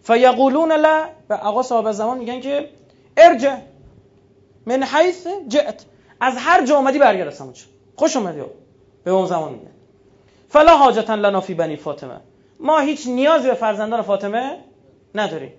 فیقولون 0.02 0.72
لا. 0.72 1.04
و 1.30 1.34
آقا 1.34 1.62
صاحب 1.62 1.92
زمان 1.92 2.18
میگن 2.18 2.40
که 2.40 2.68
ارجع. 3.16 3.56
من 4.66 4.82
حیث 4.82 5.26
جئت. 5.48 5.84
از 6.20 6.34
هر 6.36 6.66
جا 6.66 6.76
اومدی 6.76 6.98
برگرد 6.98 7.34
خوش 7.96 8.16
اومدی. 8.16 8.40
به 9.04 9.10
اون 9.10 9.26
زمان 9.26 9.52
میگن. 9.52 9.70
فلا 10.48 10.76
حاجتا 10.76 11.14
لنا 11.14 11.40
فی 11.40 11.54
بنی 11.54 11.76
فاطمه. 11.76 12.20
ما 12.60 12.78
هیچ 12.78 13.06
نیازی 13.06 13.48
به 13.48 13.54
فرزندان 13.54 14.02
فاطمه 14.02 14.56
نداریم. 15.14 15.52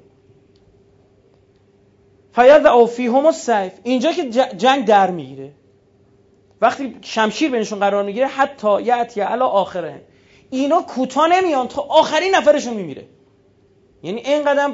او 2.65 2.87
فیهم 2.87 3.25
السیف. 3.25 3.73
اینجا 3.83 4.11
که 4.11 4.29
جنگ 4.57 4.85
در 4.85 5.11
می‌گیره. 5.11 5.51
وقتی 6.61 6.97
شمشیر 7.01 7.51
بینشون 7.51 7.79
قرار 7.79 8.03
می‌گیره 8.03 8.27
حتی 8.27 8.81
یعتی 8.81 9.21
علا 9.21 9.47
آخره. 9.47 10.01
اینا 10.49 10.81
کوتا 10.81 11.27
نمیان 11.27 11.67
تا 11.67 11.81
آخرین 11.81 12.35
نفرشون 12.35 12.73
میمیره. 12.73 13.05
یعنی 14.03 14.21
اینقدر 14.21 14.73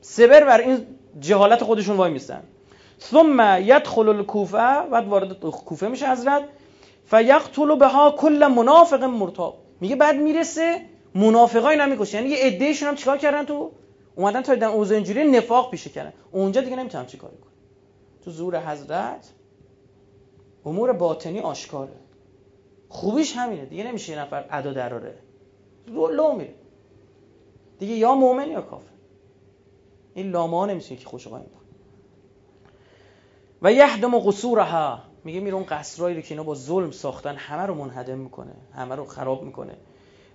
سبر 0.00 0.44
بر 0.44 0.60
این 0.60 0.86
جهالت 1.20 1.64
خودشون 1.64 1.96
وای 1.96 2.10
میستن. 2.10 2.42
ثم 3.00 3.58
یدخل 3.62 4.08
الکوفه 4.08 4.88
بعد 4.90 5.08
وارد 5.08 5.40
کوفه 5.40 5.88
میشه 5.88 6.10
حضرت 6.10 6.42
فیقتل 7.04 7.78
بها 7.78 8.10
کل 8.10 8.46
منافق 8.46 9.04
مرتاب. 9.04 9.58
میگه 9.80 9.96
بعد 9.96 10.16
می‌رسه 10.16 10.80
منافقای 11.14 11.76
نمی‌کشه. 11.76 12.18
یعنی 12.18 12.30
یه 12.30 12.36
عدهشون 12.36 12.88
هم 12.88 12.94
چیکار 12.94 13.18
کردن 13.18 13.44
تو؟ 13.44 13.70
اومدن 14.16 14.42
تا 14.42 14.54
دیدن 14.54 14.66
اوضاع 14.66 14.96
اینجوری 14.96 15.30
نفاق 15.30 15.70
پیشه 15.70 15.90
کردن. 15.90 16.12
اونجا 16.32 16.60
دیگه 16.60 16.76
نمی‌تونم 16.76 17.06
چیکار 17.06 17.30
کنم 17.30 17.52
تو 18.24 18.30
زور 18.30 18.60
حضرت 18.60 19.32
امور 20.66 20.92
باطنی 20.92 21.40
آشکاره. 21.40 21.92
خوبیش 22.88 23.36
همینه. 23.36 23.64
دیگه 23.64 23.84
نمیشه 23.84 24.12
یه 24.12 24.18
نفر 24.18 24.44
ادا 24.50 24.72
دراره. 24.72 25.14
لو 25.88 26.32
میره. 26.32 26.54
دیگه 27.78 27.94
یا 27.94 28.14
مؤمن 28.14 28.50
یا 28.50 28.60
کافر. 28.60 28.90
این 30.14 30.30
لامه 30.30 30.66
نمیشه 30.66 30.96
که 30.96 31.06
خوش 31.06 31.28
قایم 31.28 31.46
و 33.62 33.72
یهدم 33.72 34.18
قصورها. 34.18 34.98
میگه 35.24 35.40
میره 35.40 35.56
اون 35.56 35.64
قصرایی 35.64 36.16
رو 36.16 36.22
که 36.22 36.34
اینا 36.34 36.42
با 36.42 36.54
ظلم 36.54 36.90
ساختن 36.90 37.36
همه 37.36 37.62
رو 37.62 37.74
منهدم 37.74 38.18
می‌کنه 38.18 38.52
همه 38.74 38.94
رو 38.94 39.04
خراب 39.04 39.42
می‌کنه. 39.42 39.76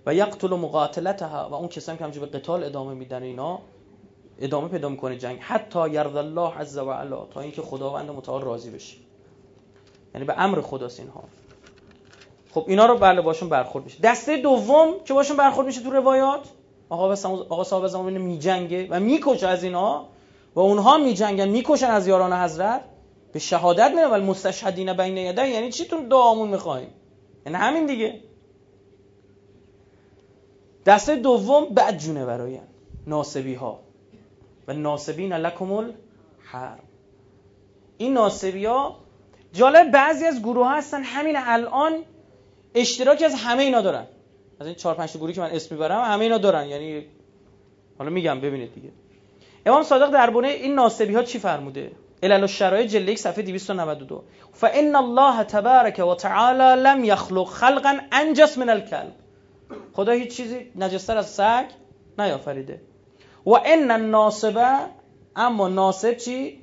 و 0.06 0.14
یقتل 0.14 0.48
مقاتلتها. 0.48 1.48
و 1.48 1.54
اون 1.54 1.68
کسانی 1.68 1.98
که 1.98 2.04
همجور 2.04 2.26
به 2.26 2.38
قتال 2.38 2.64
ادامه 2.64 2.94
میدن 2.94 3.22
اینا 3.22 3.58
ادامه 4.38 4.68
پیدا 4.68 4.88
می‌کنه 4.88 5.18
جنگ. 5.18 5.38
حتی 5.40 5.90
یرد 5.90 6.16
الله 6.16 6.54
عز 6.54 6.78
و 6.78 6.90
علا 6.90 7.24
تا 7.24 7.40
اینکه 7.40 7.62
خداوند 7.62 8.10
متعال 8.10 8.42
راضی 8.42 8.70
بشه. 8.70 8.96
یعنی 10.14 10.26
به 10.26 10.34
امر 10.36 10.60
خداست 10.60 11.00
اینها. 11.00 11.24
خب 12.50 12.64
اینا 12.68 12.86
رو 12.86 12.98
بله 12.98 13.20
باشون 13.20 13.48
برخورد 13.48 13.84
میشه. 13.84 14.00
دسته 14.00 14.36
دوم 14.36 15.04
که 15.04 15.14
باشون 15.14 15.36
برخورد 15.36 15.66
میشه 15.66 15.82
تو 15.82 15.90
روایات 15.90 16.48
آقا 16.92 17.14
آقا 17.48 17.64
صاحب 17.64 17.86
زمان 17.86 18.18
میجنگه 18.18 18.86
و 18.90 19.00
می‌کشه 19.00 19.48
از 19.48 19.64
اینا. 19.64 20.08
و 20.54 20.60
اونها 20.60 20.98
میجنگن 20.98 21.48
می‌کشن 21.48 21.86
از 21.86 22.06
یاران 22.06 22.32
حضرت. 22.32 22.80
به 23.32 23.38
شهادت 23.38 23.90
میرن. 23.90 24.10
ولی 24.10 24.24
مستشهدین 24.24 24.92
بین 24.92 25.16
یده 25.16 25.48
یعنی 25.48 25.70
چی 25.72 25.84
تو 25.84 26.08
دعامون 26.08 26.48
می‌خوایم 26.48 26.88
یعنی 27.46 27.58
همین 27.58 27.86
دیگه. 27.86 28.20
دسته 30.86 31.16
دوم 31.16 31.64
بعد 31.64 31.98
جونه 31.98 32.24
براین 32.24 32.60
ناسبی 33.06 33.54
ها 33.54 33.80
و 34.68 34.72
ناسبین 34.72 35.32
لکم 35.32 35.72
الحرب 35.72 36.82
این 37.98 38.12
ناسبی 38.12 38.64
ها 38.64 38.96
جالب 39.52 39.90
بعضی 39.90 40.24
از 40.24 40.40
گروه 40.40 40.66
ها 40.66 40.74
هستن 40.74 41.02
همین 41.02 41.36
الان 41.38 41.92
اشتراک 42.74 43.22
از 43.22 43.34
همه 43.34 43.62
اینا 43.62 43.80
دارن. 43.80 44.06
از 44.62 44.66
این 44.66 44.74
چهار 44.74 44.94
پنج 44.94 45.16
گروهی 45.16 45.32
که 45.32 45.40
من 45.40 45.50
اسم 45.50 45.74
می‌برم 45.74 46.04
همه 46.04 46.24
اینا 46.24 46.38
دارن. 46.38 46.66
یعنی 46.68 47.06
حالا 47.98 48.10
میگم 48.10 48.40
ببینید 48.40 48.74
دیگه. 48.74 48.88
امام 49.66 49.82
صادق 49.82 50.10
درباره 50.10 50.48
این 50.48 50.74
ناسبی 50.74 51.14
ها 51.14 51.22
چی 51.22 51.38
فرموده؟ 51.38 51.92
علل 52.22 52.40
الشرایع 52.40 52.86
جلد 52.86 53.16
صفحه 53.16 53.42
292 53.42 54.24
فان 54.52 54.96
الله 54.96 55.44
تبارک 55.44 55.98
و 55.98 56.14
تعالی 56.14 56.82
لم 56.82 57.04
يخلق 57.04 57.48
خلقا 57.48 57.98
انجس 58.12 58.58
من 58.58 58.68
الكلب. 58.68 59.12
خدا 59.92 60.12
هیچ 60.12 60.36
چیزی 60.36 60.72
نجستر 60.76 61.16
از 61.16 61.30
سگ 61.30 61.64
نیافریده. 62.18 62.80
و 63.46 63.50
ان 63.50 63.90
الناصبه 63.90 64.78
اما 65.36 65.68
ناصب 65.68 66.12
چی؟ 66.12 66.58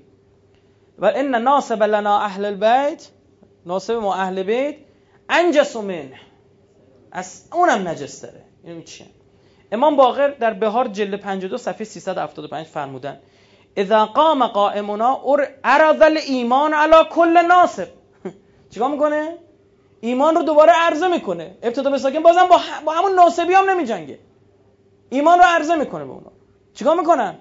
و 0.99 1.05
ان 1.05 1.35
ناصب 1.35 1.83
لنا 1.83 2.19
اهل 2.19 2.45
البيت 2.45 3.09
ناصب 3.65 3.93
ما 3.93 4.15
اهل 4.15 4.43
بیت 4.43 4.75
انجس 5.29 5.75
منه. 5.75 6.28
از 7.12 7.43
اونم 7.54 7.88
نجستره. 7.88 8.41
این 8.63 8.84
چیه 8.84 9.08
امام 9.72 9.95
باقر 9.95 10.28
در 10.28 10.54
بهار 10.54 10.88
جلد 10.88 11.15
52 11.15 11.58
صفحه 11.58 11.84
375 11.84 12.65
فرمودن 12.65 13.19
اذا 13.76 14.06
قام 14.06 14.48
قائمنا 14.48 15.22
عرض 15.63 16.02
ایمان 16.28 16.74
علی 16.74 17.10
کل 17.10 17.38
ناصب 17.45 17.88
چیکار 18.72 18.89
می‌کنه؟ 18.89 19.38
ایمان 20.02 20.36
رو 20.36 20.43
دوباره 20.43 20.72
عرضه 20.76 21.08
می‌کنه. 21.08 21.58
ابتدا 21.63 21.89
به 21.89 21.98
ساکن 21.98 22.19
بازم 22.19 22.48
با, 22.48 22.60
با 22.86 22.91
همون 22.91 23.15
ناسبی 23.15 23.54
هم 23.54 23.69
نمیجنگه. 23.69 24.19
ایمان 25.10 25.39
رو 25.39 25.45
عرضه 25.48 25.76
می‌کنه 25.76 26.06
به 26.06 26.12
اونا. 26.12 26.32
چیکار 26.74 27.00
می‌کنن؟ 27.00 27.36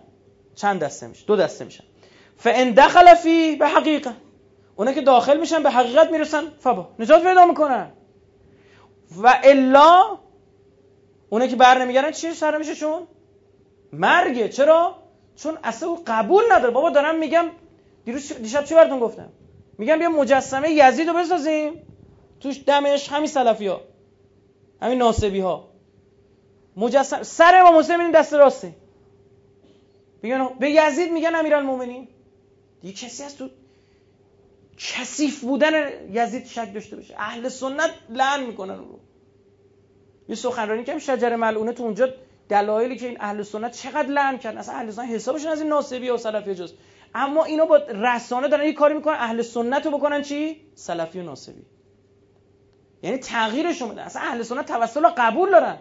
چند 0.54 0.80
دسته 0.80 1.06
میشه؟ 1.06 1.26
دو 1.26 1.36
دسته 1.36 1.64
میشن. 1.64 1.84
فان 2.36 2.70
دخل 2.70 3.14
فی 3.14 3.56
به 3.56 3.68
حقیقه 3.68 4.10
اونا 4.76 4.92
که 4.92 5.00
داخل 5.00 5.40
میشن 5.40 5.62
به 5.62 5.70
حقیقت 5.70 6.10
می‌رسن. 6.10 6.42
فبا. 6.60 6.88
نجات 6.98 7.22
پیدا 7.22 7.46
می‌کنن. 7.46 7.90
و 9.16 9.40
الا 9.44 10.18
اونا 11.28 11.46
که 11.46 11.56
بر 11.56 11.82
نمیگردن 11.84 12.10
چی 12.10 12.34
سر 12.34 12.58
میشه 12.58 12.74
چون؟ 12.74 13.06
مرگه. 13.92 14.48
چرا؟ 14.48 14.96
چون 15.36 15.58
اصلا 15.64 15.96
قبول 16.06 16.44
نداره. 16.52 16.70
بابا 16.70 16.90
دارم 16.90 17.18
میگم 17.18 17.44
دیروز 18.04 18.32
دیشب 18.32 18.64
چی 18.64 18.74
براتون 18.74 19.00
گفتم؟ 19.00 19.28
میگم 19.78 19.98
بیا 19.98 20.08
مجسمه 20.08 20.70
یزید 20.70 21.08
رو 21.08 21.14
بسازیم. 21.14 21.82
توش 22.40 22.64
دمش 22.66 23.12
همین 23.12 23.26
سلفی 23.26 23.66
ها 23.66 23.80
همین 24.82 24.98
ناسبی 24.98 25.40
ها 25.40 25.68
مجسم 26.76 27.22
سر 27.22 27.62
ما 27.62 27.78
مسلم 27.78 28.12
دست 28.12 28.34
راسته. 28.34 28.74
میگن 30.22 30.48
به 30.60 30.70
یزید 30.70 31.12
میگن 31.12 31.34
امیرالمومنین. 31.34 32.08
دیگه 32.82 32.94
کسی 32.94 33.22
هست 33.22 33.38
تو 33.38 33.48
کثیف 34.78 35.40
بودن 35.40 35.72
یزید 36.12 36.46
شک 36.46 36.74
داشته 36.74 36.96
باشه. 36.96 37.14
اهل 37.18 37.48
سنت 37.48 37.90
لعن 38.08 38.46
می‌کنن 38.46 38.78
رو 38.78 38.98
یه 40.28 40.34
سخنرانی 40.34 40.84
که 40.84 40.98
شجر 40.98 41.36
ملعونه 41.36 41.72
تو 41.72 41.82
اونجا 41.82 42.08
دلایلی 42.48 42.96
که 42.96 43.06
این 43.06 43.16
اهل 43.20 43.42
سنت 43.42 43.72
چقدر 43.72 44.08
لعن 44.08 44.38
کردن. 44.38 44.58
اصلا 44.58 44.74
اهل 44.74 44.90
سنت 44.90 45.08
حسابشون 45.08 45.50
از 45.50 45.60
این 45.60 45.68
ناسبی 45.68 46.10
و 46.10 46.16
سلفی 46.16 46.54
جز. 46.54 46.72
اما 47.14 47.44
اینا 47.44 47.66
با 47.66 47.76
رسانه 47.76 48.48
دارن 48.48 48.64
یه 48.64 48.72
کاری 48.72 48.94
می‌کنن 48.94 49.16
اهل 49.18 49.42
سنت 49.42 49.86
رو 49.86 49.98
بکنن 49.98 50.22
چی؟ 50.22 50.60
سلفی 50.74 51.20
و 51.20 51.22
ناسبی 51.22 51.62
یعنی 53.02 53.18
تغییرشون 53.18 53.88
بدن 53.88 54.02
اصلا 54.02 54.22
اهل 54.22 54.42
سنت 54.42 54.66
توسل 54.66 55.08
قبول 55.08 55.50
دارن. 55.50 55.78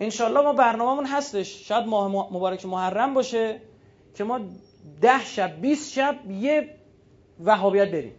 انشالله 0.00 0.40
ما 0.40 0.52
برنامهمون 0.52 1.06
هستش. 1.06 1.68
شاید 1.68 1.86
ماه 1.86 2.08
مبارک 2.32 2.66
محرم 2.66 3.14
باشه 3.14 3.60
که 4.14 4.24
ما 4.24 4.40
ده 5.00 5.24
شب 5.24 5.60
20 5.60 5.92
شب 5.92 6.30
یه 6.30 6.74
وهابیت 7.44 7.90
بریم. 7.90 8.14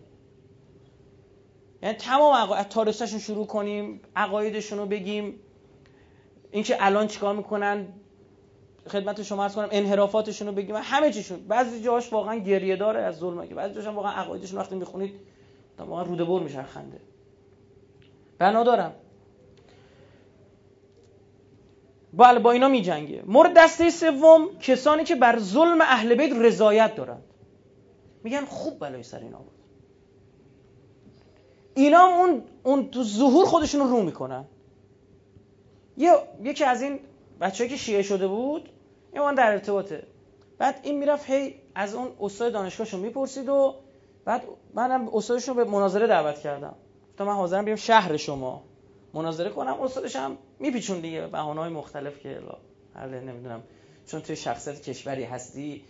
یعنی 1.83 1.95
تمام 1.95 2.51
از 2.51 2.65
تاریخشون 2.69 3.19
شروع 3.19 3.45
کنیم 3.45 4.01
عقایدشون 4.15 4.79
رو 4.79 4.85
بگیم. 4.85 5.39
اینکه 6.51 6.77
الان 6.79 7.07
چیکار 7.07 7.35
می‌کنن 7.35 7.87
خدمت 8.87 9.23
شما 9.23 9.43
عرض 9.43 9.55
کنم 9.55 9.67
انحرافاتشون 9.71 10.47
رو 10.47 10.53
بگیم. 10.53 10.75
همه 10.75 11.11
چیشون. 11.11 11.47
بعضی 11.47 11.81
جاهاش 11.81 12.13
واقعا 12.13 12.35
گریه 12.35 12.75
داره 12.75 13.01
از 13.01 13.15
ظلم 13.15 13.47
که 13.47 13.55
بعضی 13.55 13.73
جاهاش 13.73 13.95
واقعا 13.95 14.11
عقایدشون 14.11 14.59
وقتی 14.59 14.75
می‌خونید 14.75 15.13
واقعا 15.79 16.03
روده 16.03 16.23
بر 16.23 16.39
میشه 16.39 16.63
خنده. 16.63 16.99
بنا 18.37 18.63
دارم 18.63 18.93
بله 22.17 22.39
با 22.39 22.51
اینا 22.51 22.67
میجنگه. 22.67 23.23
مورد 23.25 23.53
دسته 23.57 23.89
سوم 23.89 24.57
کسانی 24.59 25.03
که 25.03 25.15
بر 25.15 25.39
ظلم 25.39 25.81
اهل 25.81 26.15
بیت 26.15 26.31
رضایت 26.33 26.95
دارند 26.95 27.23
میگن 28.23 28.45
خوب 28.45 28.79
بلای 28.79 29.03
سر 29.03 29.19
اینا 29.19 29.37
بود. 29.37 29.51
اینا 31.75 32.05
اون 32.05 32.43
اون 32.63 32.91
تو 32.91 33.03
ظهور 33.03 33.45
خودشون 33.45 33.81
رو 33.81 33.87
رو 33.87 34.03
می‌کنن. 34.03 34.45
یه 35.97 36.11
یکی 36.43 36.63
از 36.63 36.81
این 36.81 36.99
بچه‌ای 37.41 37.69
که 37.69 37.75
شیعه 37.75 38.01
شده 38.01 38.27
بود 38.27 38.69
این 39.13 39.33
در 39.33 39.51
ارتباطه. 39.51 40.03
بعد 40.57 40.79
این 40.83 40.99
می‌رفت 40.99 41.29
هی 41.29 41.55
از 41.75 41.95
اون 41.95 42.07
استاد 42.19 42.53
دانشگاهشون 42.53 42.99
می‌پرسید 42.99 43.49
و 43.49 43.75
بعد 44.25 44.43
منم 44.73 45.09
استادش 45.13 45.47
رو 45.47 45.53
به 45.53 45.63
مناظره 45.63 46.07
دعوت 46.07 46.39
کردم. 46.39 46.75
گفتم 47.09 47.23
من 47.23 47.33
حاضرم 47.33 47.65
بیام 47.65 47.77
شهر 47.77 48.17
شما. 48.17 48.63
مناظره 49.15 49.49
کنم 49.49 49.81
استادش 49.81 50.15
هم 50.15 50.37
میپیچون 50.59 50.99
دیگه. 50.99 51.27
های 51.27 51.69
مختلف 51.69 52.19
که 52.19 52.39
هر 52.95 53.07
نمی‌دونم. 53.07 53.63
چون 54.07 54.21
توی 54.21 54.35
شخصیت 54.35 54.81
کشوری 54.81 55.23
هستی 55.23 55.83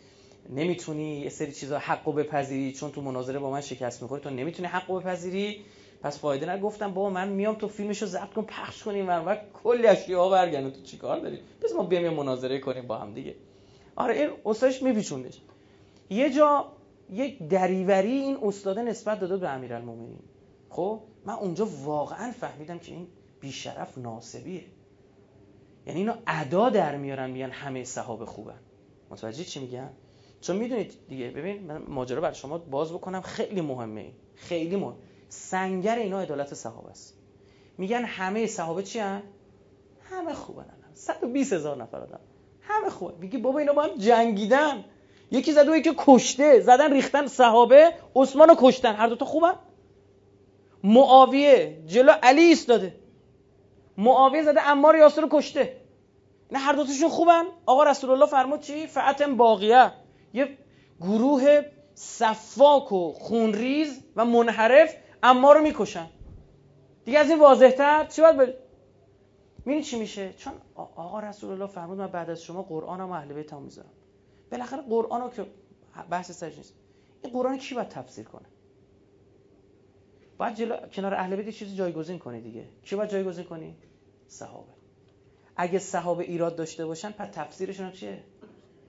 نمی‌تونی 0.49 1.19
یه 1.19 1.29
سری 1.29 1.51
چیزا 1.51 1.79
حقو 1.79 2.11
بپذیری. 2.11 2.73
چون 2.73 2.91
تو 2.91 3.01
مناظره 3.01 3.39
با 3.39 3.51
من 3.51 3.61
شکست 3.61 4.01
می‌خوری 4.01 4.21
تو 4.21 4.29
نمی‌تونی 4.29 4.67
حقو 4.67 4.99
بپذیری. 4.99 5.65
پس 6.01 6.19
فایده 6.19 6.49
نگفتم 6.49 6.93
بابا 6.93 7.09
من 7.09 7.27
میام 7.27 7.55
تو 7.55 7.67
فیلمشو 7.67 8.05
ضبط 8.05 8.33
کن 8.33 8.41
پخش 8.41 8.83
کنیم 8.83 9.09
و 9.09 9.35
کلی 9.63 9.87
اشیاء 9.87 10.29
برگردن 10.29 10.69
تو 10.69 10.81
چیکار 10.81 11.19
داری؟ 11.19 11.39
پس 11.63 11.71
ما 11.75 11.83
بیام 11.83 12.13
مناظره 12.13 12.59
کنیم 12.59 12.87
با 12.87 12.97
هم 12.97 13.13
دیگه. 13.13 13.35
آره 13.95 14.15
این 14.15 14.29
استادش 14.45 14.83
میپیچوندش. 14.83 15.41
یه 16.09 16.29
جا 16.29 16.65
یک 17.09 17.47
دریوری 17.47 18.11
این 18.11 18.37
استاد 18.43 18.79
نسبت 18.79 19.19
داده 19.19 19.37
به 19.37 19.49
امیرالمومنین. 19.49 20.19
خب؟ 20.69 20.99
من 21.25 21.33
اونجا 21.33 21.67
واقعا 21.83 22.31
فهمیدم 22.31 22.79
که 22.79 22.91
این 22.91 23.07
بیشرف 23.39 23.97
ناسبیه. 23.97 24.63
یعنی 25.85 25.99
اینا 25.99 26.17
ادا 26.27 26.69
در 26.69 26.97
میارن 26.97 27.29
میگن 27.29 27.49
همه 27.49 27.83
صحابه 27.83 28.25
خوبن. 28.25 28.59
متوجه 29.09 29.43
چی 29.43 29.59
میگن 29.59 29.89
چون 30.41 30.55
می‌دونید 30.55 30.93
دیگه 31.07 31.31
ببین 31.31 31.63
من 31.63 31.77
ماجرا 31.87 32.21
برای 32.21 32.35
شما 32.35 32.57
باز 32.57 32.93
بکنم 32.93 33.21
خیلی 33.21 33.61
مهمه 33.61 34.01
این. 34.01 34.13
خیلی 34.35 34.75
مهم. 34.75 34.95
سنگر 35.29 35.95
اینا 35.95 36.21
عدالت 36.21 36.53
صحابه 36.53 36.89
است. 36.89 37.17
میگن 37.77 38.03
همه 38.05 38.47
صحابه 38.47 38.83
چی 38.83 38.99
هن؟ 38.99 39.23
همه 40.09 40.33
خوبن 40.33 40.65
120 40.93 41.53
هزار 41.53 41.77
نفر 41.77 41.97
آدم. 41.97 42.19
همه 42.61 42.89
خوبه 42.89 43.13
میگه 43.19 43.39
بابا 43.39 43.59
اینا 43.59 43.73
با 43.73 43.83
هم 43.83 43.95
جنگیدن. 43.95 44.85
یکی 45.31 45.51
زده 45.51 45.71
و 45.71 45.75
یکی 45.75 45.91
کشته. 45.97 46.59
زدن 46.59 46.93
ریختن 46.93 47.27
صحابه. 47.27 47.93
عثمان 48.15 48.55
کشتن. 48.59 48.95
هر 48.95 49.07
دوتا 49.07 49.25
خوبن؟ 49.25 49.53
معاویه 50.85 51.83
جلو 51.85 52.11
علی 52.23 52.41
ایستاده. 52.41 52.95
معاویه 53.97 54.43
زده 54.43 54.59
عمار 54.59 54.95
یاسر 54.95 55.21
رو 55.21 55.27
کشته. 55.31 55.81
نه 56.51 56.59
هر 56.59 56.73
دوتاشون 56.73 57.09
خوبن. 57.09 57.43
آقا 57.65 57.83
رسول 57.83 58.11
الله 58.11 58.25
فرمود 58.25 58.59
چی؟ 58.59 58.87
فعتم 58.87 59.37
باقیه 59.37 59.91
یه 60.33 60.57
گروه 61.01 61.61
صفاک 61.93 62.91
و 62.91 63.13
خونریز 63.13 64.01
و 64.15 64.25
منحرف 64.25 64.95
اما 65.23 65.53
رو 65.53 65.61
می‌کشن. 65.61 66.09
دیگه 67.05 67.19
از 67.19 67.29
این 67.29 67.39
واضحتر 67.39 68.05
چی 68.05 68.21
باید 68.21 68.55
بری 69.65 69.83
چی 69.83 69.99
میشه؟ 69.99 70.33
چون 70.33 70.53
آقا 70.75 71.19
رسول 71.19 71.51
الله 71.51 71.67
فرمود 71.67 71.97
من 71.97 72.07
بعد 72.07 72.29
از 72.29 72.41
شما 72.41 72.61
قرآنم 72.61 73.09
و 73.09 73.13
اهل 73.13 73.33
بیتم 73.33 73.61
می‌ذارم. 73.61 73.89
بالاخره 74.51 74.81
قرآن 74.81 75.31
که 75.31 75.45
بحث 76.09 76.31
سرش 76.31 76.57
نیست. 76.57 76.73
این 77.23 77.33
قرآن 77.33 77.57
کی 77.57 77.75
باید 77.75 77.89
تفسیر 77.89 78.25
کنه؟ 78.25 78.45
باید 80.37 80.55
جلو... 80.55 80.77
کنار 80.77 81.13
اهل 81.13 81.35
بیت 81.35 81.49
چیزی 81.49 81.75
جایگزین 81.75 82.19
کنی 82.19 82.41
دیگه. 82.41 82.65
کی 82.83 82.95
باید 82.95 83.09
جایگزین 83.09 83.45
کنی؟ 83.45 83.75
صحابه. 84.27 84.71
اگه 85.55 85.79
صحابه 85.79 86.23
ایراد 86.23 86.55
داشته 86.55 86.85
باشن 86.85 87.11
پس 87.11 87.29
تفسیرشون 87.33 87.91
چیه؟ 87.91 88.23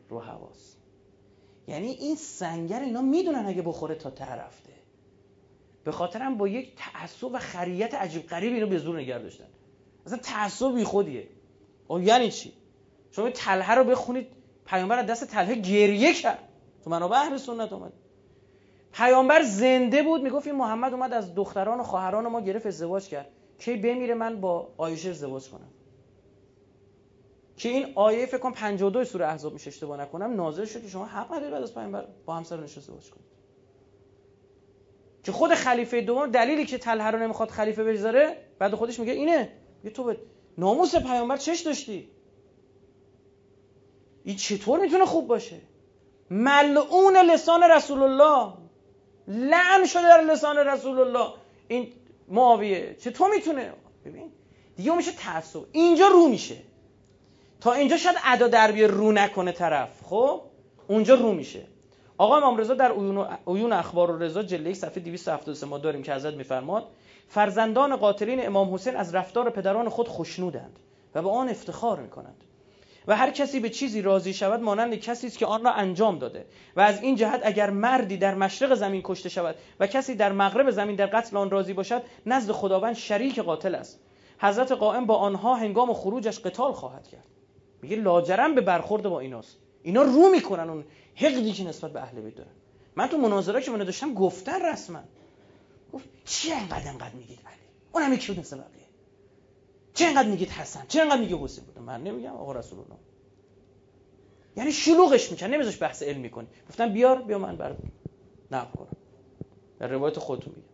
رو 0.08 0.20
حواس. 0.20 0.76
یعنی 1.68 1.88
این 1.88 2.16
سنگر 2.16 2.80
اینا 2.80 3.02
می‌دونن 3.02 3.46
اگه 3.46 3.62
بخوره 3.62 3.94
تا 3.94 4.10
ته 4.10 4.30
رفته. 4.32 4.72
به 5.84 5.92
خاطرم 5.92 6.36
با 6.36 6.48
یک 6.48 6.72
تعصب 6.76 7.30
و 7.32 7.38
خریت 7.38 7.94
عجیب 7.94 8.26
غریب 8.26 8.52
اینو 8.52 8.66
به 8.66 8.78
زور 8.78 9.00
نگه 9.00 9.18
داشتن. 9.18 9.44
اصلا 10.06 10.18
تعصب 10.18 10.74
بی 10.74 10.84
خودیه. 10.84 11.28
او 11.88 12.00
یعنی 12.00 12.30
چی؟ 12.30 12.52
شما 13.10 13.30
تلهه 13.30 13.74
رو 13.74 13.84
بخونید 13.84 14.26
پیامبر 14.66 15.02
دست 15.02 15.24
تلهه 15.24 15.54
گریه 15.54 16.14
کرد. 16.14 16.48
تو 16.84 16.90
منابع 16.90 17.16
اهل 17.16 17.36
سنت 17.36 17.72
اومد. 17.72 17.92
پیامبر 18.96 19.42
زنده 19.42 20.02
بود 20.02 20.22
می‌گفت 20.22 20.46
این 20.46 20.56
محمد 20.56 20.92
اومد 20.92 21.12
از 21.12 21.34
دختران 21.34 21.80
و 21.80 21.82
خواهران 21.82 22.28
ما 22.28 22.40
گرفت 22.40 22.66
ازدواج 22.66 23.08
کرد. 23.08 23.28
کی 23.58 23.76
بمیره 23.76 24.14
من 24.14 24.40
با 24.40 24.68
آیشه 24.76 25.10
ازدواج 25.10 25.48
کنم؟ 25.48 25.68
که 27.56 27.68
این 27.68 27.92
آیه 27.94 28.26
فکر 28.26 28.38
کنم 28.38 28.52
52 28.52 29.04
سوره 29.04 29.26
احزاب 29.26 29.52
میشه 29.52 29.68
اشتباه 29.68 30.00
نکنم. 30.00 30.36
نازل 30.36 30.64
شد 30.64 30.82
که 30.82 30.88
شما 30.88 31.04
حق 31.06 31.32
ندارید 31.32 31.50
بعد 31.50 31.62
از 31.62 31.74
پیامبر 31.74 32.04
با 32.26 32.34
همسر 32.34 32.60
ازدواج 32.60 33.10
کنید. 33.10 33.26
که 35.22 35.32
خود 35.32 35.54
خلیفه 35.54 36.00
دوم 36.00 36.26
دلیلی 36.26 36.66
که 36.66 36.78
طلحه 36.78 37.10
رو 37.10 37.18
نمی‌خواد 37.18 37.48
خلیفه 37.48 37.84
بذاره 37.84 38.36
بعد 38.58 38.74
خودش 38.74 39.00
میگه 39.00 39.12
اینه. 39.12 39.52
یه 39.84 39.90
تو 39.90 40.04
به 40.04 40.18
ناموس 40.58 40.96
پیامبر 40.96 41.36
چش 41.36 41.60
داشتی؟ 41.60 42.08
این 44.24 44.36
چطور 44.36 44.80
می‌تونه 44.80 45.04
خوب 45.04 45.26
باشه؟ 45.26 45.60
ملعون 46.30 47.16
لسان 47.16 47.62
رسول 47.62 48.02
الله. 48.02 48.65
لعن 49.28 49.86
شده 49.86 50.02
در 50.02 50.20
لسان 50.20 50.56
رسول 50.56 50.98
الله 50.98 51.32
این 51.68 51.92
معاویه 52.28 52.96
چطور 53.00 53.30
می‌تونه؟ 53.30 53.72
ببین 54.04 54.32
دیگه 54.76 54.96
میشه 54.96 55.12
تعصب 55.12 55.60
اینجا 55.72 56.08
رو 56.08 56.28
میشه. 56.28 56.56
تا 57.60 57.72
اینجا 57.72 57.96
شاید 57.96 58.16
ادا 58.24 58.48
دربی 58.48 58.84
رو 58.84 59.12
نکنه 59.12 59.52
طرف. 59.52 60.02
خب؟ 60.02 60.42
اونجا 60.88 61.14
رو 61.14 61.32
میشه. 61.32 61.62
آقا 62.18 62.36
امام 62.36 62.56
رضا 62.56 62.74
در 62.74 62.92
عیون 63.46 63.72
اخبار 63.72 64.10
و 64.10 64.18
رضا 64.18 64.42
جلد 64.42 64.72
صفحه 64.72 65.02
273 65.02 65.66
ما 65.66 65.78
داریم 65.78 66.02
که 66.02 66.14
حضرت 66.14 66.34
میفرماد 66.34 66.88
فرزندان 67.28 67.96
قاتلین 67.96 68.46
امام 68.46 68.74
حسین 68.74 68.96
از 68.96 69.14
رفتار 69.14 69.50
پدران 69.50 69.88
خود 69.88 70.08
خوشنودند 70.08 70.78
و 71.14 71.22
به 71.22 71.30
آن 71.30 71.48
افتخار 71.48 72.00
می‌کنند. 72.00 72.44
و 73.06 73.16
هر 73.16 73.30
کسی 73.30 73.60
به 73.60 73.70
چیزی 73.70 74.02
راضی 74.02 74.34
شود 74.34 74.60
مانند 74.60 74.94
کسی 74.94 75.26
است 75.26 75.38
که 75.38 75.46
آن 75.46 75.64
را 75.64 75.72
انجام 75.72 76.18
داده. 76.18 76.46
و 76.76 76.80
از 76.80 77.02
این 77.02 77.16
جهت 77.16 77.40
اگر 77.44 77.70
مردی 77.70 78.16
در 78.16 78.34
مشرق 78.34 78.74
زمین 78.74 79.00
کشته 79.04 79.28
شود 79.28 79.54
و 79.80 79.86
کسی 79.86 80.14
در 80.14 80.32
مغرب 80.32 80.70
زمین 80.70 80.96
در 80.96 81.06
قتل 81.06 81.36
آن 81.36 81.50
راضی 81.50 81.72
باشد 81.72 82.02
نزد 82.26 82.52
خداوند 82.52 82.94
شریک 82.94 83.38
قاتل 83.38 83.74
است. 83.74 84.00
حضرت 84.38 84.72
قائم 84.72 85.06
با 85.06 85.16
آنها 85.16 85.54
هنگام 85.54 85.92
خروجش 85.92 86.38
قتال 86.40 86.72
خواهد 86.72 87.08
کرد. 87.08 87.26
میگه 87.82 87.96
لاجرم 87.96 88.54
به 88.54 88.60
برخورد 88.60 89.02
با 89.02 89.20
ایناست. 89.20 89.56
اینا 89.82 90.02
رو 90.02 90.28
می‌کنن 90.28 90.70
اون 90.70 90.84
حقدی 91.14 91.52
که 91.52 91.64
نسبت 91.64 91.92
به 91.92 92.02
اهل 92.02 92.20
بیت 92.20 92.34
دارن. 92.34 92.50
من 92.96 93.06
تو 93.06 93.18
مناظره 93.18 93.62
که 93.62 93.70
من 93.70 93.78
داشتم 93.78 94.14
گفتن 94.14 94.66
رسما. 94.72 95.00
گفت 95.92 96.04
چی 96.24 96.52
انقدر 96.52 96.88
انقدر 96.88 97.14
میگید 97.14 97.38
علی؟ 97.46 97.56
اونم 97.92 98.12
یکی 98.12 98.32
بود 98.32 98.44
چه 99.96 100.04
انقدر 100.04 100.28
میگید 100.28 100.48
حسن؟ 100.48 100.84
چه 100.88 101.00
انقدر 101.00 101.20
میگه 101.20 101.36
حسین 101.36 101.64
بود 101.64 101.78
من 101.78 102.02
نمیگم 102.02 102.32
آقا 102.36 102.52
رسول 102.52 102.78
الله. 102.78 102.96
یعنی 104.56 104.72
شلوغش 104.72 105.30
می‌کنن 105.30 105.54
نمیذاش 105.54 105.82
بحث 105.82 106.02
علم 106.02 106.28
کنی 106.28 106.46
گفتن 106.68 106.92
بیار 106.92 107.22
بیا 107.22 107.38
من 107.38 107.56
بر 107.56 107.76
نقل 108.50 108.76
کنم. 108.76 108.96
در 109.78 109.88
روایت 109.88 110.18
خودتون 110.18 110.54
میگم 110.56 110.68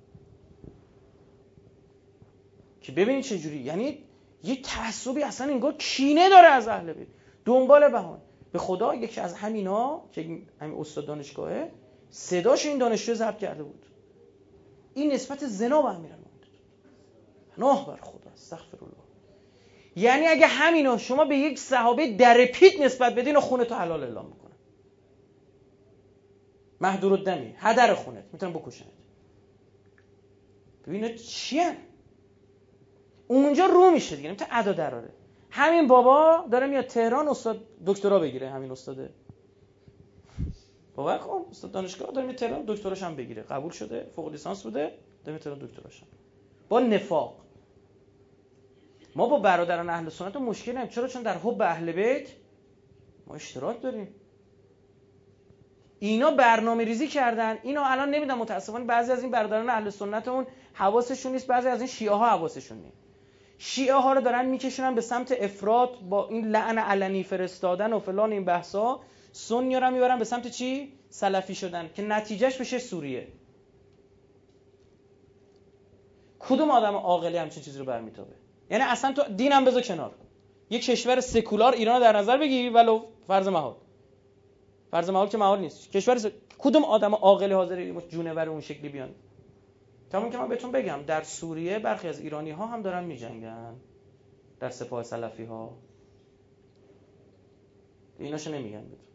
که 2.81 2.93
ببینید 2.93 3.25
چه 3.25 3.39
جوری. 3.39 3.59
یعنی 3.59 3.99
یه 4.45 4.63
تعصبی 4.63 5.23
اصلا 5.23 5.53
انگار 5.53 5.73
کینه 5.73 6.29
داره 6.29 6.47
از 6.47 6.69
اهل 6.69 6.93
بیت. 6.93 7.09
دنبال 7.45 7.89
بهان 7.89 8.21
به 8.53 8.59
خدا 8.59 8.95
یکی 8.95 9.21
از 9.21 9.35
همینا 9.35 10.03
که 10.13 10.43
همین 10.61 10.81
استاد 10.81 11.07
دانشگاهه 11.07 11.73
صداش 12.11 12.67
این 12.67 12.79
دانشجو 12.79 13.15
ضبط 13.15 13.39
کرده 13.39 13.63
بود. 13.63 13.87
این 14.95 15.13
نسبت 15.13 15.47
زنا 15.47 15.83
به 15.83 15.89
امیرالمومنین 15.89 16.33
ناه 17.59 17.87
بر 17.87 17.97
خدا 17.97 18.31
استغفر 18.35 18.79
الله. 18.81 19.02
یعنی 19.97 20.27
اگه 20.27 20.47
همینا 20.47 20.99
شما 20.99 21.25
به 21.25 21.37
یک 21.37 21.59
صحابه 21.59 22.17
در 22.17 22.45
پیت 22.45 22.81
نسبت 22.81 23.15
بدین 23.15 23.37
و 23.37 23.41
خونه 23.41 23.65
تو 23.65 23.75
حلال 23.75 24.03
اعلام 24.03 24.27
می‌کنن. 24.27 24.53
محدور 26.81 27.13
الدمی 27.13 27.55
هدر 27.59 27.95
خونت 27.95 28.25
می‌تونن 28.33 28.53
بکشنت. 28.53 28.89
ببینید 30.87 31.17
چیه 31.17 31.77
اونجا 33.29 33.67
رو 33.67 33.91
میشه 33.91 34.17
دیگه 34.17 34.29
نمی‌تونه 34.29 34.51
ادا 34.59 34.73
دراره. 34.73 35.09
همین 35.51 35.87
بابا 35.87 36.45
داره 36.51 36.67
میاد 36.67 36.87
تهران 36.87 37.29
استاد 37.29 37.65
دکترا 37.87 38.19
بگیره 38.19 38.51
همین 38.51 38.71
استاده 38.71 39.11
باور 40.95 41.19
کن 41.19 41.45
استاد 41.51 41.73
دانشگاه 41.73 42.13
داره 42.13 42.27
میاد 42.27 42.39
تهران 42.39 42.65
دکتراش 42.67 43.03
هم 43.03 43.17
بگیره. 43.17 43.43
قبول 43.43 43.71
شده؟ 43.71 44.11
فوق 44.17 44.29
لیسانس 44.29 44.63
بوده؟ 44.63 44.81
داره 45.25 45.33
میاد 45.33 45.41
تهران 45.41 45.59
دکتراش 45.59 46.01
هم. 46.01 46.07
با 46.69 46.81
نفاق. 46.81 47.42
ما 49.17 49.27
با 49.27 49.39
برادران 49.39 49.91
اهل 49.91 50.09
سنت 50.09 50.37
مشکل 50.37 50.79
نیم 50.79 50.87
چرا؟ 50.87 51.09
چون 51.09 51.23
در 51.23 51.39
حب 51.39 51.63
اهل 51.63 51.93
بیت 51.93 52.29
ما 53.27 53.35
اشتراک 53.35 53.83
داریم. 53.83 54.15
اینا 55.99 56.31
برنامه 56.31 56.85
ریزی 56.85 57.09
کردن. 57.09 57.59
اینا 57.63 57.85
الان 57.85 58.11
نمی‌دونم 58.11 58.39
متاسفانه 58.39 58.85
بعضی 58.85 59.13
از 59.13 59.23
این 59.23 59.31
برادران 59.31 59.71
اهل 59.71 59.91
سنتمون 59.91 60.47
حواسشون 60.73 61.33
نیست. 61.33 61.47
بعضی 61.47 61.69
از 61.69 61.79
این 61.81 61.89
شیعه 61.89 62.13
ها 62.13 62.29
حواسشون 62.31 62.79
نیست. 62.79 62.97
شیعه 63.59 63.95
ها 63.95 64.13
رو 64.13 64.21
دارن 64.21 64.45
میکشونن 64.45 64.95
به 64.95 65.01
سمت 65.01 65.33
افراد 65.41 66.01
با 66.01 66.29
این 66.29 66.49
لعن 66.49 66.79
علنی 66.79 67.23
فرستادن 67.23 67.93
و 67.93 67.99
فلان 67.99 68.33
این 68.33 68.45
بحثا 68.45 69.01
سنی 69.33 69.77
رو 69.77 69.91
می‌برن 69.91 70.19
به 70.19 70.25
سمت 70.25 70.49
چی؟ 70.49 70.93
سلفی 71.09 71.55
شدن 71.55 71.91
که 71.95 72.03
نتیجهش 72.03 72.57
بشه 72.57 72.79
سوریه. 72.79 73.29
کدوم 76.39 76.71
آدم 76.71 76.95
عاقلی 76.95 77.37
همچین 77.37 77.63
چیزی 77.63 77.79
رو 77.79 77.85
برمیتابه؟ 77.85 78.42
یعنی 78.73 78.85
اصلا 78.85 79.13
تو 79.13 79.23
دینم 79.23 79.65
بذار 79.65 79.83
کنار. 79.83 80.15
یک 80.71 80.85
کشور 80.85 81.21
سکولار 81.21 81.73
ایران 81.73 82.01
در 82.01 82.17
نظر 82.17 82.39
بگیری 82.39 82.69
ولو 82.69 83.05
فرض 83.27 83.49
محال 83.49 83.75
فرض 84.91 85.11
محال 85.11 85.29
که 85.29 85.39
محال 85.39 85.61
نیست. 85.61 85.91
کشور 85.91 86.19
س... 86.19 86.27
کدوم 86.59 86.85
آدم 86.85 87.15
عاقلی 87.15 87.55
حاضر 87.55 87.93
جونور 88.09 88.49
اون 88.49 88.61
شکلی 88.61 88.89
بیان؟ 88.89 89.15
تمام 90.11 90.31
که 90.31 90.39
من 90.39 90.49
بهتون 90.49 90.73
بگم 90.73 91.03
در 91.07 91.23
سوریه 91.23 91.79
برخی 91.79 92.09
از 92.09 92.21
ایرانی 92.21 92.51
ها 92.51 92.67
هم 92.67 92.83
دارن 92.83 93.05
می 93.05 93.17
جنگن 93.17 93.75
در 94.61 94.71
سپاه 94.71 95.03
سلفی 95.03 95.45
ها 95.45 95.79
ایناشو 98.19 98.51
نمیگن 98.53 98.83
بهتون. 98.83 99.07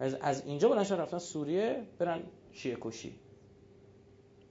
از, 0.00 0.14
از 0.14 0.46
اینجا 0.46 0.68
بلنشان 0.68 0.98
رفتن 0.98 1.18
سوریه 1.18 1.82
برن 1.98 2.22
شیعه 2.52 2.76
کشی. 2.80 3.14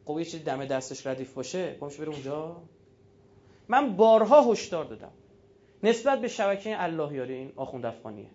خب 0.05 0.19
یه 0.19 0.39
دم 0.39 0.65
دستش 0.65 1.07
ردیف 1.07 1.33
باشه 1.33 1.77
خب 1.79 1.97
بره 1.97 2.09
اونجا. 2.09 2.61
من 3.71 3.95
بارها 3.95 4.51
هشدار 4.51 4.85
دادم. 4.85 5.11
نسبت 5.83 6.21
به 6.21 6.27
شبکه 6.27 6.83
اللهیاری 6.83 7.33
این 7.33 7.51
آخوند 7.55 7.85
افغانیه. 7.85 8.29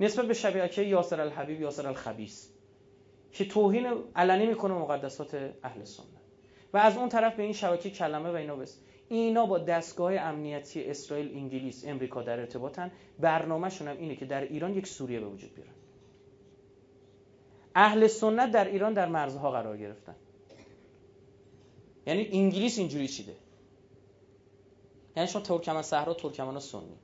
نسبت 0.00 0.26
به 0.26 0.34
شبکه 0.34 0.82
یاسر 0.82 1.20
الحبیب 1.20 1.60
یاسر 1.60 1.86
الخبیس 1.86 2.50
که 3.32 3.44
توهین 3.44 3.86
علنی 4.16 4.46
می‌کنه 4.46 4.74
مقدسات 4.74 5.34
اهل 5.62 5.84
سنت. 5.84 6.06
و 6.72 6.76
از 6.76 6.96
اون 6.96 7.08
طرف 7.08 7.34
به 7.34 7.42
این 7.42 7.52
شبکه 7.52 7.90
کلمه 7.90 8.30
و 8.30 8.34
اینا 8.34 8.56
بس. 8.56 8.80
اینا 9.08 9.46
با 9.46 9.58
دستگاه 9.58 10.14
امنیتی 10.14 10.84
اسرائیل 10.84 11.36
انگلیس 11.36 11.84
امریکا 11.86 12.22
در 12.22 12.40
ارتباطن. 12.40 12.90
برنامهشون 13.20 13.88
هم 13.88 13.96
اینه 13.96 14.16
که 14.16 14.24
در 14.24 14.40
ایران 14.40 14.74
یک 14.74 14.86
سوریه 14.86 15.20
به 15.20 15.26
وجود 15.26 15.54
بیارن. 15.54 15.72
اهل 17.74 18.06
سنت 18.06 18.50
در 18.50 18.64
ایران 18.64 18.92
در 18.92 19.08
مرزها 19.08 19.50
قرار 19.50 19.76
گرفتن. 19.76 20.14
یعنی 22.06 22.28
انگلیس 22.32 22.78
اینجوری 22.78 23.08
چیده؟ 23.08 23.43
یعنی 25.16 25.28
شما 25.28 25.42
ترکمن 25.42 25.82
صحرا 25.82 26.14
ترکمن 26.14 26.58
سنی. 26.58 26.96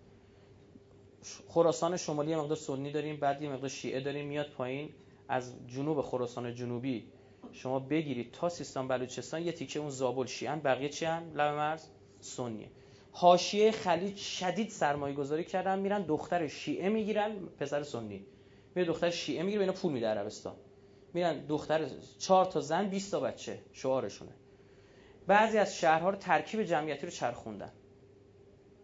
خراسان 1.48 1.96
شمالی 1.96 2.36
مقدار 2.36 2.56
سنی 2.56 2.92
داریم 2.92 3.16
بعد 3.16 3.42
یه 3.42 3.48
مقدار 3.48 3.68
شیعه 3.68 4.00
داریم 4.00 4.26
میاد 4.26 4.50
پایین. 4.50 4.90
از 5.28 5.54
جنوب 5.66 6.00
خراسان 6.00 6.54
جنوبی 6.54 7.08
شما 7.52 7.78
بگیرید 7.78 8.32
تا 8.32 8.48
سیستان 8.48 8.88
بلوچستان 8.88 9.42
یه 9.42 9.52
تیکه 9.52 9.78
اون 9.78 9.90
زابل. 9.90 10.26
شیعن 10.26 10.60
بقیه 10.60 10.88
چی 10.88 11.04
هم 11.04 11.32
لب 11.34 11.54
مرز 11.54 11.86
سنیه. 12.20 12.70
حاشیه 13.12 13.70
خلیج 13.70 14.16
شدید 14.16 14.70
سرمایه 14.70 15.14
گذاری 15.14 15.44
کردن 15.44 15.78
میرن 15.78 16.02
دختر 16.02 16.48
شیعه 16.48 16.88
می‌گیرن 16.88 17.36
پسر 17.58 17.82
سنی. 17.82 18.26
میره 18.74 18.88
دختر 18.88 19.10
شیعه 19.10 19.42
می‌گیره 19.42 19.60
اینا 19.60 19.72
پول 19.72 19.92
میده 19.92 20.06
عربستان. 20.06 20.54
میرن 21.14 21.46
دختر 21.46 21.90
چهار 22.18 22.44
تا 22.44 22.60
زن 22.60 22.88
20 22.88 23.10
تا 23.10 23.20
بچه 23.20 23.58
شعارشونه. 23.72 24.32
بعضی 25.26 25.58
از 25.58 25.76
شهرها 25.76 26.10
رو 26.10 26.16
ترکیب 26.16 26.62
جمعیتی 26.62 27.06
رو 27.06 27.12
چرخوندن. 27.12 27.72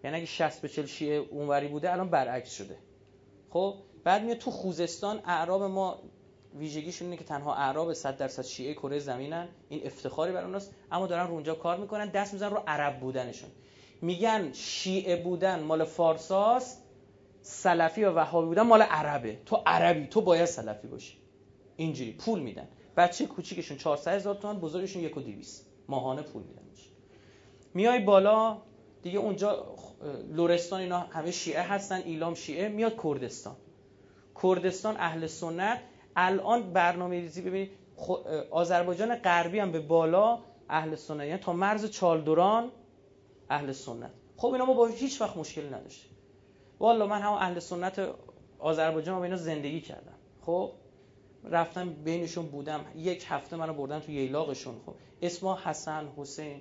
یعنی 0.07 0.16
اگه 0.16 0.27
60 0.27 0.61
به 0.61 0.69
40 0.69 0.87
شیعه 0.87 1.16
اونوری 1.16 1.69
بوده 1.69 1.92
الان 1.92 2.11
برعکس 2.11 2.55
شده. 2.55 2.77
خب 3.51 3.75
بعد 4.05 4.25
میاد 4.25 4.38
تو 4.38 4.51
خوزستان 4.51 5.21
اعراب 5.25 5.62
ما 5.62 5.99
ویژگیشون 6.59 7.07
اینه 7.07 7.16
که 7.16 7.25
تنها 7.25 7.55
اعراب 7.55 7.92
100 7.92 8.16
درصد 8.16 8.42
شیعه 8.42 8.75
کره 8.75 8.99
زمینن. 8.99 9.49
این 9.69 9.87
افتخاری 9.87 10.33
بر 10.33 10.45
اوناست 10.45 10.75
اما 10.92 11.07
دارن 11.07 11.27
اونجا 11.27 11.55
کار 11.55 11.77
می‌کنن 11.77 12.07
دست 12.07 12.33
می‌زنن 12.33 12.51
رو 12.51 12.62
عرب 12.66 13.01
بودنشون. 13.01 13.51
میگن 14.03 14.53
شیعه 14.53 15.16
بودن 15.16 15.62
مال 15.62 15.85
فارساست 15.85 16.83
سلفی 17.42 18.05
و 18.05 18.12
وهابی 18.12 18.47
بودن 18.47 18.62
مال 18.62 18.83
عربه. 18.83 19.38
تو 19.47 19.62
عربی 19.66 20.07
تو 20.07 20.21
باید 20.21 20.45
سلفی 20.45 20.88
باشی. 20.88 21.19
اینجوری 21.77 22.12
پول 22.12 22.40
میدن. 22.40 22.69
بچه 22.97 23.27
کوچیکشون 23.27 23.77
400 23.77 24.14
هزار 24.14 24.35
تومان 24.35 24.61
بزرگشون 24.61 25.03
1 25.03 25.16
و 25.16 25.21
200 25.21 25.66
ماهانه 25.88 26.23
پول 26.23 26.42
میدن. 26.42 26.62
میای 27.75 28.01
بالا 28.01 28.62
دیگه 29.07 29.19
اونجا 29.19 29.66
لورستان 30.33 30.81
اینا 30.81 30.99
همه 30.99 31.31
شیعه 31.31 31.62
هستن 31.62 31.97
ایلام 31.97 32.35
شیعه 32.35 32.69
میاد 32.69 33.03
کردستان. 33.03 33.57
کردستان 34.42 34.97
اهل 34.97 35.27
سنت. 35.27 35.81
الان 36.16 36.73
برنامه 36.73 37.21
ریزی 37.21 37.42
ببینید 37.42 37.71
آذربایجان 38.51 39.14
غربی 39.14 39.59
هم 39.59 39.73
به 39.73 39.81
بالا 39.81 40.38
اهل 40.69 40.95
سنت. 40.95 41.27
یعنی 41.27 41.38
تا 41.38 41.53
مرز 41.53 41.90
چالدوران 41.90 42.71
اهل 43.51 43.73
سنت. 43.73 44.11
خب 44.37 44.49
اینا 44.53 44.64
ما 44.64 44.75
با 44.75 44.87
هیچ 44.87 45.21
وقت 45.21 45.37
مشکلی 45.37 45.69
نداشتیم. 45.69 46.11
والا 46.81 47.07
من 47.07 47.21
هم 47.23 47.33
اهل 47.33 47.59
سنت 47.59 48.09
آذربایجان 48.59 49.19
با 49.19 49.25
اینا 49.25 49.37
زندگی 49.37 49.81
کردم. 49.81 50.19
خب؟ 50.42 50.73
رفتم 51.45 51.92
بینشون 51.92 52.47
بودم. 52.47 52.81
یک 52.97 53.27
هفته 53.29 53.57
منو 53.57 53.75
بردن 53.75 54.01
تو 54.01 54.12
ییلاقشون. 54.12 54.75
خب؟ 54.87 54.95
اسما 55.23 55.59
حسن 55.64 56.09
حسین 56.16 56.61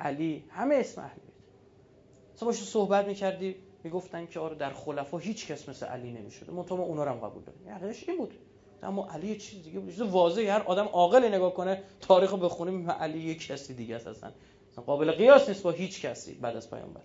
علی 0.00 0.44
همه 0.50 0.74
اسم 0.74 1.00
اهل 1.00 1.31
تو 2.40 2.46
باشه 2.46 2.64
صحبت 2.64 3.06
می‌کردی 3.06 3.56
می‌گفتن 3.84 4.26
که 4.26 4.40
آره 4.40 4.54
در 4.54 4.70
خلفا 4.70 5.18
هیچ 5.18 5.46
کس 5.46 5.68
مثل 5.68 5.86
علی 5.86 6.12
نمی‌شده 6.12 6.52
من 6.52 6.64
تو 6.64 6.76
ما 6.76 6.82
اونا 6.82 7.04
هم 7.04 7.18
قبول 7.18 7.42
داریم. 7.42 7.66
یعنی 7.66 7.94
این 8.08 8.16
بود. 8.16 8.34
اما 8.82 9.08
علی 9.10 9.28
یه 9.28 9.36
چیز 9.36 9.62
دیگه 9.62 9.80
بود. 9.80 10.00
واضحه 10.00 10.52
هر 10.52 10.62
آدم 10.62 10.86
عاقلی 10.86 11.28
نگاه 11.28 11.54
کنه 11.54 11.82
تاریخ 12.00 12.30
رو 12.30 12.36
بخونه 12.36 12.70
می‌فهمه 12.70 12.98
علی 12.98 13.18
یک 13.18 13.46
کسی 13.46 13.74
دیگه 13.74 13.96
است 13.96 14.06
اصلا. 14.06 14.32
قابل 14.86 15.12
قیاس 15.12 15.48
نیست 15.48 15.62
با 15.62 15.70
هیچ 15.70 16.06
کسی 16.06 16.34
بعد 16.34 16.56
از 16.56 16.70
پیامبر. 16.70 17.00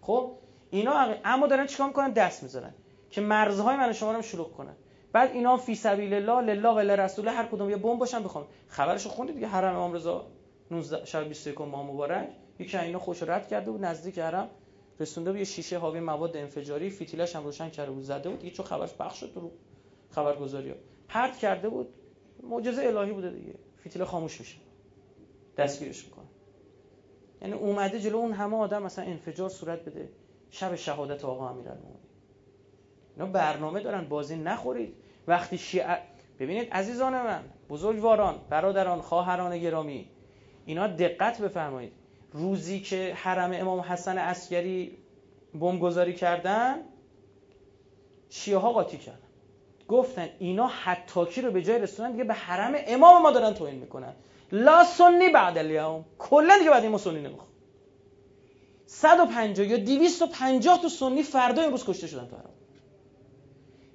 خب؟ 0.00 0.32
اینا 0.70 1.14
اما 1.24 1.46
دارن 1.46 1.66
چیکار 1.66 1.86
می‌کنن؟ 1.86 2.10
دست 2.10 2.42
می‌ذارن 2.42 2.74
که 3.10 3.20
مرزهای 3.20 3.76
من 3.76 3.92
شما 3.92 4.12
رو 4.12 4.22
شلوغ 4.22 4.52
کنن. 4.52 4.76
بعد 5.12 5.30
اینا 5.30 5.56
فی 5.56 5.74
سبیل 5.74 6.14
الله 6.14 6.54
لله 6.54 6.68
و 6.68 6.78
لرسول 6.78 7.28
هر 7.28 7.46
کدوم 7.46 7.70
یه 7.70 7.76
بمب 7.76 7.98
باشن 7.98 8.22
بخوام 8.22 8.46
خبرشو 8.68 9.08
خوندید 9.08 9.34
دیگه؟ 9.34 9.46
حرم 9.46 9.76
امام 9.76 9.92
رضا 9.92 10.26
19 10.70 11.04
شب 11.04 11.28
21 11.28 11.60
ماه 11.60 11.86
مبارک. 11.86 12.28
یکی 12.60 12.76
اینا 12.76 12.98
خوش 12.98 13.22
رد 13.22 13.48
کرده 13.48 13.70
بود 13.70 13.84
نزدیک 13.84 14.18
حرم 14.18 14.50
رسونده 15.00 15.30
بود 15.30 15.38
یه 15.38 15.44
شیشه 15.44 15.78
حاوی 15.78 16.00
مواد 16.00 16.36
انفجاری 16.36 16.90
فیتیلش 16.90 17.36
هم 17.36 17.44
روشن 17.44 17.70
کرده 17.70 17.90
بود 17.90 18.02
زده 18.02 18.28
بود 18.28 18.38
دیگه 18.38 18.54
چون 18.54 18.66
خبرش 18.66 18.94
پخش 18.94 19.20
شد 19.20 19.34
تو 19.34 19.50
خبرگزاری 20.10 20.70
ها 20.70 20.76
پرت 21.08 21.38
کرده 21.38 21.68
بود 21.68 21.88
معجزه 22.42 22.82
الهی 22.82 23.12
بوده 23.12 23.30
دیگه. 23.30 23.54
فیتیل 23.76 24.04
خاموش 24.04 24.40
میشه 24.40 24.56
دستگیرش 25.56 26.04
می‌کنه. 26.04 26.24
یعنی 27.42 27.54
اومده 27.54 28.00
جلو 28.00 28.16
اون 28.16 28.32
همه 28.32 28.56
آدم 28.56 28.82
مثلا 28.82 29.04
انفجار 29.04 29.48
صورت 29.48 29.84
بده. 29.84 30.08
شب 30.50 30.74
شهادت 30.74 31.24
آقا 31.24 31.48
امیرالمومنین. 31.48 31.96
اینا 33.16 33.26
برنامه 33.26 33.80
دارن 33.80 34.08
بازی 34.08 34.36
نخورید. 34.36 34.94
وقتی 35.26 35.58
شیعه 35.58 35.98
ببینید 36.38 36.72
عزیزان 36.72 37.12
من 37.12 37.44
بزرگواران 37.68 38.40
برادران 38.50 39.00
خواهران 39.00 39.58
گرامی 39.58 40.10
اینا 40.64 40.86
دقت 40.86 41.42
بفرمایید. 41.42 41.92
روزی 42.32 42.80
که 42.80 43.14
حرم 43.14 43.52
امام 43.52 43.80
حسن 43.80 44.18
عسکری 44.18 44.98
بمبگذاری 45.54 46.14
کردن 46.14 46.82
شیعه 48.30 48.58
ها 48.58 48.72
قاطی 48.72 48.98
کردن. 48.98 49.18
گفتن 49.88 50.28
اینا 50.38 50.66
حتاکی 50.66 51.42
رو 51.42 51.50
به 51.50 51.62
جای 51.62 51.78
رسوندن 51.78 52.12
دیگه 52.12 52.24
به 52.24 52.34
حرم 52.34 52.74
امام 52.86 53.22
ما 53.22 53.30
دارن 53.30 53.54
توهین 53.54 53.78
می‌کنن. 53.78 54.14
لا 54.52 54.84
سنی 54.84 55.28
بعد 55.28 55.58
الیوم. 55.58 56.04
کلا 56.18 56.58
دیگه 56.58 56.70
بعد 56.70 56.82
این 56.82 56.92
ما 56.92 56.98
سنی 56.98 57.20
نمی‌خوام 57.20 57.48
150 58.86 59.66
یا 59.66 59.76
250 59.76 60.82
تا 60.82 60.88
سنی 60.88 61.22
فردا 61.22 61.62
امروز 61.62 61.84
کشته 61.84 62.06
شدن 62.06 62.26
تو 62.26 62.36
حرم. 62.36 62.50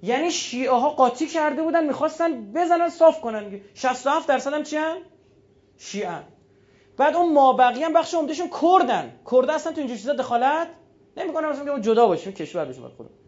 یعنی 0.02 0.30
شیعه 0.30 0.70
ها 0.70 0.90
قاطی 0.90 1.26
کرده 1.26 1.62
بودن 1.62 1.86
می‌خواستن 1.86 2.52
بزنن 2.52 2.88
صاف 2.88 3.20
کنن. 3.20 3.60
67 3.74 4.28
درصد 4.28 4.52
هم 4.54 4.62
چی 4.62 4.76
هم؟ 4.76 4.96
شیعه 5.78 6.35
بعد 6.96 7.16
اون 7.16 7.32
مابقی 7.32 7.82
هم 7.82 7.92
بخش 7.92 8.14
عمدهشون 8.14 8.50
کردن. 8.62 9.12
کرد 9.32 9.50
اصلا 9.50 9.72
تو 9.72 9.78
اینجور 9.78 9.96
چیزا 9.96 10.12
دخالت؟ 10.12 10.68
نمی‌کنن 11.16 11.48
مثلا 11.48 11.76
که 11.76 11.82
جدا 11.82 12.06
باشیم 12.06 12.32
کشور 12.32 12.64
بشیم 12.64 12.88
خودمون 12.88 13.18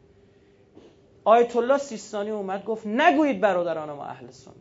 آیت 1.25 1.57
الله 1.57 1.79
سیستانی 1.79 2.31
اومد 2.31 2.65
گفت 2.65 2.87
نگویید 2.87 3.41
برادران 3.41 3.93
ما 3.93 4.05
اهل 4.05 4.31
سنت. 4.31 4.55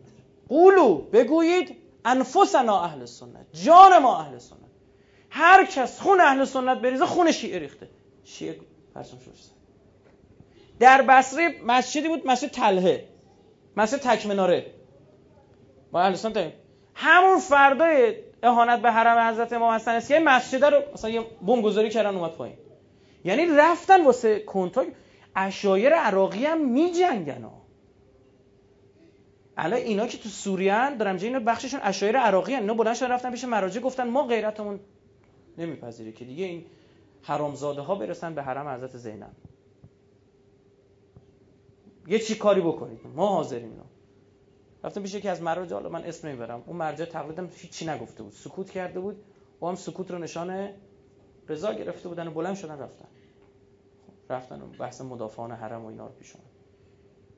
قولو 0.50 0.98
بگویید 0.98 1.76
انفسنا 2.06 2.84
اهل 2.84 3.06
سنت. 3.06 3.46
جان 3.64 3.98
ما 3.98 4.20
اهل 4.20 4.38
سنت. 4.38 4.58
هر 5.30 5.66
کس 5.66 6.02
خون 6.02 6.22
اهل 6.22 6.46
سنت 6.46 6.78
بریزه 6.78 7.06
خون 7.06 7.32
شیعه 7.32 7.60
ریخته. 7.60 7.90
شیعه 8.24 8.60
پرسم 8.96 9.18
شد. 9.18 9.32
در 10.80 11.02
بصره 11.02 11.56
مسجدی 11.66 12.08
بود 12.08 12.28
مسجد 12.28 12.48
تلهه 12.48 13.08
مسجد 13.78 13.98
تکمناره. 13.98 14.66
با 15.92 16.02
اهل 16.02 16.14
سنت 16.14 16.54
همون 16.96 17.40
فردای 17.40 18.16
اهانت 18.44 18.82
به 18.82 18.92
حرم 18.92 19.34
حضرت 19.34 19.54
امام 19.54 19.74
حسن 19.76 19.96
اسکی 19.96 20.20
مسجد 20.20 20.66
رو 20.66 20.82
مثلا 20.94 21.10
یه 21.10 21.22
بمب 21.48 21.64
گذاری 21.64 21.90
کردن 21.90 22.16
اومد 22.16 22.32
پایین. 22.32 22.58
یعنی 23.24 23.46
رفتن 23.46 24.06
واسه 24.06 24.40
کنترل. 24.40 24.88
اشایر 25.36 25.94
عراقی 25.94 26.46
هم 26.46 26.70
می 26.72 26.92
جنگن 26.92 27.44
ها. 27.44 27.62
الان 29.58 29.80
اینا 29.80 30.08
که 30.08 30.18
تو 30.18 30.30
سوریه 30.30 30.96
دارم 30.96 31.16
اینا 31.16 31.40
بخششون 31.40 31.80
اشایر 31.84 32.18
عراقی 32.18 32.54
هن. 32.54 32.62
اینا 32.62 32.74
بلند 32.74 32.96
شدن 32.96 33.12
رفتن 33.12 33.32
پیش 33.32 33.44
مراجع 33.44 33.82
گفتن 33.82 34.10
ما 34.10 34.24
غیرتمون 34.28 34.80
نمیپذیره 35.58 36.12
که 36.12 36.26
دیگه 36.26 36.46
این 36.46 36.66
حرامزاده 37.22 37.82
ها 37.82 37.96
برسن 37.96 38.36
به 38.36 38.44
حرم 38.44 38.68
حضرت 38.68 38.98
زینب. 38.98 39.32
یه 42.08 42.20
چی 42.20 42.36
کاری 42.36 42.62
بکنید؟ 42.62 43.00
ما 43.16 43.28
حاضریم 43.28 43.70
اینا. 43.70 43.97
رفتم 44.88 45.02
پیش 45.02 45.14
یکی 45.14 45.30
از 45.30 45.42
مراجع 45.42 45.74
حالا 45.74 45.90
من 45.90 46.04
اسم 46.04 46.28
نمی‌برم. 46.28 46.64
اون 46.66 46.78
مرجع 46.78 47.06
تقریبا 47.06 47.48
هیچی 47.56 47.86
نگفته 47.86 48.24
بود. 48.24 48.34
سکوت 48.34 48.70
کرده 48.70 49.00
بود. 49.00 49.24
و 49.62 49.66
هم 49.66 49.76
سکوت 49.76 50.12
رو 50.12 50.18
نشانه 50.18 50.74
رضا 51.50 51.74
گرفته 51.74 52.10
بودن 52.10 52.28
و 52.28 52.32
بلند 52.32 52.56
شدن 52.56 52.80
رفتن. 52.80 53.08
رفتن 54.30 54.62
و 54.62 54.68
بحث 54.80 55.02
مدافعان 55.02 55.52
حرم 55.52 55.86
و 55.86 55.88
اینا 55.88 56.08
رو 56.08 56.14
پیش 56.14 56.36
اومد. 56.36 56.48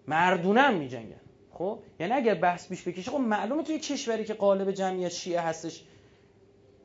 مردونه 0.08 0.62
هم 0.62 0.74
میجنگن. 0.74 1.22
خب 1.52 1.80
یعنی 2.00 2.14
اگر 2.14 2.36
بحث 2.36 2.68
بیش 2.68 2.88
بکشه 2.88 3.12
خب 3.12 3.18
معلومه 3.18 3.64
توی 3.64 3.80
کشوری 3.80 4.26
که 4.26 4.34
قالب 4.34 4.72
جمعیت 4.72 5.10
شیعه 5.10 5.42
هستش. 5.42 5.84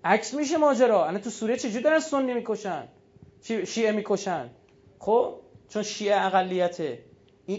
عکس 0.05 0.35
میشه 0.35 0.57
ماجرا. 0.57 1.07
الان 1.07 1.21
تو 1.21 1.31
سوریه 1.31 1.57
چجوری 1.57 1.85
دارن 1.85 1.99
سنی 1.99 2.35
می‌کشن؟ 2.35 2.89
شیعه 3.43 3.93
می‌کشن؟ 3.93 4.51
خب 4.99 5.35
چون 5.69 5.83
شیعه 5.83 6.27
اقلیته. 6.27 7.05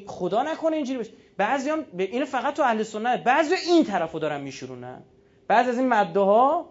خدا 0.08 0.44
نکنه 0.44 0.76
اینجوری 0.76 1.00
بشه. 1.00 1.12
بعضی 1.38 1.70
هم 1.70 1.82
به 1.82 2.04
این 2.04 2.26
فقط 2.26 2.54
تو 2.54 2.64
اهل 2.64 2.84
سنت 2.84 3.24
بعضی 3.24 3.56
این 3.56 3.84
طرفو 3.84 4.20
دارن 4.20 4.42
میشورونن. 4.42 5.02
بعضی 5.48 5.70
از 5.70 5.78
این 5.78 5.88
مده 5.88 6.20
ها 6.20 6.70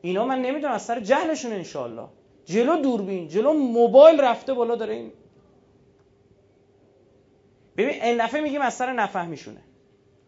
اینا 0.00 0.24
من 0.26 0.42
نمی‌دونم 0.42 0.72
از 0.72 0.82
سر 0.82 1.00
جهلشون 1.00 1.52
انشالله 1.52 2.08
جلو 2.44 2.76
دوربین 2.76 3.28
جلو 3.28 3.52
موبایل 3.52 4.20
رفته 4.20 4.54
بالا 4.54 4.76
داره 4.76 4.94
این. 4.94 5.12
ببین 7.76 8.02
این 8.02 8.26
دفعه 8.26 8.40
میگیم 8.40 8.60
از 8.60 8.74
سر 8.74 8.92
نفهمیشونه 8.92 9.60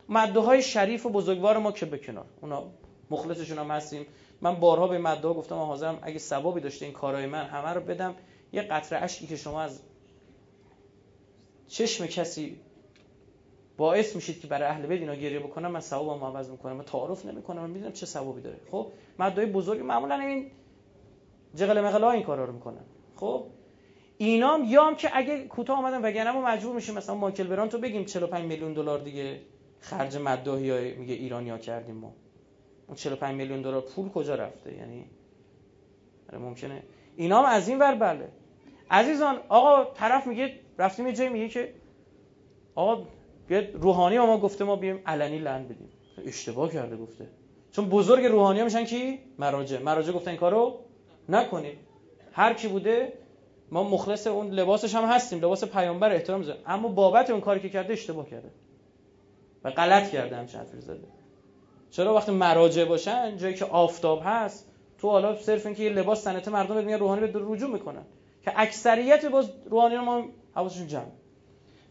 مده 0.09 0.41
های 0.41 0.63
شریف 0.63 1.07
و 1.07 1.09
بزرگوار 1.09 1.59
ما 1.59 1.73
که 1.73 1.87
به 1.87 1.99
کنار. 1.99 2.27
اونا 2.41 2.65
مخلصشون 3.11 3.59
هم 3.59 3.71
هستیم. 3.71 4.07
من 4.41 4.55
بارها 4.55 4.87
به 4.87 4.99
مدعا 4.99 5.35
گفتم 5.35 5.55
من 5.55 5.65
حاضرم 5.65 5.99
اگه 6.03 6.19
ثوابی 6.19 6.61
داشته 6.61 6.85
این 6.85 6.95
کارهای 6.95 7.27
من 7.27 7.45
همه 7.45 7.69
رو 7.69 7.81
بدم. 7.81 8.15
یه 8.53 8.63
قطره 8.63 8.99
اشکی 8.99 9.27
که 9.27 9.37
شما 9.37 9.63
از 9.63 9.81
چشم 11.69 12.07
کسی 12.07 12.61
باعث 13.77 14.17
میشید 14.17 14.41
که 14.41 14.47
برای 14.47 14.69
اهل 14.69 14.87
بیت 14.87 15.01
اینا 15.01 15.15
گریه 15.15 15.39
بکنم 15.39 15.71
من 15.71 15.81
ثوابم 15.81 16.25
عوض 16.25 16.51
می‌کنم 16.51 16.77
من 16.77 16.85
تعارف 16.85 17.27
نمی‌کنم 17.27 17.63
من 17.63 17.71
می‌دونم 17.71 17.93
چه 17.93 18.07
ثوابی 18.07 18.41
داره. 18.41 18.57
خب 18.71 18.93
مدعای 19.19 19.47
بزرگ 19.47 19.81
معمولا 19.81 20.15
این 20.15 20.51
جغل 21.55 21.81
مغلا 21.81 22.11
این 22.11 22.23
کارا 22.23 22.45
رو 22.45 22.53
می‌کنن. 22.53 22.85
خب 23.17 23.47
اینام 24.19 24.65
یا 24.65 24.95
که 24.95 25.11
اگه 25.13 25.45
کوتاه 25.45 25.79
اومدن 25.79 26.03
وگرنه 26.03 26.33
ما 26.33 26.43
مجبور 26.43 26.75
میشیم 26.75 26.95
مثلا 26.95 27.15
مایکل 27.15 27.47
بران 27.47 27.69
تو 27.69 27.79
بگیم 27.79 28.05
45 28.05 28.45
میلیون 28.45 28.73
دلار 28.73 28.99
دیگه 28.99 29.41
خرج 29.81 30.17
مداحی 30.17 30.95
میگه 30.95 31.15
ایرانیا 31.15 31.59
کردیم 31.59 31.95
ما. 31.95 32.15
اون 32.87 32.97
45 32.97 33.37
میلیون 33.37 33.63
دلار 33.63 33.81
پول 33.81 34.09
کجا 34.09 34.35
رفته؟ 34.35 34.75
یعنی 34.77 35.05
آره 36.29 36.39
ممکنه. 36.39 36.83
اینا 37.17 37.39
هم 37.39 37.45
از 37.45 37.69
این 37.69 37.79
ور 37.79 37.95
بله. 37.95 38.29
عزیزان 38.91 39.41
آقا 39.49 39.85
طرف 39.85 40.27
میگه 40.27 40.61
رفتیم 40.79 41.07
یه 41.07 41.13
جایی 41.13 41.31
میگه 41.31 41.49
که 41.49 41.75
آقا 42.75 43.07
بیاد 43.49 43.75
روحانی 43.75 44.19
ما 44.19 44.39
گفته 44.39 44.65
ما 44.65 44.77
بیایم 44.77 45.03
علنی 45.07 45.39
لعن 45.39 45.65
بدیم. 45.65 45.89
اشتباه 46.27 46.73
کرده 46.73 46.97
گفته. 46.97 47.27
چون 47.73 47.89
بزرگ 47.89 48.25
روحانی 48.25 48.59
ها 48.59 48.65
میشن 48.65 48.85
کی؟ 48.85 49.19
مراجع. 49.39 49.83
مراجع 49.83 50.13
گفتن 50.13 50.31
این 50.31 50.41
کارو 50.41 50.79
نکنید 51.29 51.79
هر 52.33 52.55
کی 52.55 52.69
بوده 52.69 53.13
ما 53.71 53.83
مخلص 53.83 54.27
اون 54.27 54.51
لباسش 54.51 54.95
هم 54.95 55.05
هستیم. 55.05 55.39
لباس 55.39 55.65
پیامبر 55.65 56.13
احترام 56.13 56.41
می‌ذاریم 56.41 56.63
اما 56.67 56.89
بابت 56.89 57.31
اون 57.31 57.41
کاری 57.41 57.61
که 57.61 57.69
کرده 57.69 57.93
اشتباه 57.93 58.29
کرده. 58.29 58.51
و 59.65 59.71
غلط 59.71 60.11
کرده 60.11 60.37
همچنین 60.37 60.65
حرفی 60.65 60.81
زده. 60.81 61.09
چرا 61.91 62.15
وقتی 62.15 62.33
مراجع 62.33 62.85
باشن 62.85 63.37
جایی 63.37 63.55
که 63.55 63.65
آفتاب 63.65 64.23
هست 64.25 64.71
تو 64.99 65.11
حالا 65.11 65.37
صرف 65.37 65.67
اینکه 65.67 65.83
یه 65.83 65.91
لباس 65.91 66.23
سنته 66.23 66.51
مردم 66.51 66.85
میگن 66.85 66.99
روحانی 66.99 67.27
به 67.27 67.41
رجوع 67.43 67.71
می‌کنن. 67.71 68.03
که 68.45 68.53
اکثریت 68.57 69.27
باز 69.27 69.51
روحانی 69.71 69.97
ما 69.97 70.25
حواسشون 70.55 70.87
جمع. 70.87 71.03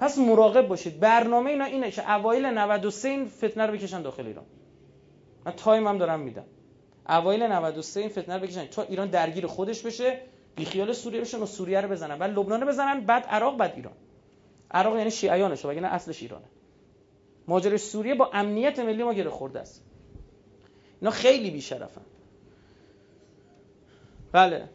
پس 0.04 0.18
مراقب 0.18 0.68
باشید. 0.68 1.00
برنامه 1.00 1.50
اینا 1.52 1.66
اینه 1.66 1.92
که 1.92 2.12
اوایل 2.12 2.46
93 2.46 3.10
این 3.10 3.26
فتنه 3.26 3.66
رو 3.66 3.74
بکشن 3.74 4.02
داخل 4.02 4.28
ایران. 4.28 4.46
من 5.46 5.52
time 5.52 5.88
هم 5.88 5.98
دارم 5.98 6.20
میدم. 6.20 6.46
اوایل 7.10 7.44
93 7.44 8.00
این 8.00 8.10
فتنه 8.10 8.36
رو 8.36 8.42
بکشن 8.42 8.66
تا 8.66 8.82
ایران 8.82 9.08
درگیر 9.10 9.48
خودش 9.48 9.82
بشه 9.82 10.20
بی 10.56 10.66
خیال 10.66 10.94
سوریه 10.94 11.22
بشن 11.22 11.40
و 11.40 11.46
سوریه 11.46 11.82
رو 11.82 11.90
بزنن. 11.90 12.20
بعد 12.20 12.40
لبنان 12.40 12.66
بزنن 12.66 13.06
بعد 13.06 13.26
عراق 13.26 13.58
بعد 13.58 13.74
ایران. 13.76 13.94
عراق 14.72 14.98
یعنی 14.98 15.12
شیعیانش 15.12 15.66
وگرنه 15.66 15.88
اصلش 15.88 16.22
ایرانه. 16.22 16.46
ماجرای 17.48 17.78
سوریه 17.78 18.16
با 18.16 18.30
امنیت 18.34 18.80
ملی 18.80 19.04
ما 19.04 19.14
گره 19.14 19.30
خورده 19.30 19.60
است. 19.60 19.84
اینا 21.02 21.12
خیلی 21.12 21.52
بیشرفن. 21.52 22.02
بله. 24.32 24.70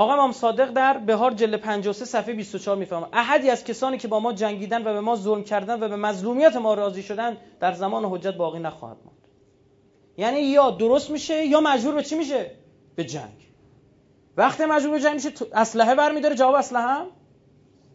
آقا 0.00 0.12
امام 0.12 0.32
صادق 0.32 0.70
در 0.70 0.98
بهار 0.98 1.32
جلد 1.32 1.60
53 1.60 2.04
صفحه 2.04 2.34
24 2.34 2.76
می‌فهمه 2.76 3.06
احدی 3.12 3.50
از 3.50 3.64
کسانی 3.64 3.98
که 3.98 4.08
با 4.08 4.20
ما 4.20 4.32
جنگیدن 4.32 4.82
و 4.82 4.84
به 4.84 5.00
ما 5.00 5.16
ظلم 5.16 5.44
کردن 5.44 5.82
و 5.82 5.88
به 5.88 5.96
مظلومیت 5.96 6.56
ما 6.56 6.74
راضی 6.74 7.02
شدن 7.02 7.36
در 7.60 7.72
زمان 7.72 8.04
حجت 8.04 8.34
باقی 8.34 8.58
نخواهد 8.58 8.96
ماند. 9.04 9.18
یعنی 10.16 10.40
یا 10.40 10.70
درست 10.70 11.10
میشه 11.10 11.46
یا 11.46 11.60
مجبور 11.60 11.94
به 11.94 12.02
چی 12.02 12.14
میشه؟ 12.14 12.50
به 12.96 13.04
جنگ. 13.04 13.52
وقتی 14.36 14.64
مجبور 14.64 14.90
به 14.92 15.00
جنگ 15.00 15.14
میشه 15.14 15.30
اسلحه 15.52 15.94
برمیداره 15.94 16.34
جواب 16.34 16.54
اسلحه 16.54 16.82
هم؟ 16.82 17.06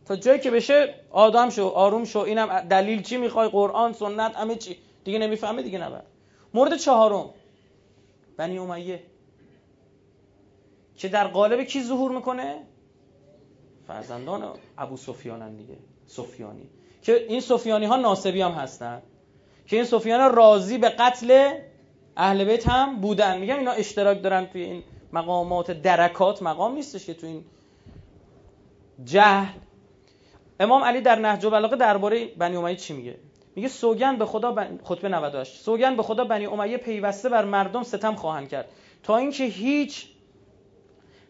تا 0.06 0.16
جایی 0.16 0.40
که 0.40 0.52
بشه 0.52 0.94
آدم 1.12 1.50
شو 1.50 1.68
آروم 1.68 2.06
شو 2.06 2.20
اینم 2.20 2.62
دلیل 2.62 3.02
چی 3.02 3.18
می‌خوای؟ 3.18 3.50
قرآن 3.50 3.94
سنت 3.94 4.36
همه 4.36 4.56
چی. 4.56 4.78
دیگه 5.04 5.20
نمی‌فهمه 5.20 5.62
دیگه 5.62 5.78
نبر 5.78 6.02
مورد 6.54 6.78
چهارم. 6.78 7.30
بنی 8.38 8.58
امیه. 8.58 9.04
که 10.98 11.08
در 11.08 11.28
قالب 11.28 11.64
کی 11.64 11.84
ظهور 11.84 12.12
می‌کنه؟ 12.12 12.56
فرزندان 13.88 14.54
ابو 14.78 14.98
سفیانن 14.98 15.56
دیگه 15.56 15.78
سفیانی. 16.08 16.70
که 17.02 17.26
این 17.30 17.40
سفیانی 17.40 17.86
ها 17.86 17.96
ناصبی 17.96 18.42
هم 18.42 18.52
هستن. 18.52 19.02
که 19.68 19.76
این 19.76 19.86
سفیان 19.86 20.36
راضی 20.36 20.78
به 20.78 20.90
قتل 20.90 21.52
اهل 22.18 22.44
بیت 22.46 22.68
هم 22.68 23.02
بودن. 23.02 23.38
میگم 23.38 23.58
اینا 23.58 23.72
اشتراک 23.72 24.22
دارن 24.24 24.46
توی 24.46 24.62
این 24.62 24.84
مقامات 25.14 25.72
درکات. 25.72 26.42
مقام 26.42 26.74
نیستش 26.74 27.06
که 27.06 27.14
توی 27.14 27.30
این 27.30 27.46
جهل. 29.04 29.60
امام 30.60 30.84
علی 30.84 31.02
در 31.02 31.20
نهج 31.20 31.46
البلاغه 31.46 31.76
درباره 31.76 32.26
بنی 32.26 32.56
امیه 32.56 32.76
چی 32.76 32.94
میگه؟ 32.94 33.18
میگه 33.56 33.68
سوگن 33.68 34.16
به 34.16 34.26
خدا 34.26 34.52
بن... 34.52 34.80
خطبه 34.84 35.10
98 35.10 35.62
سوگن 35.62 35.96
به 35.96 36.04
خدا 36.04 36.24
بنی 36.24 36.46
امیه 36.46 36.78
پیوسته 36.78 37.30
بر 37.30 37.46
مردم 37.46 37.84
ستم 37.84 38.16
خواهند 38.16 38.50
کرد. 38.50 38.70
تا 39.04 39.18
اینکه 39.18 39.44
هیچ 39.44 40.08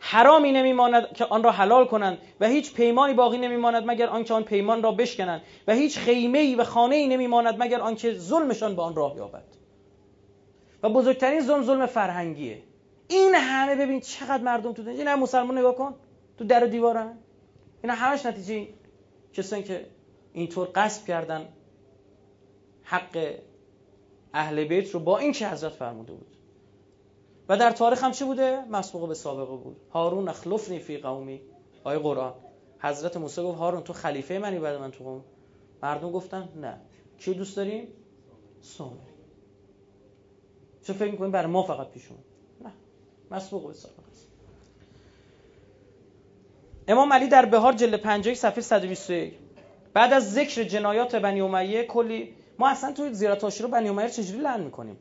حرامی 0.08 0.52
نمیماند 0.52 1.14
که 1.14 1.26
آن 1.26 1.44
را 1.44 1.52
حلال 1.52 1.86
کنند 1.86 2.18
و 2.40 2.48
هیچ 2.48 2.74
پیمانی 2.74 3.14
باقی 3.14 3.38
نمیماند 3.38 3.84
مگر 3.86 4.08
آنکه 4.08 4.34
آن 4.34 4.44
پیمان 4.44 4.84
را 4.84 4.92
بشکنند 4.92 5.42
و 5.68 5.74
هیچ 5.74 6.00
خیمه 6.00 6.56
و 6.56 6.64
خانه 6.64 6.96
ای 6.96 7.08
نمیماند 7.08 7.64
مگر 7.64 7.80
آنکه 7.82 8.14
ظلمشان 8.14 8.76
به 8.76 8.82
آن 8.82 8.96
راه 8.96 9.16
یابد. 9.16 9.44
و 10.84 10.90
بزرگترین 10.90 11.42
ظلم 11.42 11.64
ظلم 11.64 11.86
فرهنگیه. 11.86 12.64
این 13.08 13.36
همه 13.36 13.76
ببین 13.76 14.00
چقدر 14.00 14.44
مردم 14.44 14.74
تو 14.74 14.90
این 14.90 15.08
همه 15.08 15.22
مسلمان 15.22 15.58
نگاه 15.58 15.76
کن. 15.76 15.96
تو 16.38 16.44
در 16.44 16.64
و 16.64 16.68
دیوارن. 16.68 17.18
اینا 17.84 17.94
همش 17.94 18.26
نتیجه 18.26 18.68
کسانی 19.34 19.64
که 19.64 19.86
اینطور 20.34 20.68
قصب 20.76 21.08
کردن 21.08 21.48
حق 22.84 23.34
اهل 24.34 24.64
بیت 24.64 24.92
رو 24.92 25.00
با 25.00 25.18
این 25.18 25.32
که 25.32 25.50
حضرت 25.50 25.72
فرموده 25.72 26.14
بود. 26.14 26.35
و 27.50 27.58
در 27.58 27.72
تاریخ 27.72 28.04
هم 28.04 28.12
چه 28.12 28.26
بوده؟ 28.26 28.66
مسبوق 28.70 29.08
به 29.08 29.14
سابقه 29.14 29.56
بود. 29.56 29.78
هارون 29.92 30.28
اخلفنی 30.28 30.80
فی 30.80 30.98
قومی. 30.98 31.42
آیه 31.84 32.00
قرآن. 32.00 32.34
حضرت 32.80 33.18
موسی 33.18 33.42
گفت 33.42 33.58
هارون 33.58 33.84
تو 33.84 33.94
خلیفه 33.94 34.40
منی 34.40 34.60
بعد 34.60 34.80
من 34.80 34.92
تو 34.92 35.04
قوم. 35.04 35.24
مردم 35.84 36.12
گفتن 36.12 36.50
نه. 36.56 36.82
کی 37.18 37.34
دوست 37.34 37.58
داریم؟ 37.58 37.88
سامری 38.62 39.16
چه 40.84 40.94
فکر 40.94 41.12
می‌کنیم 41.12 41.32
برای 41.32 41.52
ما 41.52 41.64
فقط 41.64 41.90
پیشون 41.90 42.18
نه. 42.64 42.72
مسبوق 43.32 43.68
به 43.68 43.74
سابقه 43.74 44.10
است. 44.12 44.28
امام 46.88 47.14
علی 47.14 47.28
در 47.28 47.46
بهار 47.46 47.74
جلد 47.74 48.02
50 48.02 48.34
صفحه 48.34 48.62
121 48.62 49.34
بعد 49.94 50.14
از 50.14 50.34
ذکر 50.34 50.64
جنایات 50.64 51.16
بنی 51.16 51.42
امیه 51.42 51.84
کلی 51.84 52.36
ما 52.60 52.70
اصلا 52.70 52.92
توی 52.92 53.14
زیارت 53.14 53.62
رو 53.62 53.68
بنی 53.68 53.90
امیه 53.90 54.10
چجوری 54.10 54.40
لعن 54.40 54.64
می‌کنیم؟ 54.64 54.98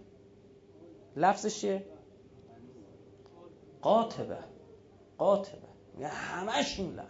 لفظش 1.16 1.60
چیه؟ 1.60 1.84
قاطبه. 3.84 4.38
قاطبه. 5.18 5.68
یعنی 5.98 6.12
همشون 6.14 6.86
لعنت. 6.86 7.08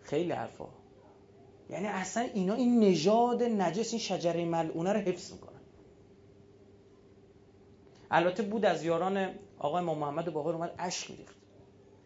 خیلی 0.00 0.32
حرفا. 0.32 0.68
یعنی 1.70 1.86
اصلا 1.86 2.22
اینا 2.22 2.54
این 2.54 2.80
نژاد 2.80 3.42
نجس 3.42 3.92
این 3.92 4.00
شجره 4.00 4.44
ملعونه 4.44 4.92
رو 4.92 5.00
حفظ 5.00 5.32
می‌کنن. 5.32 5.60
البته 8.10 8.42
بود 8.42 8.64
از 8.64 8.84
یاران 8.84 9.30
آقای 9.58 9.82
امام 9.82 9.98
محمد 9.98 10.32
باقر 10.32 10.52
اومد 10.52 10.74
اشک 10.78 11.10
میریخت. 11.10 11.36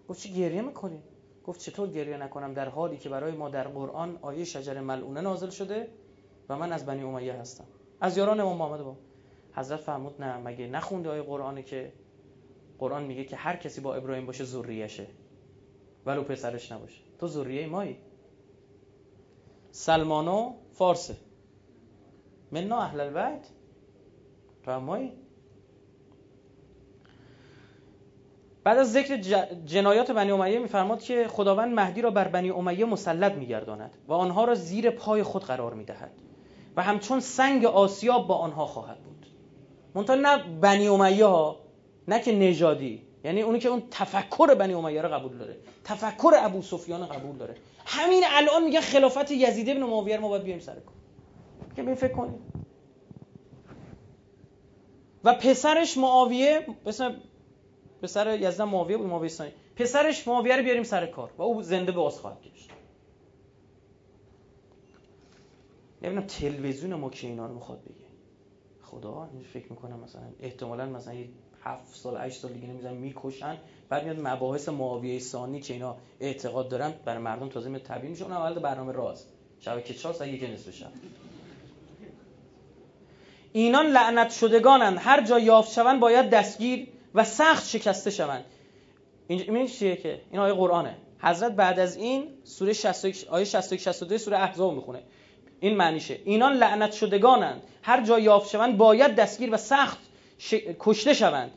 گفت 0.08 0.20
چی 0.20 0.34
گریه 0.34 0.62
می‌کنی؟ 0.62 1.02
گفت 1.46 1.60
چطور 1.60 1.88
گریه 1.88 2.16
نکنم 2.16 2.54
در 2.54 2.68
حالی 2.68 2.96
که 2.96 3.08
برای 3.08 3.32
ما 3.32 3.48
در 3.48 3.68
قرآن 3.68 4.18
آیه 4.22 4.44
شجر 4.44 4.80
ملعونه 4.80 5.20
نازل 5.20 5.50
شده 5.50 5.88
و 6.48 6.56
من 6.56 6.72
از 6.72 6.86
بنی 6.86 7.02
امیه 7.02 7.32
هستم. 7.32 7.64
از 8.00 8.16
یاران 8.16 8.40
امام 8.40 8.56
محمد 8.56 8.82
با 8.82 8.96
حضرت 9.54 9.80
فرمود 9.80 10.22
نه 10.22 10.36
مگه 10.36 10.66
نخونده 10.66 11.10
آیه 11.10 11.22
قرآنی 11.22 11.62
که 11.62 11.92
قرآن 12.82 13.02
میگه 13.02 13.24
که 13.24 13.36
هر 13.36 13.56
کسی 13.56 13.80
با 13.80 13.94
ابراهیم 13.94 14.26
باشه 14.26 14.44
ذریهشه 14.44 15.06
ولو 16.06 16.22
پسرش 16.22 16.72
نباشه. 16.72 17.00
تو 17.18 17.28
ذریه 17.28 17.66
مایی. 17.66 17.96
سلمانو 19.70 20.52
فارسه 20.72 21.16
منا 22.52 22.80
اهل 22.80 23.00
البیت. 23.00 23.48
تو 24.64 24.80
مایی. 24.80 25.12
بعد 28.64 28.78
از 28.78 28.92
ذکر 28.92 29.16
جنایات 29.66 30.10
بنی 30.10 30.30
امیه 30.30 30.58
میفرماد 30.58 31.00
که 31.00 31.28
خداوند 31.28 31.74
مهدی 31.74 32.02
را 32.02 32.10
بر 32.10 32.28
بنی 32.28 32.50
امیه 32.50 32.84
مسلط 32.84 33.32
میگرداند 33.32 33.96
و 34.08 34.12
آنها 34.12 34.44
را 34.44 34.54
زیر 34.54 34.90
پای 34.90 35.22
خود 35.22 35.44
قرار 35.44 35.74
می‌دهد 35.74 36.12
و 36.76 36.82
همچون 36.82 37.20
سنگ 37.20 37.64
آسیاب 37.64 38.26
با 38.26 38.34
آنها 38.34 38.66
خواهد 38.66 39.02
بود. 39.02 39.26
منتها 39.94 40.16
نه 40.16 40.60
بنی 40.60 40.88
امیه 40.88 41.26
ها 41.26 41.61
نه 42.08 42.20
که 42.20 42.32
نژادی. 42.32 43.02
یعنی 43.24 43.42
اونی 43.42 43.58
که 43.58 43.68
اون 43.68 43.82
تفکر 43.90 44.54
بنی 44.54 44.74
امیه 44.74 45.02
رو 45.02 45.08
قبول 45.08 45.38
داره. 45.38 45.56
تفکر 45.84 46.32
ابو 46.36 46.62
سفیان 46.62 47.06
قبول 47.06 47.36
داره. 47.36 47.54
همین 47.86 48.22
الان 48.26 48.64
میگه 48.64 48.80
خلافت 48.80 49.30
یزید 49.30 49.70
ابن 49.70 49.82
معاویه 49.82 50.18
ما 50.18 50.28
باید 50.28 50.42
بیایم 50.42 50.60
سر 50.60 50.74
کن 50.74 50.92
که 51.76 51.82
می 51.82 51.94
فکر 51.94 52.12
کنید 52.12 52.40
و 55.24 55.34
پسرش 55.34 55.98
معاویه 55.98 56.66
مثلا 56.86 57.16
پسر 58.02 58.40
یزد 58.40 58.62
معاویه 58.62 58.96
بود 58.96 59.06
معاویه 59.06 59.28
ثانی 59.30 59.52
پسرش 59.76 60.28
معاویه 60.28 60.56
رو 60.56 60.62
بیاریم 60.62 60.82
سر 60.82 61.06
کار. 61.06 61.30
و 61.38 61.42
او 61.42 61.62
زنده 61.62 61.92
باز 61.92 62.20
خواهد 62.20 62.38
گشت. 62.42 62.70
نمی‌دونم 66.02 66.26
تلویزیون 66.26 66.94
ما 66.94 67.10
که 67.10 67.26
اینا 67.26 67.46
رو 67.46 67.54
می‌خواد 67.54 67.82
بگه. 67.84 68.06
خدا 68.82 69.28
فکر 69.52 69.70
می‌کنم 69.70 70.00
مثلا 70.00 70.22
احتمالا 70.40 70.86
مثلا 70.86 71.14
هفت 71.64 71.96
سال 71.96 72.16
8 72.16 72.40
سال 72.40 72.52
دیگه 72.52 72.66
نمیزن 72.66 72.94
می‌کشن. 72.94 73.56
بعد 73.88 74.04
میاد 74.04 74.20
مباحث 74.20 74.68
معاویه 74.68 75.18
ثانی 75.18 75.60
که 75.60 75.74
اینا 75.74 75.96
اعتقاد 76.20 76.68
دارن 76.68 76.92
برای 77.04 77.22
مردم 77.22 77.48
تازه 77.48 77.68
میاد 77.68 77.82
تبیین 77.82 78.10
میشه. 78.10 78.24
اون 78.24 78.32
اول 78.32 78.54
برنامه 78.54 78.92
راز. 78.92 79.24
شبکه 79.60 79.94
4 79.94 80.12
ساعت 80.12 80.30
یک 80.30 80.42
نصف 80.42 80.70
شب. 80.74 80.86
اینان 83.52 83.86
لعنت 83.86 84.30
شدگانند. 84.30 84.98
هر 85.00 85.24
جا 85.24 85.38
یافت 85.38 85.72
شوند 85.72 86.00
باید 86.00 86.30
دستگیر 86.30 86.88
و 87.14 87.24
سخت 87.24 87.68
شکسته 87.68 88.10
شوند. 88.10 88.44
این 89.28 89.66
چیه 89.66 89.96
که؟ 89.96 90.20
این 90.30 90.40
آیه 90.40 90.54
قرآنه. 90.54 90.96
حضرت 91.18 91.52
بعد 91.52 91.78
از 91.78 91.96
این 91.96 92.28
سوره 92.44 92.72
61 92.72 93.26
آیه 93.30 93.44
61 93.44 93.80
62 93.80 94.18
سوره 94.18 94.38
احزاب 94.38 94.74
می‌خونه. 94.74 95.02
این 95.60 95.76
معنیشه. 95.76 96.18
اینان 96.24 96.52
لعنت 96.52 96.92
شدگانند. 96.92 97.62
هر 97.82 98.04
جا 98.04 98.18
یافت 98.18 98.50
شوند 98.50 98.76
باید 98.76 99.14
دستگیر 99.14 99.54
و 99.54 99.56
سخت 99.56 99.98
کشته 100.80 101.14
شوند. 101.14 101.50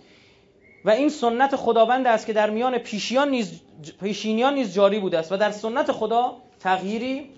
و 0.85 0.89
این 0.89 1.09
سنت 1.09 1.55
خداوند 1.55 2.07
است 2.07 2.25
که 2.25 2.33
در 2.33 2.49
میان 2.49 2.77
پیشیان 2.77 3.29
نیز 3.29 3.61
پیشینیان 3.99 4.53
نیز 4.53 4.73
جاری 4.73 4.99
بوده 4.99 5.17
است 5.17 5.31
و 5.31 5.37
در 5.37 5.51
سنت 5.51 5.91
خدا 5.91 6.37
تغییری 6.59 7.29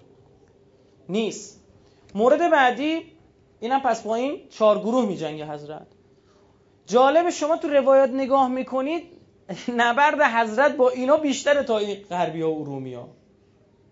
نیست. 1.10 1.64
مورد 2.16 2.52
بعدی 2.52 3.02
اینم 3.60 3.80
پس 3.80 4.02
با 4.02 4.16
این 4.16 4.40
چهار 4.50 4.80
گروه 4.80 5.06
می 5.06 5.18
جنگه 5.18 5.46
حضرت. 5.46 5.88
جالب 6.86 7.30
شما 7.30 7.58
تو 7.58 7.68
روایات 7.68 8.10
نگاه 8.10 8.48
می‌کنید 8.48 9.04
نبرد 9.78 10.22
حضرت 10.22 10.76
با 10.76 10.90
اینا 10.90 11.18
بیشتره 11.18 11.64
تا 11.64 11.78
این 11.78 11.98
غربی 12.10 12.42
ها 12.42 12.52
و 12.52 12.62
ارومی 12.62 12.94
ها. 12.94 13.10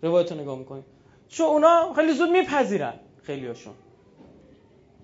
روایت 0.01 0.31
رو 0.31 0.41
نگاه 0.41 0.57
می‌کنید. 0.57 0.85
چون 1.29 1.45
اونا 1.47 1.93
خیلی 1.93 2.13
زود 2.13 2.29
میپذیرن 2.29 2.93
خیلی 3.23 3.47
هاشون 3.47 3.73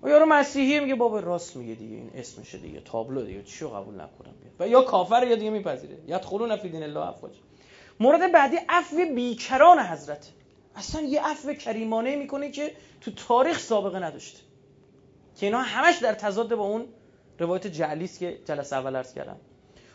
و 0.02 0.08
یارو 0.08 0.26
مسیحی 0.26 0.80
میگه 0.80 0.94
بابا 0.94 1.20
راست 1.20 1.56
میگه 1.56 1.74
دیگه 1.74 1.96
این 1.96 2.10
اسمشه 2.14 2.58
دیگه 2.58 2.80
تابلو 2.80 3.22
دیگه 3.22 3.42
چیو 3.42 3.68
قبول 3.68 3.94
نکنم؟ 3.94 4.34
بیاد. 4.42 4.54
و 4.58 4.68
یا 4.72 4.82
کافر 4.82 5.26
یا 5.26 5.36
دیگه 5.36 5.50
میپذیره. 5.50 5.98
یدخلون 6.06 6.56
فی 6.56 6.68
دین 6.68 6.82
الله 6.82 7.08
افواج 7.08 7.32
مورد 8.00 8.32
بعدی 8.32 8.56
عفو 8.68 8.96
بیکران 9.14 9.78
حضرت. 9.78 10.30
اصلا 10.76 11.02
یه 11.02 11.26
عفو 11.26 11.52
کریمانه 11.52 12.16
می‌کنه 12.16 12.50
که 12.50 12.72
تو 13.00 13.10
تاریخ 13.10 13.58
سابقه 13.58 13.98
نداشته. 13.98 14.38
که 15.36 15.46
اینا 15.46 15.58
همش 15.58 15.96
در 15.96 16.14
تضاد 16.14 16.54
با 16.54 16.64
اون 16.64 16.84
روایت 17.38 17.66
جعلی 17.66 18.04
است 18.04 18.18
که 18.18 18.38
جلسه 18.44 18.76
اول 18.76 18.96
عرض 18.96 19.14
کردم. 19.14 19.36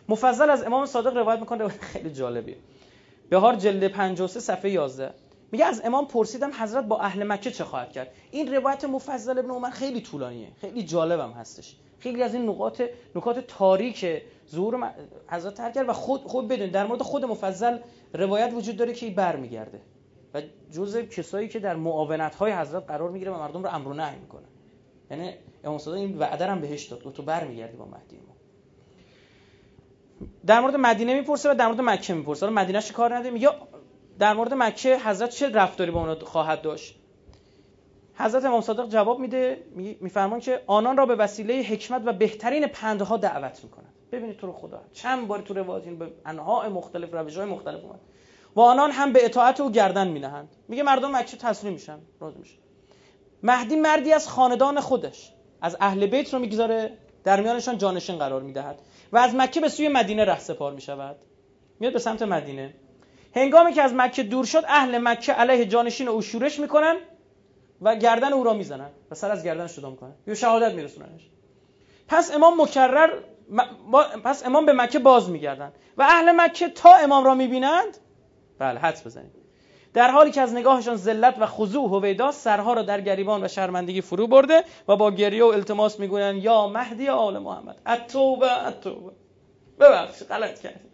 مفضل 0.10 0.50
از 0.50 0.64
امام 0.64 0.86
صادق 0.86 1.18
روایت 1.18 1.40
می‌کنه 1.40 1.68
خیلی 1.68 2.10
جالبیه. 2.10 2.58
بهار 3.30 3.56
جلد 3.56 3.88
53 3.88 4.40
صفحه 4.40 4.72
11 4.72 5.14
میگه 5.52 5.66
از 5.66 5.82
امام 5.86 6.08
پرسیدم 6.08 6.52
حضرت 6.60 6.86
با 6.86 7.00
اهل 7.00 7.24
مکه 7.24 7.52
چه 7.52 7.64
خواهد 7.64 7.92
کرد؟ 7.92 8.12
این 8.32 8.54
روایت 8.56 8.86
مفضل 8.86 9.40
ابن 9.40 9.50
عمر 9.50 9.70
خیلی 9.70 10.02
طولانیه 10.02 10.48
خیلی 10.62 10.84
جالبم 10.84 11.32
هستش. 11.32 11.76
خیلی 12.00 12.24
از 12.24 12.34
این 12.34 12.50
نقاط 12.50 12.82
نکات 13.16 13.40
تاریک 13.40 14.06
ظهور 14.52 14.94
حضرت 15.28 15.54
تر 15.54 15.72
کرد 15.72 15.90
و 15.90 15.94
خود 15.94 16.22
خود 16.22 16.48
بدون 16.48 16.70
در 16.70 16.88
مورد 16.88 17.02
خود 17.02 17.26
مفضل 17.26 17.78
روایت 18.14 18.54
وجود 18.54 18.78
داره 18.78 18.94
که 18.94 19.10
برمیگرده. 19.10 19.82
و 20.34 20.42
جزء 20.72 21.02
کسایی 21.02 21.48
که 21.48 21.60
در 21.60 21.76
معاونت 21.76 22.36
های 22.36 22.52
حضرت 22.52 22.88
قرار 22.88 23.10
می‌گیره 23.10 23.32
و 23.32 23.40
مردم 23.40 23.64
رو 23.64 23.70
امر 23.70 23.88
و 23.88 23.94
نهی 23.94 24.20
می‌کنه. 24.20 24.46
یعنی 25.12 25.34
امام 25.64 25.78
صادق 25.78 25.98
این 25.98 26.18
وعده 26.18 26.46
هم 26.46 26.62
بهش 26.62 26.86
داد 26.86 27.14
تو 27.14 27.24
برمیگردی 27.24 27.78
با 27.78 27.86
مهدی 27.86 28.18
ما 28.18 28.36
در 30.46 30.60
مورد 30.60 30.76
مدینه 30.76 31.14
می‌پرسه 31.14 31.52
و 31.52 31.56
در 31.56 31.68
مورد 31.68 31.82
مکه 31.82 32.14
می‌پرسه. 32.14 32.46
حالا 32.46 32.62
مدینه 32.62 32.82
کار 32.82 33.16
نداره؟ 33.16 33.32
میگه 33.32 33.50
در 34.20 34.34
مورد 34.34 34.54
مکه 34.54 34.98
حضرت 34.98 35.30
چه 35.30 35.50
رفتاری 35.50 35.92
با 35.92 36.00
اونا 36.00 36.16
خواهد 36.16 36.62
داشت؟ 36.62 36.96
حضرت 38.14 38.46
امام 38.46 38.62
صادق 38.62 38.90
جواب 38.90 39.20
میده 39.20 39.64
میفرمان 40.02 40.40
که 40.40 40.62
آنان 40.68 40.98
را 40.98 41.06
به 41.06 41.16
وسیله 41.16 41.54
حکمت 41.54 42.02
و 42.06 42.14
بهترین 42.14 42.68
پندها 42.68 43.18
دعوت 43.18 43.64
می‌کنند. 43.64 43.94
ببینید 44.12 44.38
تو 44.38 44.48
رو 44.48 44.54
خدا 44.54 44.82
چند 44.94 45.28
بار 45.28 45.42
تو 45.42 45.54
روایت 45.54 45.84
این 45.84 46.00
به 46.00 46.12
انواع 46.26 46.68
مختلف 46.68 47.14
روش 47.14 47.38
های 47.38 47.46
مختلف 47.46 47.84
اومد. 47.84 48.00
و 48.56 48.62
آنان 48.62 48.92
هم 48.92 49.14
به 49.14 49.26
اطاعت 49.26 49.62
او 49.62 49.72
گردن 49.72 50.08
مینهند. 50.08 50.50
میگه 50.68 50.84
مردم 50.84 51.16
مکه 51.16 51.38
تسلیم 51.38 51.74
میشن 51.74 52.00
راضی 52.20 52.40
میشن 52.40 52.58
مهدی 53.44 53.76
مردی 53.76 54.14
از 54.14 54.28
خاندان 54.28 54.80
خودش 54.80 55.34
از 55.62 55.78
اهل 55.80 56.06
بیت 56.06 56.34
رو 56.34 56.40
می‌گذاره 56.40 56.98
در 57.24 57.42
میانشان 57.42 57.78
جانشین 57.78 58.18
قرار 58.18 58.42
می‌دهد. 58.42 58.82
و 59.12 59.18
از 59.18 59.36
مکه 59.36 59.62
به 59.62 59.70
سوی 59.70 59.88
مدینه 59.88 60.26
ره 60.26 60.40
سپار 60.40 60.74
می‌شود. 60.74 61.16
میاد 61.80 61.94
به 61.94 62.00
سمت 62.00 62.22
مدینه. 62.22 62.74
هنگامی 63.38 63.74
که 63.74 63.82
از 63.82 63.94
مکه 63.94 64.24
دور 64.24 64.46
شد 64.46 64.64
اهل 64.68 64.98
مکه 64.98 65.34
علیه 65.34 65.66
جانشین 65.66 66.08
او 66.08 66.22
شورش 66.22 66.60
می‌کنن 66.60 66.96
و 67.82 67.96
گردن 67.96 68.34
او 68.34 68.44
را 68.44 68.54
می‌زنن 68.54 68.90
و 69.12 69.16
سر 69.16 69.32
از 69.32 69.44
گردن 69.44 69.68
جدا 69.68 69.90
می‌کنن. 69.90 70.14
یا 70.28 70.36
شهادت 70.36 70.74
میرسوننش. 70.74 71.30
پس 72.08 72.36
امام 72.36 72.62
مکرر 72.62 73.10
پس 74.24 74.46
امام 74.46 74.66
به 74.66 74.74
مکه 74.74 75.00
باز 75.00 75.30
میگردن. 75.30 75.72
و 75.98 76.02
اهل 76.02 76.32
مکه 76.32 76.70
تا 76.70 76.96
امام 76.96 77.26
را 77.26 77.36
می‌بینند 77.36 77.98
بله 78.60 78.80
حدس 78.80 79.06
بزنید. 79.06 79.32
در 79.94 80.12
حالی 80.12 80.32
که 80.32 80.42
از 80.42 80.54
نگاهشان 80.54 80.96
ذلت 80.96 81.36
و 81.40 81.46
خضوع 81.46 81.90
هویدا 81.90 82.32
سرها 82.32 82.74
را 82.74 82.82
در 82.82 83.02
گریبان 83.02 83.44
و 83.44 83.48
شرمندگی 83.48 84.02
فرو 84.02 84.28
برده 84.28 84.64
و 84.88 84.96
با 84.96 85.12
گریه 85.12 85.44
و 85.44 85.48
التماس 85.48 86.00
می‌گویند 86.00 86.44
یا 86.44 86.68
مهدی 86.68 87.10
آل 87.10 87.38
محمد 87.38 87.82
اتوبه 87.88 88.68
اتوبه 88.68 89.12
ببخش 89.80 90.24
غلط 90.24 90.60
کردی 90.60 90.87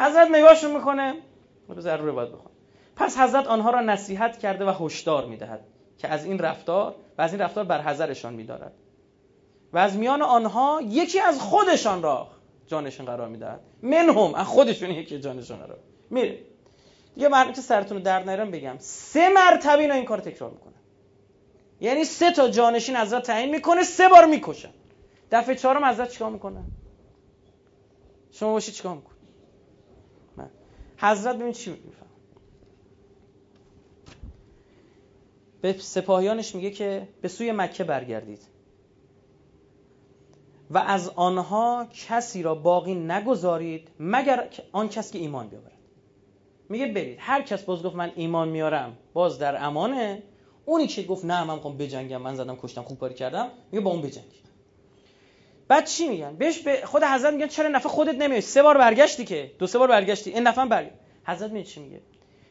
حضرت 0.00 0.28
نگاهشون 0.30 0.76
می‌کنه. 0.76 1.14
رو 1.68 1.80
ضروره 1.80 2.12
باید 2.12 2.32
بخون 2.32 2.52
پس 2.96 3.18
حضرت 3.18 3.46
آنها 3.46 3.70
را 3.70 3.80
نصیحت 3.80 4.38
کرده 4.38 4.64
و 4.64 4.84
هشدار 4.84 5.26
می‌دهد 5.26 5.60
که 5.98 6.08
از 6.08 6.24
این 6.24 6.38
رفتار 6.38 6.94
و 7.18 7.22
از 7.22 7.32
این 7.32 7.42
رفتار 7.42 7.64
بر 7.64 7.80
حذرشان 7.80 8.34
میدارد. 8.34 8.72
و 9.72 9.78
از 9.78 9.96
میان 9.96 10.22
آنها 10.22 10.80
یکی 10.84 11.20
از 11.20 11.40
خودشان 11.40 12.02
را 12.02 12.28
جانشون 12.66 13.06
قرار 13.06 13.28
می‌دهد. 13.28 13.60
منهم 13.82 14.34
از 14.34 14.46
خودشون 14.46 14.90
یکی 14.90 15.20
جانشون 15.20 15.58
را 15.60 15.76
میره. 16.10 16.38
دیگه 17.14 17.28
من 17.28 17.52
که 17.52 17.60
سرتون 17.60 17.96
رو 17.96 18.02
درد 18.02 18.28
نیارم 18.28 18.50
بگم. 18.50 18.74
سه 18.78 19.28
مرتبه 19.28 19.78
اینا 19.78 19.94
این 19.94 20.04
کار 20.04 20.18
تکرار 20.18 20.50
می‌کنه 20.50 20.74
یعنی 21.80 22.04
سه 22.04 22.30
تا 22.30 22.48
جانشین 22.48 22.96
حضرت 22.96 23.22
تعیین 23.22 23.50
می‌کنه 23.50 23.82
سه 23.82 24.08
بار 24.08 24.26
می‌کشن. 24.26 24.70
دفعه 25.32 25.54
چهارم 25.54 25.84
حضرت 25.84 26.10
چیکار 26.10 26.30
می‌کنه 26.30 26.60
شما 28.30 28.52
باشید 28.52 28.74
چیکار 28.74 28.94
می‌کنه 28.94 29.19
حضرت 31.00 31.36
ببین 31.36 31.52
چی 31.52 31.70
میفهم. 31.70 32.06
به 35.60 35.72
سپاهیانش 35.72 36.54
میگه 36.54 36.70
که 36.70 37.08
به 37.20 37.28
سوی 37.28 37.52
مکه 37.52 37.84
برگردید. 37.84 38.40
و 40.70 40.78
از 40.78 41.08
آنها 41.08 41.86
کسی 42.08 42.42
را 42.42 42.54
باقی 42.54 42.94
نگذارید 42.94 43.88
مگر 44.00 44.48
آن 44.72 44.88
کس 44.88 45.12
که 45.12 45.18
ایمان 45.18 45.48
بیاورد. 45.48 45.72
میگه 46.68 46.86
برید. 46.86 47.18
هر 47.20 47.42
کس 47.42 47.62
باز 47.62 47.82
گفت 47.82 47.96
من 47.96 48.12
ایمان 48.16 48.48
میارم 48.48 48.96
باز 49.12 49.38
در 49.38 49.64
امانه. 49.64 50.22
اونی 50.64 50.86
که 50.86 51.02
گفت 51.02 51.24
نه 51.24 51.44
من 51.44 51.54
می‌خوام 51.54 51.76
بجنگم 51.76 52.22
من 52.22 52.34
زدم 52.34 52.56
کشتم 52.56 52.82
خوب 52.82 52.98
کاری 52.98 53.14
کردم 53.14 53.50
میگه 53.72 53.84
با 53.84 53.90
اون 53.90 54.02
بجنگید. 54.02 54.49
بعد 55.70 55.84
چی 55.86 56.08
میگن؟ 56.08 56.36
بهش 56.36 56.58
به 56.58 56.82
خود 56.84 57.02
حضرت 57.02 57.34
میگن 57.34 57.46
چرا 57.46 57.68
نفع 57.68 57.88
خودت 57.88 58.14
نمیای؟ 58.14 58.40
سه 58.40 58.62
بار 58.62 58.78
برگشتی 58.78 59.24
که. 59.24 59.50
دو 59.58 59.66
سه 59.66 59.78
بار 59.78 59.88
برگشتی. 59.88 60.30
این 60.30 60.46
نفع 60.46 60.64
برگشت. 60.64 60.94
حضرت 61.24 61.50
می 61.50 61.64
چی 61.64 61.80
میگه؟ 61.80 62.00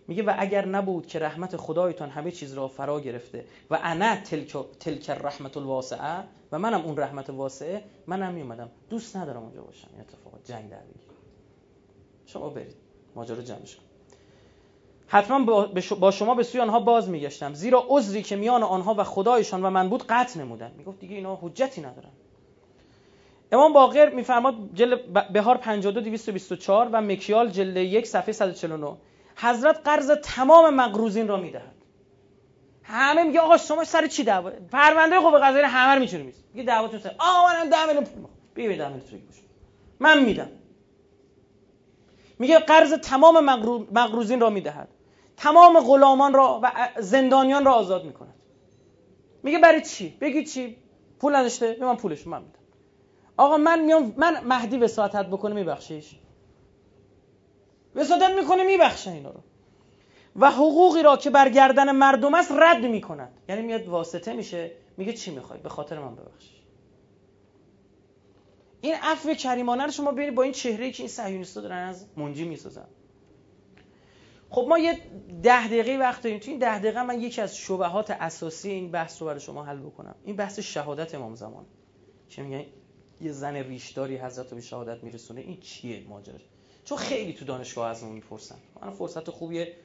میگه 0.08 0.24
و 0.24 0.34
اگر 0.38 0.66
نبود 0.66 1.08
که 1.08 1.20
رحمت 1.20 1.58
خدایتان 1.58 2.10
همه 2.10 2.32
چیز 2.32 2.54
را 2.54 2.68
فرا 2.68 3.00
گرفته 3.00 3.46
و 3.72 3.80
انا 3.84 4.16
تلک 4.16 4.58
تلک 4.80 5.10
رحمت 5.10 5.58
الواسعه 5.58 6.24
و 6.52 6.60
منم 6.60 6.82
اون 6.82 6.98
رحمت 6.98 7.30
واسعه 7.30 7.84
منم 8.08 8.34
میومدم. 8.34 8.70
دوست 8.90 9.18
ندارم 9.18 9.44
اونجا 9.44 9.62
باشم. 9.62 9.88
این 9.92 10.02
اتفاق 10.02 10.34
جنگ 10.46 10.70
در 10.70 10.78
بگیر 10.78 11.08
شما 12.26 12.50
برید. 12.50 12.76
ماجرا 13.16 13.42
جمعش 13.42 13.76
کن. 13.76 13.84
حتما 15.08 15.70
با 16.00 16.12
شما 16.12 16.36
به 16.36 16.44
سوی 16.44 16.62
آنها 16.62 16.80
باز 16.80 17.10
میگشتم. 17.10 17.54
زیرا 17.54 17.86
عذری 17.88 18.24
که 18.24 18.36
میان 18.36 18.64
آنها 18.64 18.94
و 18.94 19.04
خدایشان 19.04 19.66
و 19.66 19.70
من 19.70 19.90
بود 19.90 20.04
قطع 20.10 20.40
نمودن. 20.40 20.72
می‌گفت 20.78 21.00
دیگه 21.00 21.16
اینا 21.16 21.40
حجتی 21.42 21.82
ندارن. 21.82 22.12
امام 23.52 23.74
باقر 23.74 24.10
میفرماد 24.10 24.56
جلد 24.74 25.34
بهار 25.34 25.58
52 25.58 26.02
224 26.02 26.90
و 26.92 27.02
مکیال 27.02 27.50
جلد 27.50 27.78
1 27.78 28.08
صفحه 28.08 28.32
149 28.32 28.98
حضرت 29.36 29.82
قرض 29.86 30.12
تمام 30.12 30.74
مقروزین 30.74 31.28
را 31.28 31.38
می‌دهد. 31.38 31.76
همه 32.84 33.24
میگه 33.24 33.40
آقا 33.40 33.58
شما 33.58 33.84
سر 33.84 34.08
چی 34.08 34.24
دعوا؟ 34.24 34.52
پرونده 34.72 35.20
خوب 35.20 35.40
قضایی 35.40 35.66
همه 35.66 35.94
رو 35.94 36.00
میچونه 36.00 36.24
میز 36.24 36.44
میگه 36.54 36.68
دعواتون 36.68 37.00
سر. 37.00 37.16
آقا 37.20 37.48
منم 37.48 37.70
10 37.70 37.86
میلیون 37.86 38.04
پول 38.04 38.24
بگی 38.56 38.68
10 38.68 38.88
میلیون 38.88 39.22
من 40.00 40.24
میدم. 40.24 40.50
میگه 42.40 42.60
قرض 42.60 42.94
تمام 42.94 43.40
مقروزین 43.92 44.40
را 44.40 44.50
می‌دهد. 44.50 44.88
تمام 45.38 45.80
غلامان 45.80 46.34
را 46.34 46.60
و 46.64 46.72
زندانیان 47.00 47.66
را 47.66 47.74
آزاد 47.74 48.06
می‌کند. 48.06 48.36
میگه 49.44 49.60
برای 49.60 49.82
چی؟ 49.82 50.18
بگید 50.22 50.48
چی؟ 50.48 50.78
پول 51.20 51.36
نداشته؟ 51.36 51.74
به 51.74 51.86
من 51.86 51.96
پولش 51.96 52.28
من 52.28 52.42
میدم. 52.42 52.59
آقا 53.40 53.58
من 53.58 53.80
میام 53.80 54.14
من 54.18 54.44
مهدی 54.44 54.78
وساطت 54.78 55.26
بکنه 55.26 55.56
میبخشیش. 55.56 56.16
وساطت 57.96 58.32
می‌کنه 58.32 58.64
میبخشه 58.64 59.12
اینا 59.12 59.30
رو. 59.30 59.40
و 60.36 60.52
حقوقی 60.52 61.04
را 61.04 61.18
که 61.18 61.30
برگردن 61.30 61.92
مردم 61.92 62.34
است 62.34 62.52
رد 62.52 62.86
می‌کند. 62.86 63.32
یعنی 63.50 63.62
میاد 63.62 63.88
واسطه 63.88 64.34
میشه 64.34 64.72
میگه 64.98 65.14
چی 65.14 65.32
می‌خوای؟ 65.32 65.60
به 65.60 65.70
خاطر 65.70 66.00
من 66.00 66.16
ببخش 66.16 66.50
این 68.82 68.96
عفو 69.02 69.34
کریمانه 69.34 69.84
رو 69.84 69.92
شما 69.92 70.12
ببینید 70.12 70.36
با 70.36 70.44
این 70.44 70.52
چهره 70.52 70.92
که 70.92 71.04
این 71.04 71.10
صهیونیست‌ها 71.10 71.62
دارن 71.62 71.88
از 71.88 72.06
منجی 72.18 72.46
می‌سازن. 72.46 72.88
خب 74.50 74.66
ما 74.70 74.80
یه 74.80 74.98
ده 75.44 75.68
دقیقه 75.68 75.98
وقت 75.98 76.24
داریم. 76.24 76.40
تو 76.40 76.52
این 76.52 76.60
ده 76.60 76.80
دقیقه 76.80 77.04
من 77.04 77.22
یکی 77.22 77.42
از 77.42 77.58
شبهات 77.58 78.12
اساسی 78.12 78.70
این 78.70 78.92
بحث 78.92 79.22
رو 79.22 79.28
برای 79.28 79.40
شما 79.40 79.64
حل 79.64 79.80
بکنم. 79.80 80.16
این 80.24 80.36
بحث 80.36 80.60
شهادت 80.60 81.16
امام 81.16 81.36
زمان. 81.36 81.66
چه 82.30 82.44
میگن؟ 82.44 82.66
یه 83.22 83.32
زن 83.32 83.56
ریشداری 83.56 84.18
حضرت 84.18 84.54
به 84.54 84.62
شهادت 84.62 85.04
میرسونه 85.04 85.42
این 85.42 85.60
چیه 85.60 86.08
ماجراش 86.08 86.42
چون 86.86 86.98
خیلی 86.98 87.34
تو 87.34 87.46
دانشگاه 87.46 87.90
از 87.90 88.04
اون 88.04 88.12
می‌پرسن. 88.12 88.56
من 88.82 88.90
فرصت 88.90 89.30
خوبیه. 89.30 89.76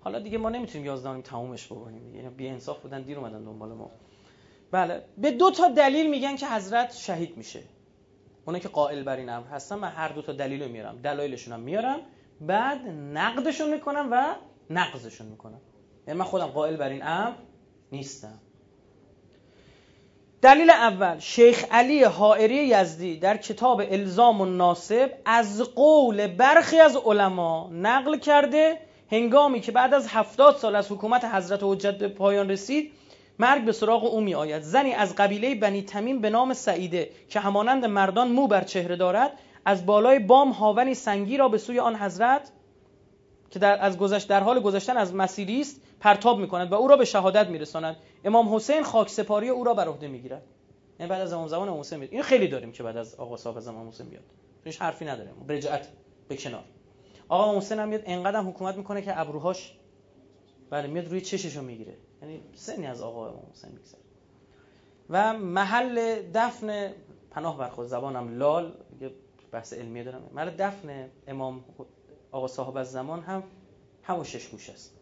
حالا 0.00 0.18
دیگه 0.18 0.38
ما 0.38 0.50
نمی‌تونیم 0.50 0.86
یازدانیم 0.86 1.22
تمومش 1.22 1.66
بکنیم 1.66 2.14
یعنی 2.14 2.28
بی 2.28 2.48
انصاف 2.48 2.80
بودن 2.80 3.02
دیر 3.02 3.18
اومدن 3.18 3.44
دنبال 3.44 3.72
ما. 3.72 3.90
بله. 4.70 5.02
به 5.18 5.30
دو 5.30 5.50
تا 5.50 5.68
دلیل 5.68 6.10
میگن 6.10 6.36
که 6.36 6.48
حضرت 6.48 6.92
شهید 6.94 7.36
میشه. 7.36 7.62
اونا 8.44 8.58
که 8.58 8.68
قائل 8.68 9.02
بر 9.02 9.16
این 9.16 9.28
امر 9.28 9.46
هستن 9.46 9.76
من 9.76 9.88
هر 9.88 10.08
دو 10.08 10.22
تا 10.22 10.32
دلیل 10.32 10.62
رو 10.62 10.68
میارم. 10.68 10.98
دلایلشون 11.02 11.54
هم 11.54 11.60
میارم. 11.60 12.00
بعد 12.40 12.88
نقدشون 12.88 13.74
می‌کنم 13.74 14.08
و 14.12 14.34
نقضشون 14.70 15.26
می‌کنم. 15.26 15.60
یعنی 16.06 16.18
من 16.18 16.24
خودم 16.24 16.46
قائل 16.46 16.76
بر 16.76 16.88
این 16.88 17.02
امر 17.02 17.34
نیستم. 17.92 18.38
دلیل 20.46 20.70
اول 20.70 21.18
شیخ 21.18 21.64
علی 21.70 22.02
حائری 22.04 22.54
یزدی 22.56 23.16
در 23.16 23.36
کتاب 23.36 23.82
الزام 23.90 24.40
و 24.40 24.44
ناسب 24.44 25.10
از 25.24 25.62
قول 25.62 26.26
برخی 26.26 26.80
از 26.80 26.96
علما 26.96 27.70
نقل 27.72 28.18
کرده 28.18 28.78
هنگامی 29.12 29.60
که 29.60 29.72
بعد 29.72 29.94
از 29.94 30.08
هفتاد 30.08 30.56
سال 30.56 30.76
از 30.76 30.92
حکومت 30.92 31.24
حضرت 31.24 31.60
حجت 31.62 31.98
به 31.98 32.08
پایان 32.08 32.50
رسید 32.50 32.92
مرگ 33.38 33.64
به 33.64 33.72
سراغ 33.72 34.04
او 34.04 34.20
می 34.20 34.34
آید 34.34 34.62
زنی 34.62 34.92
از 34.92 35.16
قبیله 35.16 35.54
بنی 35.54 35.82
تمیم 35.82 36.20
به 36.20 36.30
نام 36.30 36.54
سعیده 36.54 37.10
که 37.28 37.40
همانند 37.40 37.84
مردان 37.84 38.28
مو 38.28 38.46
بر 38.46 38.64
چهره 38.64 38.96
دارد 38.96 39.32
از 39.64 39.86
بالای 39.86 40.18
بام 40.18 40.50
هاونی 40.50 40.94
سنگی 40.94 41.36
را 41.36 41.48
به 41.48 41.58
سوی 41.58 41.78
آن 41.78 41.96
حضرت 41.96 42.50
که 43.50 43.58
در 43.58 43.84
از 43.84 43.98
گذشت 43.98 44.28
در 44.28 44.40
حال 44.40 44.60
گذشتن 44.60 44.96
از 44.96 45.14
مسیری 45.14 45.60
است 45.60 45.80
پرتاب 46.00 46.38
می 46.38 46.48
کند 46.48 46.72
و 46.72 46.74
او 46.74 46.88
را 46.88 46.96
به 46.96 47.04
شهادت 47.04 47.48
می 47.48 47.58
رساند 47.58 47.96
امام 48.26 48.54
حسین 48.54 48.82
خاک 48.82 49.08
سپاری 49.08 49.48
او 49.48 49.64
را 49.64 49.74
بر 49.74 49.88
عهده 49.88 50.08
می 50.08 50.20
گیرد 50.20 50.42
یعنی 51.00 51.10
بعد 51.10 51.20
از 51.20 51.32
امام 51.32 51.48
زمان 51.48 51.68
امام 51.68 51.80
حسین 51.80 52.02
این 52.02 52.22
خیلی 52.22 52.48
داریم 52.48 52.72
که 52.72 52.82
بعد 52.82 52.96
از 52.96 53.14
آقا 53.14 53.36
صاحب 53.36 53.56
از 53.56 53.68
امام 53.68 53.88
حسین 53.88 54.08
بیاد 54.08 54.24
هیچ 54.64 54.82
حرفی 54.82 55.04
نداره 55.04 55.30
رجعت 55.48 55.88
به 56.28 56.36
کنار. 56.36 56.64
آقا 57.28 57.44
امام 57.44 57.56
حسین 57.56 57.78
هم 57.78 57.88
میاد 57.88 58.02
انقدر 58.04 58.40
حکومت 58.40 58.76
می‌کنه 58.76 59.02
که 59.02 59.20
ابروهاش 59.20 59.78
بله 60.70 60.86
میاد 60.86 61.08
روی 61.08 61.20
چششو 61.20 61.62
می‌گیره. 61.62 61.96
یعنی 62.22 62.40
سنی 62.54 62.86
از 62.86 63.02
آقا 63.02 63.28
امام 63.28 63.46
حسین 63.52 63.70
میگذره. 63.72 64.00
و 65.10 65.32
محل 65.32 66.22
دفن 66.34 66.92
پناه 67.30 67.58
بر 67.58 67.68
خود 67.68 67.86
زبانم 67.86 68.38
لال 68.38 68.74
یه 69.00 69.10
بحث 69.52 69.72
علمی 69.72 70.04
دارم. 70.04 70.30
محل 70.34 70.50
دفن 70.50 71.10
امام 71.26 71.64
آقا 72.32 72.46
صاحب 72.46 72.76
از 72.76 72.92
زمان 72.92 73.20
هم 73.20 73.42
همون 74.02 74.24
شش 74.24 74.48
گوش 74.48 74.70
است. 74.70 74.94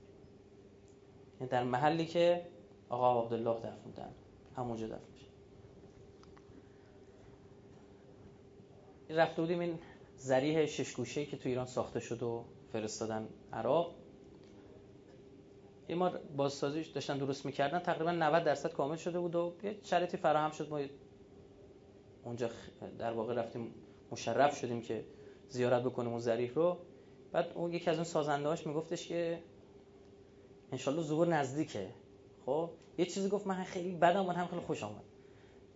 یعنی 1.40 1.50
در 1.50 1.64
محلی 1.64 2.06
که 2.06 2.46
آقا 2.94 3.22
عبدالله 3.22 3.58
دفن 3.58 3.76
بودن 3.84 4.10
همونجا 4.56 4.86
دفن 4.86 5.00
میشه. 5.12 5.26
رفته 9.10 9.42
بودیم 9.42 9.60
این 9.60 9.78
زریح 10.16 10.66
شش 10.66 10.92
گوشه 10.94 11.26
که 11.26 11.36
تو 11.36 11.48
ایران 11.48 11.66
ساخته 11.66 12.00
شد 12.00 12.22
و 12.22 12.44
فرستادن 12.72 13.28
عراق. 13.52 13.94
این 15.86 15.98
ما 15.98 16.10
بازسازیش 16.36 16.86
داشتن 16.86 17.18
درست 17.18 17.46
می‌کردن. 17.46 17.78
تقریبا 17.78 18.10
90 18.10 18.44
درصد 18.44 18.72
کامل 18.72 18.96
شده 18.96 19.18
بود 19.18 19.34
و 19.34 19.54
یه 19.62 19.78
شرایطی 19.82 20.16
فراهم 20.16 20.50
شد. 20.50 20.70
ما 20.70 20.80
اونجا 22.24 22.50
در 22.98 23.12
واقع 23.12 23.34
رفتیم 23.34 23.74
مشرف 24.12 24.58
شدیم 24.58 24.82
که 24.82 25.04
زیارت 25.48 25.82
بکنیم 25.82 26.10
اون 26.10 26.20
ذریح 26.20 26.52
رو. 26.54 26.78
بعد 27.32 27.52
اون 27.54 27.72
یکی 27.72 27.90
از 27.90 27.96
اون 27.96 28.04
سازندهاش 28.04 28.66
میگفتش 28.66 29.08
که 29.08 29.42
انشالله 30.72 31.02
ظهور 31.02 31.28
نزدیکه. 31.28 31.88
خب 32.46 32.70
یه 32.98 33.06
چیزی 33.06 33.28
گفت 33.28 33.46
من 33.46 33.64
خیلی 33.64 33.94
بدم 33.94 34.26
من 34.26 34.34
هم 34.34 34.46
خیلی 34.46 34.60
خوش 34.60 34.82
آمد. 34.82 35.04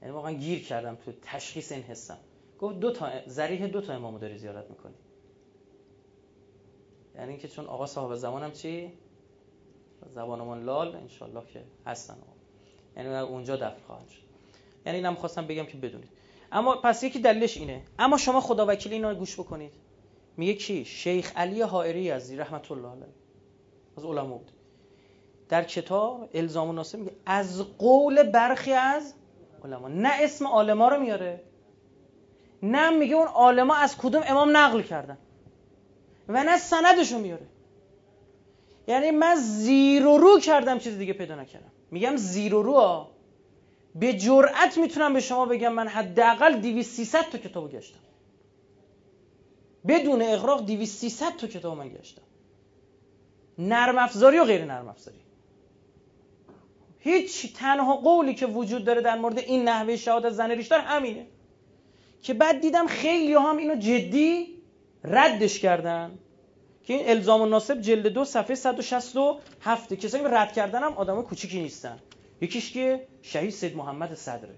یعنی 0.02 0.14
واقعا 0.14 0.32
گیر 0.32 0.64
کردم 0.64 0.94
تو 0.94 1.12
تشخیص 1.22 1.72
این 1.72 1.82
حسم. 1.82 2.18
گفت 2.58 2.80
دو 2.80 2.92
تا 2.92 3.10
ذریح 3.28 3.66
دو 3.66 3.80
تا 3.80 3.92
امامو 3.92 4.18
داری 4.18 4.38
زیارت 4.38 4.70
می‌کنی. 4.70 4.94
یعنی 7.14 7.30
اینکه 7.30 7.48
چون 7.48 7.66
آقا 7.66 7.86
صاحب 7.86 8.14
زمانم 8.14 8.52
چی؟ 8.52 8.92
زبانمون 10.14 10.64
لال 10.64 10.96
انشالله 10.96 11.46
که 11.52 11.64
هستن 11.86 12.16
یعنی 12.96 13.08
اونجا 13.08 13.56
دفن 13.56 13.82
خواهد 13.86 14.08
شد. 14.08 14.22
یعنی 14.86 14.98
اینم 14.98 15.14
خواستم 15.14 15.46
بگم 15.46 15.66
که 15.66 15.78
بدونید. 15.78 16.08
اما 16.52 16.76
پس 16.76 17.02
یکی 17.02 17.18
دلیلش 17.18 17.56
اینه. 17.56 17.82
اما 17.98 18.16
شما 18.16 18.40
خدا 18.40 18.66
وکیل 18.68 18.92
اینا 18.92 19.14
گوش 19.14 19.40
بکنید. 19.40 19.72
میگه 20.36 20.54
کی؟ 20.54 20.84
شیخ 20.84 21.32
علی 21.36 21.62
حائری 21.62 22.10
از 22.10 22.32
رحمت 22.32 22.72
الله 22.72 22.88
علیه. 22.88 23.06
از 23.96 24.04
علما 24.04 24.38
بود. 24.38 24.50
در 25.48 25.64
کتاب 25.64 26.28
الزام 26.34 26.74
ناسه 26.74 26.98
میگه 26.98 27.12
از 27.26 27.62
قول 27.78 28.22
برخی 28.22 28.72
از 28.72 29.14
علما. 29.64 29.88
نه 29.88 30.10
اسم 30.20 30.46
عالما 30.46 30.88
رو 30.88 31.00
میاره 31.00 31.40
نه 32.62 32.90
میگه 32.90 33.14
اون 33.14 33.26
عالما 33.26 33.74
از 33.74 33.96
کدوم 33.98 34.22
امام 34.26 34.56
نقل 34.56 34.82
کردن 34.82 35.18
و 36.28 36.44
نه 36.44 36.58
سندشو 36.58 37.18
میاره. 37.18 37.46
یعنی 38.88 39.10
من 39.10 39.34
زیر 39.36 40.06
و 40.06 40.18
رو 40.18 40.40
کردم 40.40 40.78
چیز 40.78 40.98
دیگه 40.98 41.12
پیدا 41.12 41.34
نکردم. 41.34 41.72
میگم 41.90 42.16
زیر 42.16 42.54
و 42.54 42.62
رو 42.62 42.74
ها. 42.74 43.10
به 43.94 44.12
جرأت 44.12 44.78
می‌تونم 44.78 45.14
به 45.14 45.20
شما 45.20 45.46
بگم 45.46 45.72
من 45.72 45.88
حداقل 45.88 46.60
200 46.60 46.94
300 46.94 47.22
تا 47.30 47.38
کتابو 47.38 47.68
گشتم. 47.68 47.98
بدون 49.88 50.22
اغراق 50.22 50.66
200 50.66 50.98
300 50.98 51.36
تا 51.36 51.46
کتاب 51.46 51.76
من 51.78 51.88
گشتم. 51.88 52.22
نرم 53.58 53.98
افزاری 53.98 54.38
و 54.38 54.44
غیر 54.44 54.64
نرم 54.64 54.88
افزاری. 54.88 55.27
هیچ 56.98 57.52
تنها 57.56 57.96
قولی 57.96 58.34
که 58.34 58.46
وجود 58.46 58.84
داره 58.84 59.00
در 59.00 59.18
مورد 59.18 59.38
این 59.38 59.68
نحوه 59.68 59.96
شهادت 59.96 60.30
زن 60.30 60.50
ریشتر 60.50 60.80
همینه. 60.80 61.26
که 62.22 62.34
بعد 62.34 62.60
دیدم 62.60 62.86
خیلی 62.86 63.34
هم 63.34 63.56
اینو 63.56 63.74
جدی 63.74 64.46
ردش 65.04 65.58
کردن. 65.58 66.18
که 66.84 66.94
این 66.94 67.08
الزام 67.08 67.42
الناسب 67.42 67.80
جلد 67.80 68.06
دو 68.06 68.24
صفحه 68.24 68.54
167 68.54 69.94
کسایی 69.94 70.24
که 70.24 70.30
رد 70.30 70.52
کردن 70.52 70.82
هم 70.82 70.92
آدم 70.92 71.22
کوچیکی 71.22 71.60
نیستن. 71.60 71.98
یکیش 72.40 72.72
که 72.72 73.06
شهید 73.22 73.50
سید 73.50 73.76
محمد 73.76 74.14
صدره. 74.14 74.54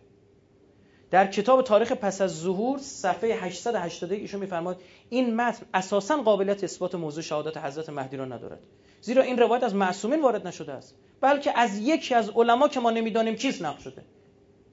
در 1.11 1.27
کتاب 1.27 1.63
تاریخ 1.63 1.93
پس 1.93 2.21
از 2.21 2.41
ظهور 2.41 2.79
صفحه 2.79 3.35
880 3.35 4.13
ایشون 4.13 4.41
میفرماد 4.41 4.83
این 5.09 5.37
متن 5.37 5.67
اساسا 5.75 6.17
قابلیت 6.17 6.65
اثبات 6.65 6.95
موضوع 6.95 7.23
شهادت 7.23 7.57
حضرت 7.57 7.89
مهدی 7.89 8.17
را 8.17 8.25
ندارد. 8.25 8.61
زیرا 9.01 9.23
این 9.23 9.39
روایت 9.39 9.63
از 9.63 9.75
معصومین 9.75 10.23
وارد 10.23 10.47
نشده 10.47 10.73
است. 10.73 10.95
بلکه 11.21 11.59
از 11.59 11.79
یکی 11.79 12.15
از 12.15 12.31
علما 12.31 12.69
که 12.69 12.81
ما 12.81 12.91
نمی‌دانیم 12.91 13.35
کیست 13.35 13.63
نقل 13.63 13.81
شده. 13.81 14.03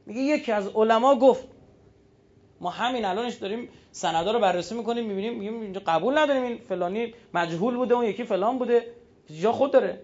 میگه 0.06 0.22
یکی 0.22 0.52
از 0.52 0.68
علما 0.68 1.16
گفت 1.16 1.48
ما 2.62 2.70
همین 2.70 3.06
الانش 3.06 3.34
داریم 3.34 3.70
سندا 3.92 4.32
رو 4.32 4.40
بررسی 4.40 4.76
می‌کنیم 4.76 5.06
می‌بینیم 5.06 5.34
میگیم 5.34 5.62
اینجا 5.62 5.82
قبول 5.88 6.18
نداریم 6.18 6.44
این 6.44 6.58
فلانی 6.70 7.14
مجهول 7.34 7.76
بوده 7.76 7.96
اون 7.96 8.06
یکی 8.06 8.24
فلان 8.24 8.58
بوده 8.58 8.88
جا 9.42 9.52
خود 9.52 9.72
داره. 9.72 10.02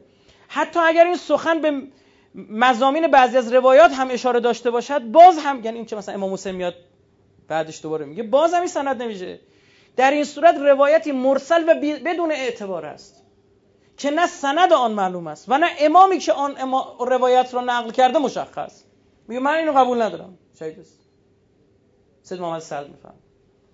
حتی 0.48 0.80
اگر 0.80 1.06
این 1.06 1.16
سخن 1.16 1.62
به 1.62 1.82
مزامین 2.36 3.08
بعضی 3.08 3.38
از 3.38 3.54
روایات 3.54 3.92
هم 3.92 4.08
اشاره 4.12 4.40
داشته 4.40 4.72
باشد 4.72 5.02
باز 5.02 5.38
هم 5.38 5.64
یعنی 5.64 5.78
این 5.78 5.86
که 5.86 5.96
مثلا 5.96 6.16
امام 6.16 6.34
حسین 6.34 6.56
میاد 6.56 6.76
بعدش 7.48 7.82
دوباره 7.82 8.06
میگه 8.06 8.24
باز 8.24 8.54
هم 8.54 8.60
این 8.60 8.68
سند 8.68 9.02
نمیشه. 9.02 9.40
در 9.96 10.12
این 10.12 10.24
صورت 10.24 10.56
روایتی 10.56 11.12
مرسل 11.12 11.64
و 11.70 11.76
بدون 12.06 12.32
اعتبار 12.32 12.86
است. 12.86 13.23
که 13.98 14.12
نه 14.12 14.28
سند 14.28 14.74
آن 14.74 14.92
معلوم 14.92 15.28
است 15.28 15.46
و 15.50 15.58
نه 15.58 15.68
امامی 15.80 16.18
که 16.18 16.34
آن 16.34 16.56
روایت 17.00 17.54
را 17.54 17.62
نقل 17.62 17.92
کرده 17.92 18.20
مشخص. 18.20 18.84
میگه 19.28 19.42
من 19.42 19.54
اینو 19.54 19.72
قبول 19.72 20.02
ندارم. 20.02 20.38
شهید 20.60 20.80
است 20.80 21.00
سید 22.24 22.42
محمد 22.42 22.60
سلم 22.60 22.90
میفهم 22.90 23.16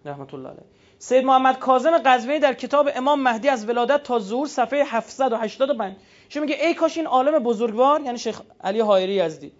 رحمت 0.05 0.33
الله 0.33 0.49
علیه. 0.49 0.63
سید 0.99 1.25
محمد 1.25 1.59
کاظم 1.59 1.97
قزوینی 1.97 2.39
در 2.39 2.53
کتاب 2.53 2.89
امام 2.95 3.21
مهدی 3.21 3.49
از 3.49 3.69
ولادت 3.69 4.03
تا 4.03 4.19
ظهور 4.19 4.47
صفحه 4.47 4.83
785 4.85 5.95
شما 6.29 6.41
میگه 6.41 6.65
ای 6.65 6.73
کاش 6.73 6.97
این 6.97 7.07
عالم 7.07 7.43
بزرگوار 7.43 8.01
یعنی 8.01 8.17
شیخ 8.17 8.41
علی 8.63 8.79
حائری 8.79 9.13
یزدی 9.13 9.51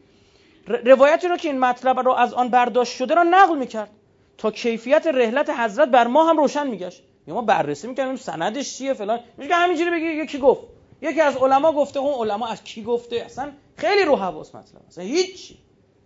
روایتی 0.67 1.27
رو 1.27 1.37
که 1.37 1.47
این 1.47 1.59
مطلب 1.59 1.99
رو 1.99 2.11
از 2.11 2.33
آن 2.33 2.49
برداشت 2.49 2.95
شده 2.95 3.15
را 3.15 3.23
نقل 3.23 3.57
می‌کرد. 3.57 3.89
تا 4.37 4.51
کیفیت 4.51 5.07
رحلت 5.07 5.49
حضرت 5.49 5.89
بر 5.89 6.07
ما 6.07 6.29
هم 6.29 6.37
روشن 6.37 6.67
میگشت. 6.67 7.03
ما 7.33 7.41
بررسی 7.41 7.87
می‌کنیم 7.87 8.15
سندش 8.15 8.77
چیه 8.77 8.93
فلان. 8.93 9.19
میگه 9.37 9.55
همینجوری 9.55 9.91
بگی 9.91 10.05
یکی 10.05 10.37
گفت. 10.37 10.61
یکی 11.01 11.21
از 11.21 11.35
علما 11.37 11.71
گفته 11.71 11.99
اون 11.99 12.13
علما 12.13 12.47
از 12.47 12.63
کی 12.63 12.83
گفته؟ 12.83 13.15
اصلا 13.15 13.51
خیلی 13.77 14.05
رو 14.05 14.15
حواس 14.15 14.55
مطلب. 14.55 14.81
اصلا 14.87 15.03
هیچ. 15.03 15.53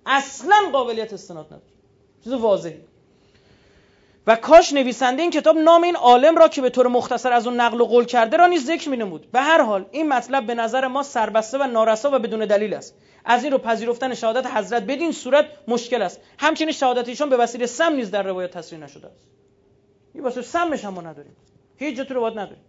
اصلا 0.06 0.56
قابلیت 0.72 1.14
استناد 1.14 1.46
نداره. 1.46 1.62
چیز 2.24 2.34
واضحی. 2.34 2.78
و 4.28 4.36
کاش 4.36 4.74
نویسنده 4.74 5.22
این 5.22 5.32
کتاب 5.32 5.58
نام 5.58 5.84
این 5.84 5.96
عالم 5.96 6.38
را 6.38 6.48
که 6.48 6.62
به 6.62 6.70
طور 6.70 6.88
مختصر 6.88 7.34
از 7.34 7.48
اون 7.48 7.60
نقل 7.60 7.82
و 7.82 7.86
قول 7.86 8.06
کرده 8.06 8.38
را 8.38 8.48
نیز 8.48 8.66
ذکر 8.66 8.90
مینمود. 8.90 9.32
به 9.32 9.42
هر 9.42 9.62
حال 9.62 9.86
این 9.92 10.08
مطلب 10.10 10.46
به 10.46 10.56
نظر 10.56 10.88
ما 10.88 11.04
سربسته 11.04 11.58
و 11.58 11.64
نارسا 11.64 12.10
و 12.14 12.20
بدون 12.20 12.46
دلیل 12.46 12.74
است. 12.74 12.96
از 13.26 13.44
این 13.44 13.52
رو 13.52 13.58
پذیرفتن 13.58 14.14
شهادت 14.14 14.48
حضرت 14.48 14.84
بدین 14.84 15.12
صورت 15.12 15.46
مشکل 15.68 16.02
است. 16.02 16.20
همچنین 16.40 16.72
شهادت 16.72 17.08
ایشان 17.08 17.30
به 17.30 17.38
وسیله 17.38 17.66
سم 17.66 17.94
نیز 17.96 18.12
در 18.12 18.24
روایت 18.24 18.52
تصریح 18.52 18.82
نشده 18.82 19.08
است. 19.08 19.28
این 20.14 20.24
واسه 20.24 20.42
سمش 20.42 20.86
هم 20.86 20.94
ما 20.94 21.02
نداریم. 21.02 21.36
هیچ 21.78 21.98
جا 21.98 22.04
تو 22.04 22.14
روایت 22.14 22.34
نداریم. 22.34 22.64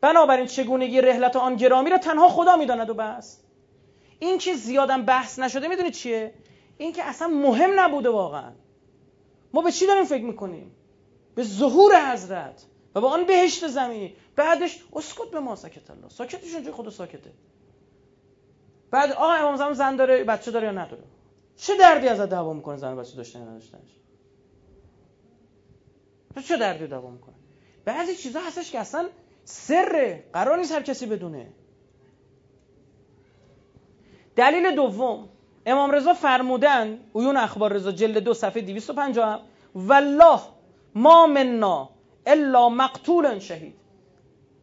بنابراین 0.00 0.46
چگونگی 0.46 1.00
رحلت 1.00 1.36
آن 1.36 1.56
گرامی 1.56 1.90
را 1.90 1.98
تنها 1.98 2.28
خدا 2.28 2.56
می‌داند 2.56 2.90
و 2.90 2.94
بس. 2.94 3.40
این 4.18 4.38
که 4.38 4.54
زیادم 4.54 5.04
بحث 5.04 5.38
نشده 5.38 5.68
می‌دونید 5.68 5.92
چیه؟ 5.92 6.34
این 6.78 6.92
که 6.92 7.04
اصلا 7.04 7.28
مهم 7.28 7.80
نبوده 7.80 8.08
واقعا. 8.08 8.52
ما 9.52 9.62
به 9.62 9.72
چی 9.72 9.86
داریم 9.86 10.04
فکر 10.04 10.24
می‌کنیم؟ 10.24 10.74
به 11.34 11.42
ظهور 11.42 12.12
حضرت 12.12 12.66
و 12.94 13.00
با 13.00 13.10
آن 13.10 13.24
بهشت 13.24 13.68
زمینی 13.68 14.14
بعدش 14.36 14.84
اسکت 14.92 15.30
به 15.32 15.40
ما 15.40 15.56
ساکت 15.56 15.90
الله. 15.90 16.08
ساکتشون 16.08 16.62
جای 16.62 16.72
خود 16.72 16.88
ساکته. 16.88 17.32
بعد 18.90 19.12
آقا 19.12 19.32
امام 19.32 19.56
زمان 19.56 19.72
زن 19.72 19.96
داره 19.96 20.24
بچه 20.24 20.50
داره 20.50 20.66
یا 20.66 20.72
نداره؟ 20.72 21.02
چه 21.56 21.76
دردی 21.76 22.08
ازت 22.08 22.28
دعوا 22.28 22.52
می‌کنه 22.52 22.76
زن 22.76 22.96
بچه 22.96 23.16
داشته 23.16 23.38
یا 23.38 23.44
نداشتنش؟ 23.44 23.99
چه 26.48 26.56
دردی 26.56 26.86
دعوا 26.86 27.10
می‌کنه 27.10 27.34
بعضی 27.84 28.16
چیزا 28.16 28.40
هستش 28.40 28.70
که 28.70 28.78
اصلا 28.78 29.08
سره. 29.44 30.24
قرار 30.32 30.58
نیست 30.58 30.72
هر 30.72 30.82
کسی 30.82 31.06
بدونه. 31.06 31.52
دلیل 34.36 34.74
دوم 34.74 35.28
امام 35.66 35.90
رضا 35.90 36.14
فرمودن 36.14 37.00
اویون 37.12 37.36
اخبار 37.36 37.72
رضا 37.72 37.92
جلد 37.92 38.18
دو 38.18 38.34
صفحه 38.34 38.62
250 38.62 39.42
والله 39.74 40.40
ما 40.94 41.26
منا 41.26 41.90
الا 42.26 42.68
مقتول 42.68 43.38
شهید. 43.38 43.74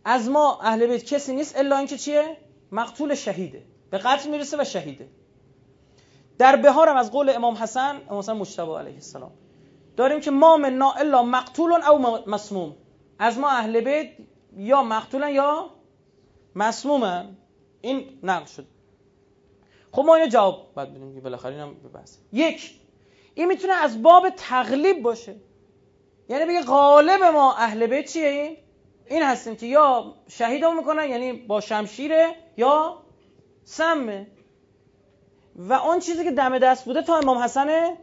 از 0.06 0.30
ما 0.30 0.62
اهل 0.62 0.88
بیت 0.88 1.06
کسی 1.06 1.36
نیست 1.36 1.58
الا 1.58 1.78
اینکه 1.78 1.98
چیه؟ 1.98 2.38
مقتول 2.72 3.16
شهیده. 3.16 3.64
به 3.92 3.98
قتل 3.98 4.30
می‌رسه 4.30 4.62
و 4.62 4.64
شهیده. 4.64 5.08
در 6.38 6.56
بهارم 6.56 6.98
از 6.98 7.12
قول 7.12 7.30
امام 7.30 7.56
حسن 7.56 8.02
امام 8.08 8.20
حسن 8.20 8.34
مجتبی 8.34 8.72
علیه 8.72 8.94
السلام 8.94 9.32
داریم 9.98 10.20
که 10.20 10.32
ما 10.32 10.58
منا 10.58 10.92
الا 10.92 11.24
مقتول 11.24 11.72
او 11.72 12.00
مسموم. 12.28 12.76
از 13.20 13.40
ما 13.40 13.50
اهل 13.50 13.82
بیت 13.82 14.10
یا 14.58 14.84
مقتولن 14.84 15.30
یا 15.30 15.70
مسمومن. 16.56 17.38
این 17.82 18.20
نقل 18.24 18.46
شد. 18.46 18.66
خب 19.92 20.02
ما 20.02 20.16
اینو 20.16 20.28
جواب 20.28 20.74
باید 20.76 20.90
بدیم 20.90 21.16
که 21.16 21.22
بالاخره 21.22 21.54
اینم 21.54 21.74
بحث. 21.94 22.18
یک 22.34 22.72
این 23.34 23.48
می‌تونه 23.48 23.74
از 23.74 24.04
باب 24.04 24.30
تقلیب 24.30 25.02
باشه. 25.02 25.36
یعنی 26.30 26.46
بگه 26.46 26.62
غالب 26.62 27.24
ما 27.24 27.56
اهل 27.56 27.88
بیت 27.88 28.12
چیه؟ 28.12 28.28
این؟ 28.28 28.58
این 29.06 29.24
هستیم 29.24 29.56
که 29.56 29.66
یا 29.66 30.16
شهیدمون 30.28 30.78
می‌کنن 30.78 31.10
یعنی 31.10 31.34
با 31.34 31.62
شمشیره 31.62 32.36
یا 32.58 33.04
سمه. 33.64 34.28
و 35.56 35.74
آن 35.74 36.00
چیزی 36.00 36.24
که 36.24 36.32
دم 36.32 36.60
دست 36.60 36.86
بوده 36.86 37.02
تا 37.02 37.18
امام 37.18 37.38
حسن 37.38 37.98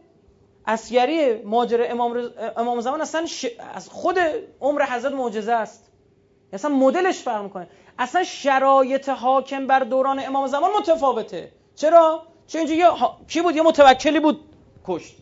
اسیری 0.67 1.41
ماجر 1.41 1.85
امام, 1.89 2.29
امام 2.57 2.81
زمان 2.81 3.01
اصلا 3.01 3.25
از 3.73 3.89
خود 3.89 4.19
عمر 4.61 4.85
حضرت 4.85 5.13
معجزه 5.13 5.51
است. 5.51 5.91
اصلا 6.53 6.75
مدلش 6.75 7.17
فرق 7.19 7.43
می‌کنه. 7.43 7.67
اصلا 7.99 8.23
شرایط 8.23 9.09
حاکم 9.09 9.67
بر 9.67 9.79
دوران 9.79 10.19
امام 10.19 10.47
زمان 10.47 10.71
متفاوته. 10.79 11.51
چرا؟ 11.75 12.23
چون 12.47 12.59
اینجا 12.59 12.75
یه 12.75 12.87
کی 13.27 13.41
بود؟ 13.41 13.55
یه 13.55 13.61
متوکلی 13.61 14.19
بود 14.19 14.39
کشت. 14.85 15.15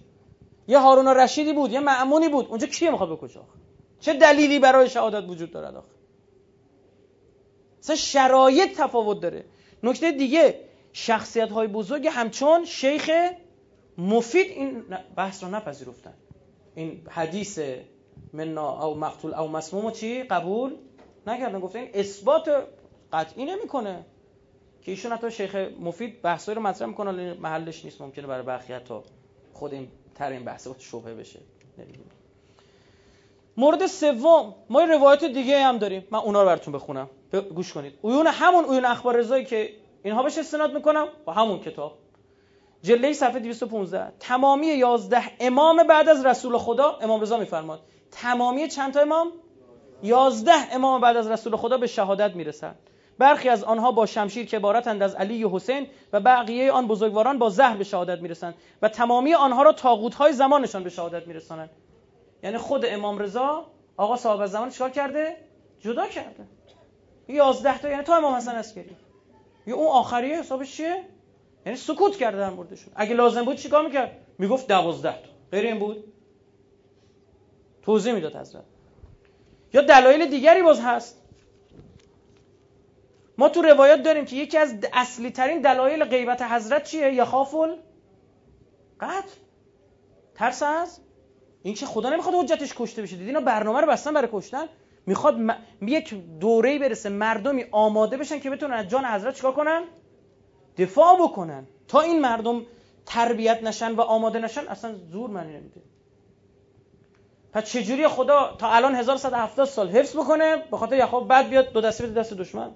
یه 0.67 0.79
هارون 0.79 1.07
رشیدی 1.07 1.53
بود 1.53 1.71
یه 1.71 1.79
معمونی 1.79 2.29
بود. 2.29 2.47
اونجا 2.49 2.67
کی 2.67 2.89
می‌خواد 2.89 3.09
بکشه 3.09 3.39
چه 3.99 4.13
دلیلی 4.13 4.59
برای 4.59 4.89
شهادت 4.89 5.29
وجود 5.29 5.51
دارد 5.51 5.75
آخه؟ 5.75 5.87
اصلا 7.79 7.95
شرایط 7.95 8.77
تفاوت 8.77 9.19
داره. 9.19 9.45
نکته 9.83 10.11
دیگه 10.11 10.59
شخصیت 10.93 11.51
های 11.51 11.67
بزرگ 11.67 12.07
همچون 12.07 12.65
شیخ 12.65 13.11
مفید 13.97 14.51
این 14.51 14.83
بحث 15.15 15.43
رو 15.43 15.49
نپذیرفتن. 15.49 16.13
این 16.75 17.07
حدیث 17.09 17.59
منا 18.33 18.85
او 18.85 18.95
مقتول 18.95 19.33
او 19.33 19.47
مسموم 19.47 19.91
چی؟ 19.91 20.23
قبول 20.23 20.75
نکردن. 21.27 21.59
گفتن 21.59 21.79
این 21.79 21.89
اثبات 21.93 22.67
قطعی 23.13 23.45
نمی‌کنه. 23.45 24.05
که 24.81 24.91
ایشون 24.91 25.11
حتی 25.11 25.31
شیخ 25.31 25.55
مفید 25.55 26.21
بحثایی 26.21 26.55
رو 26.55 26.61
مطرح 26.61 26.87
می‌کنه 26.87 27.33
محلش 27.33 27.85
نیست. 27.85 28.01
ممکنه 28.01 28.27
برای 28.27 28.43
برخی 28.43 28.73
حتی 28.73 28.99
خود 29.53 29.73
این 29.73 29.87
تر 30.15 30.31
این 30.31 30.43
بحث 30.43 30.67
شبهه 30.79 31.13
بشه. 31.13 31.39
مورد 33.57 33.87
سوم 33.87 34.55
ما 34.69 34.83
روایت 34.83 35.23
دیگه 35.23 35.63
هم 35.63 35.77
داریم. 35.77 36.07
من 36.11 36.19
اونا 36.19 36.41
رو 36.41 36.47
براتون 36.47 36.73
بخونم. 36.73 37.09
گوش 37.55 37.73
کنید. 37.73 37.93
اویون 38.01 38.27
همون 38.27 38.65
اویون 38.65 38.85
اخبار 38.85 39.17
رضایی 39.17 39.45
که 39.45 39.69
اینها 40.03 40.23
بهش 40.23 40.37
استناد 40.37 40.73
می‌کنم 40.73 41.07
با 41.25 41.33
همون 41.33 41.59
کتاب. 41.59 41.97
جلده 42.83 43.13
صفحه 43.13 43.39
215 43.39 44.13
تمامی 44.19 44.67
11 44.67 45.21
امام 45.39 45.83
بعد 45.83 46.09
از 46.09 46.25
رسول 46.25 46.57
خدا 46.57 46.97
امام 47.01 47.21
رضا 47.21 47.37
میفرماد. 47.37 47.79
تمامی 48.11 48.67
چند 48.67 48.93
تا 48.93 49.01
امام؟ 49.01 49.31
11 50.03 50.51
امام 50.71 51.01
بعد 51.01 51.17
از 51.17 51.27
رسول 51.27 51.55
خدا 51.55 51.77
به 51.77 51.87
شهادت 51.87 52.35
می‌رسند. 52.35 52.75
برخی 53.17 53.49
از 53.49 53.63
آنها 53.63 53.91
با 53.91 54.05
شمشیر 54.05 54.45
که 54.45 54.57
عبارتند 54.57 55.03
از 55.03 55.15
علی 55.15 55.43
و 55.43 55.49
حسین 55.49 55.87
و 56.13 56.19
بقیه 56.19 56.71
آن 56.71 56.87
بزرگواران 56.87 57.39
با 57.39 57.49
زهر 57.49 57.77
به 57.77 57.83
شهادت 57.83 58.21
می‌رسند 58.21 58.55
و 58.81 58.89
تمامی 58.89 59.33
آنها 59.33 59.63
را 59.63 59.71
تاغوت 59.71 60.15
های 60.15 60.33
زمانشان 60.33 60.83
به 60.83 60.89
شهادت 60.89 61.27
میرسانند. 61.27 61.69
یعنی 62.43 62.57
خود 62.57 62.85
امام 62.85 63.19
رضا 63.19 63.65
آقا 63.97 64.17
صاحب 64.17 64.45
زمان 64.45 64.69
چیکار 64.69 64.89
کرده؟ 64.89 65.37
جدا 65.79 66.07
کرده. 66.07 66.47
11 67.27 67.77
تا 67.77 67.89
یعنی 67.89 68.03
تا 68.03 68.15
امام 68.15 68.33
حسن 68.33 68.55
عسکری. 68.55 68.95
یه 69.67 69.73
اون 69.73 69.87
آخریه 69.87 70.39
حسابش 70.39 70.77
چیه؟ 70.77 71.03
یعنی 71.65 71.77
سکوت 71.77 72.15
کرده 72.17 72.37
در 72.37 72.49
موردشون 72.49 72.93
اگه 72.95 73.13
لازم 73.13 73.45
بود 73.45 73.55
چیکار 73.55 73.85
می‌کرد؟ 73.85 74.17
می‌گفت 74.37 74.67
12 74.67 75.11
تا. 75.11 75.29
غیر 75.51 75.65
این 75.65 75.79
بود؟ 75.79 76.13
توضیح 77.81 78.13
می‌داد 78.13 78.35
حضرت. 78.35 78.63
یا 79.73 79.81
دلایل 79.81 80.29
دیگری 80.29 80.61
باز 80.61 80.79
هست. 80.79 81.19
ما 83.37 83.49
تو 83.49 83.61
روایات 83.61 84.03
داریم 84.03 84.25
که 84.25 84.35
یکی 84.35 84.57
از 84.57 84.75
اصلی 84.93 85.31
ترین 85.31 85.61
دلایل 85.61 86.03
غیبت 86.03 86.41
حضرت 86.41 86.83
چیه؟ 86.83 87.13
یا 87.13 87.25
خافل 87.25 87.75
قتل. 88.99 89.29
ترس 90.35 90.63
از؟ 90.63 90.99
این 91.63 91.73
که 91.73 91.85
خدا 91.85 92.09
نمی‌خواد 92.09 92.35
حجتش 92.35 92.73
کشته 92.77 93.01
بشه. 93.01 93.15
دیدین 93.15 93.39
برنامه 93.39 93.81
رو 93.81 93.87
بستن 93.87 94.13
برای 94.13 94.29
کشتن؟ 94.31 94.65
می‌خواد 95.05 95.39
م... 95.39 95.55
یک 95.81 96.13
دوره 96.39 96.79
برسه 96.79 97.09
مردمی 97.09 97.65
آماده 97.71 98.17
بشن 98.17 98.39
که 98.39 98.49
بتونن 98.49 98.73
از 98.73 98.87
جان 98.87 99.05
حضرت 99.05 99.35
چیکار 99.35 99.51
کنن؟ 99.51 99.83
دفاع 100.77 101.17
بکنن. 101.23 101.67
تا 101.87 102.01
این 102.01 102.21
مردم 102.21 102.61
تربیت 103.05 103.63
نشن 103.63 103.91
و 103.91 104.01
آماده 104.01 104.39
نشن 104.39 104.67
اصلا 104.67 104.95
زور 105.11 105.29
معنی 105.29 105.53
نمیده. 105.53 105.81
پس 107.53 107.63
چجوری 107.65 108.07
خدا 108.07 108.55
تا 108.59 108.69
الان 108.69 108.95
1170 108.95 109.67
سال 109.67 109.89
حفظ 109.89 110.15
بکنه؟ 110.15 110.57
به 110.71 110.77
خاطر 110.77 110.95
یعقوب 110.95 111.27
بعد 111.27 111.49
بیاد 111.49 111.71
دو 111.73 111.81
دسته 111.81 112.07
بده 112.07 112.19
دست 112.19 112.33
دشمن. 112.33 112.71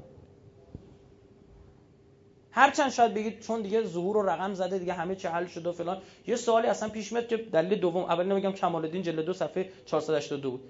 هرچند 2.51 2.91
شاید 2.91 3.13
بگید 3.13 3.39
چون 3.39 3.61
دیگه 3.61 3.83
ظهور 3.83 4.17
و 4.17 4.29
رقم 4.29 4.53
زده 4.53 4.79
دیگه 4.79 4.93
همه 4.93 5.15
چه 5.15 5.29
حل 5.29 5.45
شده 5.45 5.69
و 5.69 5.71
فلان. 5.71 6.01
یه 6.27 6.35
سوالی 6.35 6.67
اصلا 6.67 6.89
پیش 6.89 7.11
میاد 7.11 7.27
که 7.27 7.37
دلیل 7.37 7.79
دوم 7.79 8.03
اول 8.03 8.25
نمیگم 8.25 8.51
کمال 8.51 8.85
الدین 8.85 9.01
جلد 9.01 9.25
دو 9.25 9.33
صفحه 9.33 9.69
482 9.85 10.51
بود. 10.51 10.61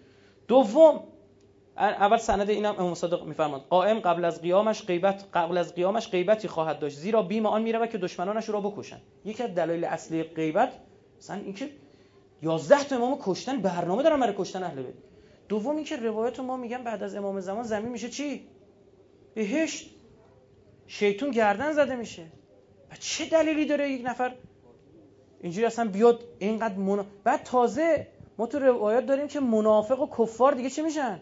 دوم 0.47 1.03
اول 1.77 2.17
سند 2.17 2.49
اینم 2.49 2.75
امام 2.79 2.93
صادق 2.93 3.23
میفرماد 3.23 3.61
قائم 3.69 3.99
قبل 3.99 4.25
از 4.25 4.41
قیامش 4.41 4.85
غیبت 4.85 5.25
قبل 5.33 5.57
از 5.57 5.75
قیامش 5.75 6.09
غیبتی 6.09 6.47
خواهد 6.47 6.79
داشت 6.79 6.97
زیرا 6.97 7.21
بیم 7.21 7.45
آن 7.45 7.61
میره 7.61 7.87
که 7.87 7.97
دشمنانش 7.97 8.49
را 8.49 8.61
بکشن 8.61 8.97
یکی 9.25 9.43
از 9.43 9.55
دلایل 9.55 9.85
اصلی 9.85 10.23
غیبت 10.23 10.73
مثلا 11.17 11.37
اینکه 11.37 11.69
11 12.41 12.83
تا 12.83 12.95
امام 12.95 13.17
کشتن 13.21 13.61
برنامه 13.61 14.03
دارن 14.03 14.19
برای 14.19 14.33
کشتن 14.37 14.63
اهل 14.63 14.81
بیت. 14.81 14.95
دوم 15.49 15.75
اینکه 15.75 15.95
روایت 15.95 16.39
ما 16.39 16.57
میگن 16.57 16.83
بعد 16.83 17.03
از 17.03 17.15
امام 17.15 17.39
زمان 17.39 17.63
زمین 17.63 17.91
میشه 17.91 18.09
چی؟ 18.09 18.47
بهشت. 19.33 19.95
شیطون 20.87 21.31
گردن 21.31 21.71
زده 21.71 21.95
میشه. 21.95 22.23
و 22.91 22.95
چه 22.99 23.25
دلیلی 23.25 23.65
داره 23.65 23.89
یک 23.89 24.01
نفر 24.05 24.35
اینجوری 25.41 25.65
اصلا 25.65 25.89
بیاد 25.89 26.23
اینقدر 26.39 26.75
منا... 26.75 27.05
بعد 27.23 27.43
تازه 27.43 28.07
ما 28.37 28.47
تو 28.47 28.59
روایات 28.59 29.05
داریم 29.05 29.27
که 29.27 29.39
منافق 29.39 30.01
و 30.01 30.07
کفار 30.17 30.53
دیگه 30.53 30.69
چی 30.69 30.81
میشن؟ 30.81 31.19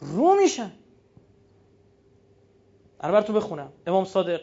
رو 0.00 0.34
میشن. 0.34 0.72
انا 3.00 3.22
تو 3.22 3.32
بخونم. 3.32 3.72
امام 3.86 4.04
صادق. 4.04 4.40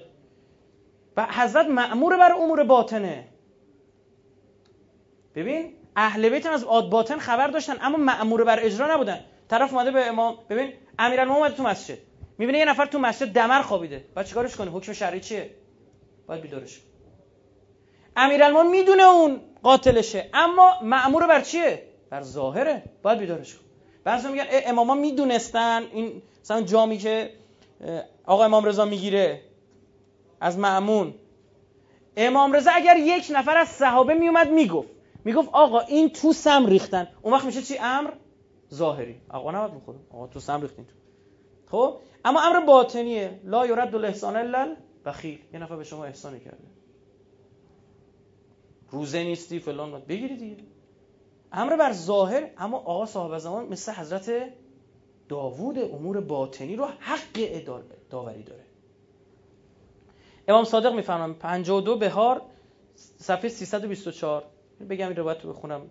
و 1.18 1.28
حضرت 1.32 1.66
معمور 1.66 2.18
بر 2.18 2.32
امور 2.32 2.64
باطنه. 2.64 3.28
ببین 5.36 5.74
اهل 5.95 6.30
بیت 6.30 6.45
از 6.45 6.64
آد 6.64 6.89
باطن 6.89 7.18
خبر 7.18 7.47
داشتن 7.47 7.76
اما 7.82 7.97
معمور 7.97 8.43
بر 8.43 8.60
اجرا 8.62 8.93
نبودن. 8.93 9.20
طرف 9.49 9.74
اومده 9.74 9.91
به 9.91 10.05
امام 10.05 10.38
ببین 10.49 10.74
امیرالمومنین 10.99 11.43
اومده 11.43 11.58
تو 11.58 11.64
مسجد. 11.64 11.97
می‌بینه 12.38 12.58
یه 12.58 12.66
نفر 12.66 12.86
تو 12.86 12.99
مسجد 12.99 13.34
دمر 13.34 13.62
خوابیده. 13.62 14.05
بعد 14.16 14.26
چیکارش 14.26 14.55
کنه؟ 14.55 14.72
حکم 14.72 14.93
شرعی 14.93 15.20
چیه؟ 15.20 15.49
باید 16.28 16.41
بیدارش 16.41 16.82
امیرالمومنین 18.16 18.72
می‌دونه 18.72 19.03
اون 19.03 19.41
قاتلشه 19.64 20.30
اما 20.34 20.82
معمور 20.84 21.28
بر 21.28 21.41
چیه؟ 21.41 21.84
بر 22.10 22.22
ظاهره. 22.22 22.84
باید 23.03 23.20
بیدارش 23.20 23.55
کن 23.55 23.62
بعضی 24.08 24.28
میگن 24.28 24.45
اماما 24.49 24.95
می‌دونستن. 24.95 25.84
این 25.93 26.22
مثلا 26.43 26.62
جامی 26.62 26.97
که 26.97 27.34
آقا 28.26 28.45
امام 28.45 28.66
رضا 28.66 28.86
می‌گیره 28.86 29.41
از 30.41 30.58
معمون 30.58 31.14
امام 32.18 32.53
رضا 32.53 32.72
اگر 32.74 32.97
یک 32.97 33.32
نفر 33.36 33.58
از 33.58 33.68
صحابه 33.68 34.14
میومد 34.14 34.51
می‌گفت. 34.51 34.89
می‌گفت 35.26 35.49
آقا 35.53 35.80
این 35.80 36.10
تو 36.10 36.34
سم 36.34 36.66
ریختن. 36.66 37.08
اون 37.22 37.34
وقت 37.34 37.45
میشه 37.45 37.62
چی؟ 37.62 37.78
امر 37.78 38.12
ظاهری. 38.74 39.16
آقا 39.30 39.51
نباید 39.51 39.82
بخوره 39.82 39.97
آقا 40.14 40.28
تو 40.28 40.39
سم 40.39 40.62
ریختین 40.62 40.86
تو. 40.86 40.93
خب؟ 41.72 41.97
اما 42.26 42.41
امر 42.41 42.60
باطنیه. 42.60 43.39
لا 43.43 43.66
یرد 43.68 43.95
الاحسان 43.95 44.36
الا 44.36 44.76
بخیل 45.05 45.39
یه 45.53 45.60
نفر 45.60 45.76
به 45.76 45.84
شما 45.84 46.05
احسانی 46.05 46.39
کرده. 46.39 46.68
روزه 48.91 49.24
نیستی 49.24 49.60
فلان 49.60 50.01
بگیری 50.08 50.38
دیگه. 50.38 50.64
امر 51.51 51.75
بر 51.75 51.93
ظاهر 51.93 52.49
اما 52.57 52.77
آقا 52.77 53.05
صاحب 53.05 53.37
زمان 53.37 53.67
مثل 53.67 53.91
حضرت 53.91 54.53
داوود 55.29 55.79
امور 55.79 56.21
باطنی 56.21 56.75
رو 56.75 56.85
حق 56.85 57.63
داوری 58.09 58.43
داره. 58.43 58.63
امام 60.47 60.63
صادق 60.63 60.93
میفرمان 60.93 61.33
52 61.33 61.97
بهار 61.97 62.41
صفحه 62.95 63.49
324 63.49 64.43
بگم 64.89 65.07
این 65.07 65.17
روایت 65.17 65.45
رو 65.45 65.53
بخونم. 65.53 65.81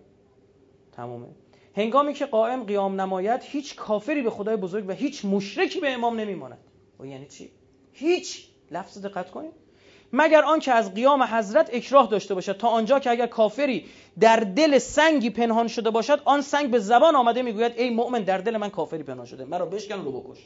تمومه. 0.91 1.27
هنگامی 1.75 2.13
که 2.13 2.25
قائم 2.25 2.63
قیام 2.63 3.01
نماید 3.01 3.41
هیچ 3.43 3.75
کافری 3.75 4.21
به 4.21 4.29
خدای 4.29 4.55
بزرگ 4.55 4.89
و 4.89 4.91
هیچ 4.91 5.25
مشرکی 5.25 5.79
به 5.79 5.93
امام 5.93 6.19
نمیماند. 6.19 6.57
و 6.99 7.05
یعنی 7.05 7.27
چی؟ 7.27 7.51
هیچ. 7.93 8.47
لفظ 8.71 9.05
دقت 9.05 9.31
کنید. 9.31 9.66
مگر 10.13 10.43
آنکه 10.43 10.71
از 10.73 10.93
قیام 10.93 11.23
حضرت 11.23 11.69
اکراه 11.73 12.07
داشته 12.07 12.33
باشد. 12.33 12.57
تا 12.57 12.67
آنجا 12.67 12.99
که 12.99 13.09
اگر 13.09 13.27
کافری 13.27 13.85
در 14.19 14.39
دل 14.39 14.77
سنگی 14.77 15.29
پنهان 15.29 15.67
شده 15.67 15.89
باشد 15.89 16.21
آن 16.25 16.41
سنگ 16.41 16.71
به 16.71 16.79
زبان 16.79 17.15
آمده 17.15 17.41
می‌گوید 17.41 17.73
ای 17.77 17.89
مؤمن 17.89 18.21
در 18.21 18.37
دل 18.37 18.57
من 18.57 18.69
کافری 18.69 19.03
پنهان 19.03 19.25
شده. 19.25 19.45
مرا 19.45 19.65
بشکن 19.65 20.03
رو 20.03 20.11
بکش. 20.21 20.37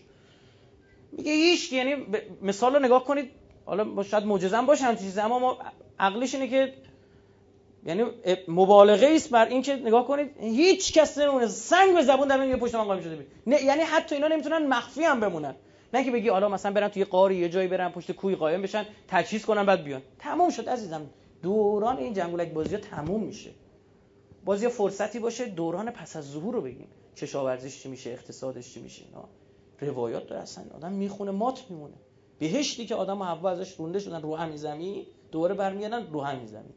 میگه 1.12 1.32
هیچ 1.32 1.72
یعنی 1.74 1.96
مثال 2.42 2.74
رو 2.74 2.80
نگاه 2.80 3.06
کنید. 3.06 3.32
حالا 3.66 4.04
شاید 4.04 4.26
معجزه 4.26 4.62
باشه 4.62 4.86
همچین 4.86 5.06
چیزی 5.06 5.20
اما 5.20 5.40
ما 5.40 5.58
عقلش 6.00 6.36
اینه 6.36 6.48
که 6.48 6.74
یعنی 7.86 8.06
مبالغه 8.48 9.08
است 9.16 9.30
بر 9.30 9.46
این 9.46 9.62
که 9.62 9.76
نگاه 9.76 10.08
کنید. 10.08 10.38
هیچ 10.40 10.94
کس 10.94 11.18
نمیمونه. 11.18 11.48
سنگ 11.48 11.94
به 11.96 12.04
زبون 12.04 12.28
در 12.28 12.46
یه 12.46 12.56
پشت 12.56 12.76
من 12.76 12.84
قایم 12.84 13.02
شده 13.02 13.28
نه 13.48 13.64
یعنی 13.64 13.82
حتی 13.82 14.16
اینا 14.16 14.28
نمی‌تونن 14.28 14.68
مخفی 14.68 15.04
هم 15.04 15.20
بمونن. 15.20 15.56
نه 15.94 16.04
که 16.04 16.12
بگی 16.12 16.30
حالا 16.30 16.50
مثلا 16.50 16.72
برن 16.72 16.88
توی 16.88 17.04
قاری 17.04 17.36
یه 17.36 17.50
جایی 17.50 17.68
برن 17.68 17.90
پشت 17.90 18.12
کوی 18.12 18.36
قایم 18.36 18.62
بشن 18.62 18.86
تجهیز 19.08 19.46
کنن 19.46 19.66
بعد 19.66 19.84
بیان. 19.84 20.02
تموم 20.20 20.50
شد 20.50 20.70
عزیزم. 20.70 21.10
دوران 21.42 21.98
این 21.98 22.14
جنگولک 22.14 22.54
بازی 22.54 22.76
ها 22.76 22.82
تموم 22.82 23.24
میشه. 23.24 23.52
بازی 24.46 24.68
فرصتی 24.68 25.20
باشه 25.20 25.46
دوران 25.46 25.92
پس 25.92 26.16
از 26.16 26.32
ظهور 26.32 26.54
رو 26.54 26.62
بگیم. 26.62 26.88
کشاورزیش 27.18 27.84
چی 27.84 27.90
میشه 27.90 28.10
اقتصادش 28.10 28.74
چی 28.74 28.82
میشه 28.82 29.06
اینا. 29.06 29.30
روایات 29.80 30.28
داره 30.28 30.42
اصلا. 30.42 30.64
آدم 30.76 30.92
می‌خونه 30.92 31.32
مات 31.32 31.64
میمونه. 31.70 31.94
بهشتی 32.40 32.86
که 32.86 32.96
آدم 32.96 33.22
و 33.22 33.24
حوا 33.24 33.50
ازش 33.50 33.76
رونده 33.80 34.00
شدن 34.00 34.22
رو 34.22 34.36
همین 34.36 34.58
زمین 34.58 35.06
دوباره 35.32 35.56
برمیگردن 35.56 36.08
رو 36.12 36.22
همین 36.22 36.46
زمین. 36.46 36.74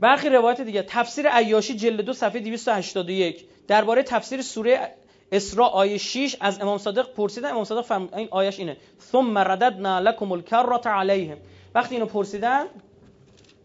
برخی 0.00 0.28
روایت 0.28 0.60
دیگه. 0.60 0.82
تفسیر 0.82 1.28
عیاشی 1.28 1.74
جلد 1.74 2.00
دو 2.00 2.12
صفحه 2.12 2.40
281 2.40 3.48
درباره 3.68 4.02
تفسیر 4.02 4.42
سوره 4.42 4.94
اسراء 5.32 5.68
آیه 5.68 5.98
6 5.98 6.36
از 6.40 6.60
امام 6.60 6.78
صادق 6.78 7.12
پرسیدن. 7.12 7.50
امام 7.50 7.64
صادق 7.64 7.84
فرمود 7.84 8.14
این 8.14 8.28
آیش 8.30 8.58
اینه. 8.58 8.76
ثم 9.00 9.38
رددنا 9.38 10.00
لكم 10.00 10.32
الكرة 10.32 10.90
علیهم. 10.90 11.38
وقتی 11.74 11.94
اینو 11.94 12.06
پرسیدن 12.06 12.66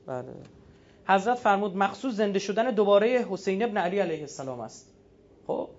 بله. 0.08 0.34
حضرت 1.08 1.38
فرمود 1.38 1.78
مخصوص 1.78 2.14
زنده 2.14 2.40
شدن 2.40 2.72
دوباره 2.72 3.26
حسین 3.30 3.64
ابن 3.64 3.78
علی 3.78 4.00
علیه 4.00 4.22
السلام 4.22 4.60
است. 4.60 4.94
خب؟ 5.48 5.70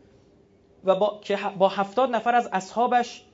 و 0.84 0.94
با 0.94 1.20
که 1.22 1.38
با 1.58 1.68
هفتاد 1.68 2.10
نفر 2.10 2.34
از 2.34 2.48
اصحابش 2.52 3.24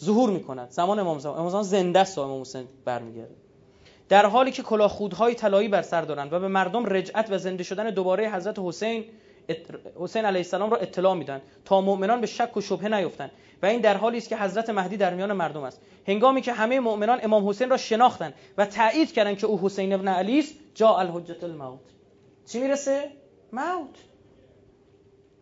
ظهور 0.00 0.30
می‌کند. 0.30 0.70
زمان 0.70 0.98
امام 0.98 1.18
زمان 1.18 1.38
امام 1.38 1.50
زمان 1.50 1.62
زنده 1.62 1.98
است 1.98 2.18
امام 2.18 2.40
حسین 2.40 2.68
برمیگرده. 2.84 3.34
در 4.08 4.26
حالی 4.26 4.50
که 4.50 4.62
کلاه 4.62 4.88
خودهای 4.88 5.34
طلایی 5.34 5.68
بر 5.68 5.82
سر 5.82 6.02
دارند 6.02 6.32
و 6.32 6.40
به 6.40 6.48
مردم 6.48 6.86
رجعت 6.86 7.30
و 7.30 7.38
زنده 7.38 7.64
شدن 7.64 7.90
دوباره 7.90 8.30
حضرت 8.30 8.58
حسین 8.58 9.04
حسین 10.00 10.24
علیه 10.24 10.40
السلام 10.40 10.70
را 10.70 10.76
اطلاع 10.76 11.14
میدن. 11.14 11.42
تا 11.64 11.80
مؤمنان 11.80 12.20
به 12.20 12.26
شک 12.26 12.56
و 12.56 12.60
شبهه 12.60 12.94
نیفتند 12.94 13.30
و 13.62 13.66
این 13.66 13.80
در 13.80 13.96
حالی 13.96 14.18
است 14.18 14.28
که 14.28 14.36
حضرت 14.36 14.70
مهدی 14.70 14.96
در 14.96 15.14
میان 15.14 15.32
مردم 15.32 15.62
است. 15.62 15.80
هنگامی 16.06 16.42
که 16.42 16.52
همه 16.52 16.80
مؤمنان 16.80 17.20
امام 17.22 17.48
حسین 17.48 17.70
را 17.70 17.76
شناختند 17.76 18.34
و 18.58 18.66
تایید 18.66 19.12
کردند 19.12 19.38
که 19.38 19.46
او 19.46 19.60
حسین 19.62 19.92
ابن 19.92 20.08
علی 20.08 20.38
است 20.38 20.54
جا 20.74 20.96
الحجت 20.96 21.44
الموت. 21.44 21.80
چی 22.46 22.60
می‌رسه؟ 22.60 23.10
موت. 23.52 23.96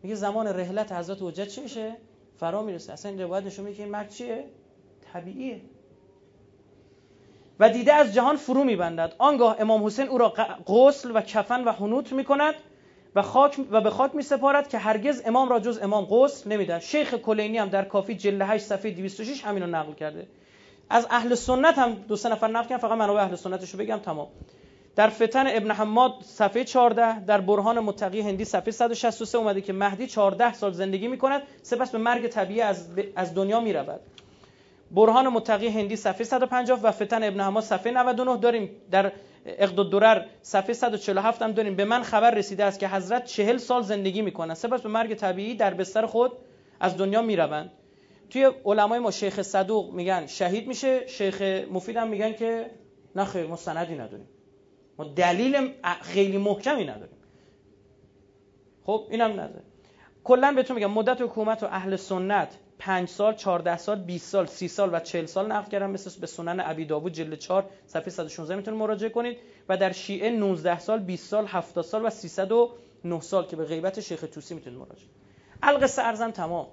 میگه 0.03 0.15
زمان 0.15 0.47
رحلت 0.47 0.91
حضرت 0.91 1.17
حجت 1.21 1.47
چی 1.47 1.61
میشه؟ 1.61 1.95
فرا 2.39 2.61
می‌رسه. 2.63 2.93
اصلا 2.93 3.11
این 3.11 3.21
روایت 3.21 3.45
نشون 3.45 3.65
میده 3.65 3.77
که 3.77 3.83
این 3.83 3.91
مرد 3.91 4.09
چیه؟ 4.09 4.45
طبیعیه. 5.13 5.61
و 7.59 7.69
دیده 7.69 7.93
از 7.93 8.13
جهان 8.13 8.35
فرو 8.35 8.63
میبندد. 8.63 9.15
آنگاه 9.17 9.55
امام 9.59 9.85
حسین 9.85 10.07
او 10.07 10.17
را 10.17 10.33
غسل 10.67 11.11
و 11.15 11.21
کفن 11.21 11.63
و 11.63 11.71
حنوت 11.71 12.13
می‌کند. 12.13 12.55
و 13.15 13.21
خاک 13.21 13.59
و 13.71 13.81
به 13.81 13.89
خاک 13.89 14.15
میسپارد 14.15 14.69
که 14.69 14.77
هرگز 14.77 15.21
امام 15.25 15.49
را 15.49 15.59
جز 15.59 15.79
امام 15.81 16.05
غسل 16.05 16.49
نمی‌دهد. 16.49 16.81
شیخ 16.81 17.13
کلینی 17.13 17.57
هم 17.57 17.69
در 17.69 17.85
کافی 17.85 18.15
جلد 18.15 18.41
8 18.41 18.63
صفحه 18.65 18.91
206 18.91 19.45
همین 19.45 19.63
رو 19.63 19.69
نقل 19.69 19.93
کرده. 19.93 20.27
از 20.89 21.07
اهل 21.09 21.35
سنت 21.35 21.77
هم 21.77 21.93
دو 21.93 22.15
سه 22.15 22.29
نفر 22.29 22.47
نقل 22.47 22.67
کردن. 22.67 22.81
فقط 22.81 22.97
منابع 22.97 23.21
اهل 23.21 23.35
سنتش 23.35 23.71
رو 23.71 23.79
بگم 23.79 23.97
تمام. 23.97 24.27
در 24.95 25.09
فتن 25.09 25.47
ابن 25.47 25.71
حماد 25.71 26.13
صفحه 26.21 26.63
14 26.63 27.19
در 27.19 27.41
برهان 27.41 27.79
متقی 27.79 28.21
هندی 28.21 28.45
صفحه 28.45 28.71
163 28.71 29.37
اومده 29.37 29.61
که 29.61 29.73
مهدی 29.73 30.07
14 30.07 30.53
سال 30.53 30.71
زندگی 30.71 31.07
می‌کند. 31.07 31.41
سپس 31.61 31.91
به 31.91 31.97
مرگ 31.97 32.27
طبیعی 32.27 32.61
از, 32.61 32.87
از 33.15 33.35
دنیا 33.35 33.59
می‌رود. 33.59 33.99
برهان 34.91 35.27
متقی 35.27 35.67
هندی 35.67 35.95
صفحه 35.95 36.23
150 36.23 36.79
و 36.83 36.91
فتن 36.91 37.23
ابن 37.23 37.41
حماد 37.41 37.63
صفحه 37.63 37.91
99 37.91 38.37
داریم 38.37 38.69
در 38.91 39.11
اقد 39.45 39.79
الدرر 39.79 40.25
صفحه 40.41 40.73
147 40.73 41.41
هم 41.41 41.51
داریم. 41.51 41.75
به 41.75 41.85
من 41.85 42.03
خبر 42.03 42.31
رسیده 42.31 42.63
است 42.63 42.79
که 42.79 42.87
حضرت 42.87 43.25
40 43.25 43.57
سال 43.57 43.81
زندگی 43.81 44.21
می‌کنند 44.21 44.55
سپس 44.55 44.81
به 44.81 44.89
مرگ 44.89 45.13
طبیعی 45.13 45.55
در 45.55 45.73
بستر 45.73 46.05
خود 46.05 46.31
از 46.79 46.97
دنیا 46.97 47.21
می‌روند. 47.21 47.71
توی 48.29 48.51
علمای 48.65 48.99
ما 48.99 49.11
شیخ 49.11 49.41
صدوق 49.41 49.93
میگن 49.93 50.27
شهید 50.27 50.67
میشه. 50.67 51.07
شیخ 51.07 51.41
مفید 51.71 51.97
هم 51.97 52.07
میگن 52.07 52.33
که 52.33 52.71
نه 53.15 53.25
خیر 53.25 53.47
ما 53.47 53.55
سندی 53.55 53.95
نداریم. 53.95 54.27
ما 54.97 55.05
دلیل 55.05 55.71
خیلی 56.01 56.37
محکمی 56.37 56.83
نداریم. 56.83 57.17
خب 58.85 59.07
اینم 59.09 59.31
نداره 59.31 59.63
کلا 60.23 60.51
بهتون 60.51 60.75
میگم 60.75 60.91
مدت 60.91 61.21
حکومت 61.21 61.63
و 61.63 61.65
اهل 61.65 61.95
سنت 61.95 62.57
5 62.79 63.09
سال 63.09 63.35
14 63.35 63.77
سال 63.77 63.99
20 63.99 64.29
سال 64.29 64.45
30 64.45 64.67
سال 64.67 64.89
و 64.93 64.99
40 64.99 65.25
سال 65.25 65.51
نقل 65.51 65.71
کردم. 65.71 65.91
مثل 65.91 66.19
به 66.21 66.27
سنن 66.27 66.59
ابی 66.65 66.85
داوود 66.85 67.13
جلد 67.13 67.35
4 67.39 67.69
صفحه 67.87 68.09
116 68.09 68.55
می‌تونید 68.55 68.79
مراجعه 68.79 69.09
کنید. 69.09 69.37
و 69.69 69.77
در 69.77 69.91
شیعه 69.91 70.29
19 70.29 70.79
سال 70.79 70.99
20 70.99 71.29
سال 71.29 71.47
70 71.47 71.85
سال 71.85 72.05
و 72.05 72.09
309 72.09 73.21
سال 73.21 73.45
که 73.45 73.55
به 73.55 73.65
غیبت 73.65 73.99
شیخ 73.99 74.25
توسی 74.33 74.53
می‌تونید 74.53 74.79
مراجعه 74.79 75.07
القصه 75.63 76.01
ارزم 76.01 76.31
تمام. 76.31 76.67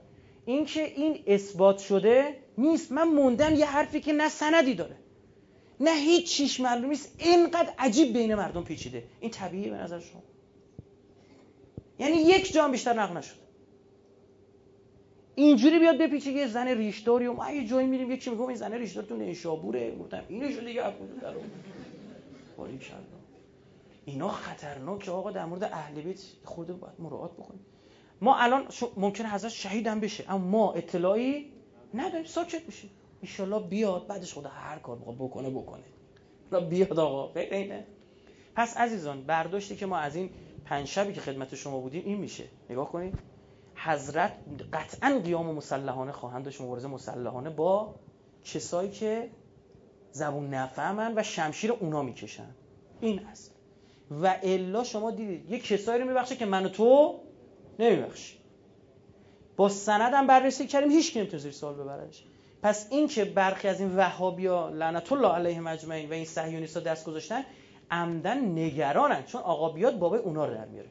این 0.46 0.64
که 0.64 0.82
این 0.82 1.22
اثبات 1.26 1.78
شده 1.78 2.36
نیست. 2.58 2.92
من 2.92 3.08
موندم 3.08 3.54
یه 3.54 3.66
حرفی 3.66 4.00
که 4.00 4.12
نه 4.12 4.28
سندی 4.28 4.74
داره 4.74 4.96
نه 5.80 5.90
هیچ 5.94 6.36
چیش 6.36 6.60
معلوم 6.60 6.90
نیست. 6.90 7.14
اینقدر 7.18 7.72
عجیب 7.78 8.12
بین 8.12 8.34
مردم 8.34 8.64
پیچیده. 8.64 9.04
این 9.20 9.30
طبیعیه 9.30 9.70
به 9.70 9.76
نظر 9.76 10.00
شما؟ 10.00 10.22
یعنی 11.98 12.16
یک 12.16 12.52
جام 12.52 12.70
بیشتر 12.70 12.92
نقل 12.92 13.16
نشد. 13.16 13.41
اینجوری 15.34 15.78
بیاد 15.78 15.98
بپیچه 15.98 16.30
یه 16.30 16.46
زن 16.46 16.68
ریشداری 16.68 17.26
و 17.26 17.32
ما 17.32 17.50
یه 17.50 17.66
جایی 17.66 17.86
میریم 17.86 18.10
یکی 18.10 18.30
میگم 18.30 18.46
این 18.46 18.56
زن 18.56 18.72
ریشدار 18.72 19.04
تو 19.04 19.16
نیشابوره 19.16 19.96
گفتم 19.96 20.24
اینو 20.28 20.48
دیگه 20.48 20.82
در 21.20 21.34
اون 21.34 21.50
اینا 24.04 24.28
خطرناکه 24.28 25.10
آقا 25.10 25.30
در 25.30 25.44
مورد 25.44 25.64
اهل 25.64 26.00
بیت 26.00 26.20
خود 26.44 26.80
باید 26.80 26.94
مراعات 26.98 27.32
بکنیم. 27.32 27.66
ما 28.20 28.36
الان 28.36 28.66
ممکنه 28.96 29.28
حضرت 29.28 29.52
شهید 29.52 29.86
هم 29.86 30.00
بشه 30.00 30.24
اما 30.28 30.38
ما 30.38 30.72
اطلاعی 30.72 31.52
نداریم. 31.94 32.24
ساکت 32.24 32.66
بشیم. 32.66 32.90
ان 33.38 33.68
بیاد 33.68 34.06
بعدش 34.06 34.34
خدا 34.34 34.48
هر 34.48 34.78
کار 34.78 34.96
بکنه 34.96 35.50
بکنه. 35.50 35.84
بیاد 36.68 36.98
آقا. 36.98 37.40
اینه 37.40 37.86
پس 38.54 38.76
عزیزان 38.76 39.22
برداشتی 39.22 39.76
که 39.76 39.86
ما 39.86 39.96
از 39.96 40.16
این 40.16 40.30
پنج 40.64 40.86
شبی 40.86 41.12
که 41.12 41.20
خدمت 41.20 41.54
شما 41.54 41.80
بودیم 41.80 42.02
این 42.04 42.18
میشه. 42.18 42.44
نگاه 42.70 42.92
کنید. 42.92 43.31
حضرت 43.84 44.32
قطعا 44.72 45.20
قیام 45.24 45.54
مسلحانه 45.54 46.12
خواهند 46.12 46.44
داشت. 46.44 46.60
مبارزه 46.60 46.88
مسلحانه 46.88 47.50
با 47.50 47.94
کسایی 48.44 48.90
که 48.90 49.30
زبون 50.12 50.54
نفهمن 50.54 51.12
و 51.16 51.22
شمشیر 51.22 51.72
اونا 51.72 52.02
می‌کشن. 52.02 52.54
این 53.00 53.26
است 53.26 53.54
و 54.22 54.36
الا 54.42 54.84
شما 54.84 55.10
دیدید 55.10 55.50
یه 55.50 55.58
کسایی 55.58 56.02
رو 56.02 56.08
میبخشه 56.08 56.36
که 56.36 56.46
من 56.46 56.66
و 56.66 56.68
تو 56.68 57.20
نمیبخشی 57.78 58.38
با 59.56 59.68
سندم 59.68 60.26
بررسی 60.26 60.66
کردیم 60.66 60.90
هیچ 60.90 61.12
کی 61.12 61.18
نمی‌تونه 61.18 61.42
زیر 61.42 61.52
سوال 61.52 61.74
ببرش 61.74 62.24
پس 62.62 62.86
این 62.90 63.08
که 63.08 63.24
برخی 63.24 63.68
از 63.68 63.80
این 63.80 63.96
وهابیا 63.96 64.68
لعنت 64.68 65.12
الله 65.12 65.28
علیهم 65.28 65.66
اجمعین 65.66 66.10
و 66.10 66.12
این 66.12 66.24
صهیونیست‌ها 66.24 66.82
دست 66.82 67.04
گذاشتن 67.04 67.44
عمدن 67.90 68.58
نگرانن 68.58 69.22
چون 69.24 69.40
آقا 69.40 69.68
بیاد 69.68 69.98
بابای 69.98 70.20
اونا 70.20 70.46
رو 70.46 70.54
در 70.54 70.64
میاره. 70.64 70.88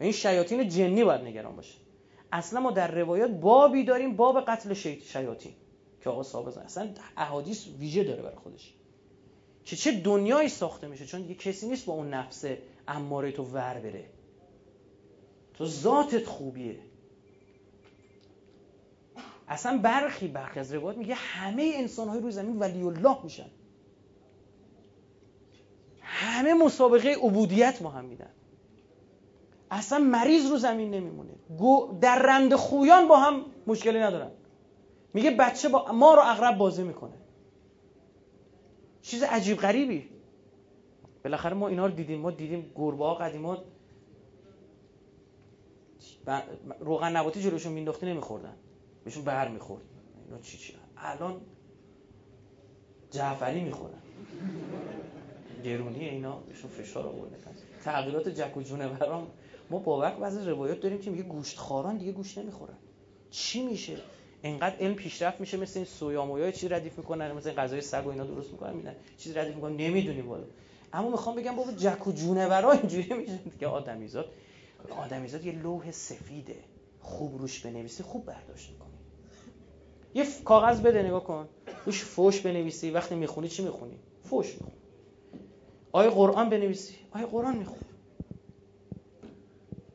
این 0.00 0.12
شیاطین 0.12 0.68
جنی 0.68 1.04
باید 1.04 1.20
نگران 1.20 1.56
باشه. 1.56 1.85
اصلا 2.32 2.60
ما 2.60 2.70
در 2.70 2.90
روایات 2.90 3.30
بابی 3.30 3.84
داریم 3.84 4.16
باب 4.16 4.40
قتل 4.40 4.74
شیاطین. 4.74 5.52
که 6.00 6.10
آقا 6.10 6.22
صاحب 6.22 6.48
اصلا 6.48 6.88
احادیث 7.16 7.66
ویژه 7.78 8.04
داره 8.04 8.22
برای 8.22 8.36
خودش. 8.36 8.74
که 9.64 9.76
چه 9.76 10.00
دنیایی 10.00 10.48
ساخته 10.48 10.88
میشه. 10.88 11.06
چون 11.06 11.28
یه 11.28 11.34
کسی 11.34 11.68
نیست 11.68 11.86
با 11.86 11.92
اون 11.92 12.14
نفس 12.14 12.44
اماره 12.88 13.32
تو 13.32 13.44
ور 13.44 13.74
بره. 13.74 14.04
تو 15.54 15.66
ذاتت 15.66 16.26
خوبیه. 16.26 16.78
اصلا 19.48 19.78
برخی 19.78 20.28
برخی 20.28 20.60
از 20.60 20.74
روایات 20.74 20.98
میگه 20.98 21.14
همه 21.14 21.72
انسان 21.74 22.08
های 22.08 22.20
روی 22.20 22.32
زمین 22.32 22.58
ولی 22.58 22.82
الله 22.82 23.16
میشن. 23.24 23.50
همه 26.00 26.54
مسابقه 26.54 27.08
عبودیت 27.22 27.82
ما 27.82 27.90
هم 27.90 28.04
میدن. 28.04 28.30
اصلا 29.70 29.98
مریض 29.98 30.50
رو 30.50 30.56
زمین 30.56 30.90
نمیمونه. 30.90 31.32
در 32.00 32.22
رند 32.22 32.54
خویان 32.54 33.08
با 33.08 33.16
هم 33.16 33.44
مشکلی 33.66 33.98
ندارن. 33.98 34.30
میگه 35.14 35.30
بچه 35.30 35.68
با 35.68 35.92
ما 35.92 36.14
رو 36.14 36.22
اغرب 36.24 36.58
بازی 36.58 36.82
می‌کنه. 36.82 37.14
چیز 39.02 39.22
عجیب 39.22 39.58
غریبی. 39.58 40.08
بالاخره 41.24 41.54
ما 41.54 41.68
اینا 41.68 41.86
رو 41.86 41.92
دیدیم. 41.92 42.20
ما 42.20 42.30
دیدیم 42.30 42.72
گربه 42.76 43.04
ها 43.04 43.14
قدیما 43.14 43.58
روغن 46.80 47.16
نباتی 47.16 47.42
جلوشون 47.42 47.72
مینداختی 47.72 48.06
نمیخوردن. 48.06 48.54
بهشون 49.04 49.24
بر 49.24 49.48
می‌خورد. 49.48 49.82
اینا 50.26 50.40
چی 50.40 50.58
چی؟ 50.58 50.74
الان 50.96 51.40
جعفری 53.10 53.60
می‌خورن. 53.60 53.98
گرونی 55.64 56.08
اینا. 56.08 56.36
بهشون 56.36 56.70
فشار 56.70 57.06
آورده. 57.06 57.36
تغییرات 57.84 58.28
جک 58.28 58.56
و 58.56 58.62
جونوران 58.62 59.26
ما 59.70 59.78
باور 59.78 60.10
بعضی 60.10 60.50
روایات 60.50 60.80
داریم 60.80 60.98
که 60.98 61.10
میگه 61.10 61.22
گوشت 61.22 61.58
خاران 61.58 61.96
دیگه 61.96 62.12
گوشت 62.12 62.38
نمی‌خورن. 62.38 62.76
چی 63.30 63.62
میشه؟ 63.66 63.96
انقدر 64.42 64.76
علم 64.76 64.94
پیشرفت 64.94 65.40
میشه 65.40 65.56
مثل 65.56 65.78
این 65.78 65.86
سویا 65.86 66.50
چیز 66.50 66.72
ردیف 66.72 66.98
می‌کنن 66.98 67.32
مثل 67.32 67.52
غذای 67.52 67.80
سگ 67.80 68.06
و 68.06 68.08
اینا 68.08 68.24
درست 68.24 68.52
می‌کنن 68.52 68.72
میدن 68.72 68.96
چیز 69.18 69.36
ردیف 69.36 69.54
می‌کنن 69.54 69.76
نمی‌دونیم 69.76 70.28
والا. 70.28 70.44
اما 70.92 71.10
می‌خوام 71.10 71.36
بگم 71.36 71.56
بابا 71.56 71.72
جک 71.72 72.06
و 72.06 72.12
جونورا 72.12 72.72
اینجوری 72.72 73.14
میشه 73.14 73.40
که 73.60 73.66
آدمیزاد 73.66 74.28
آدمیزاد 74.90 75.44
یه 75.44 75.52
لوح 75.52 75.90
سفیده. 75.90 76.56
خوب 77.00 77.38
روش 77.38 77.60
بنویسی 77.60 78.02
خوب 78.02 78.24
برداشت 78.24 78.70
می‌کنی. 78.70 78.90
یه 80.14 80.26
کاغذ 80.44 80.80
بده 80.80 81.02
نگاه 81.02 81.24
کن. 81.24 81.48
روش 81.86 82.02
فوش 82.04 82.40
بنویسی 82.40 82.90
وقتی 82.90 83.14
می‌خونی 83.14 83.48
چی 83.48 83.62
می‌خونی؟ 83.64 83.98
فوش 84.22 84.52
می‌خونی. 84.52 84.76
آیه 85.92 86.10
قرآن 86.10 86.50
بنویسی. 86.50 86.94
آیه 87.10 87.26
قرآن 87.26 87.56
می‌خونی. 87.56 87.85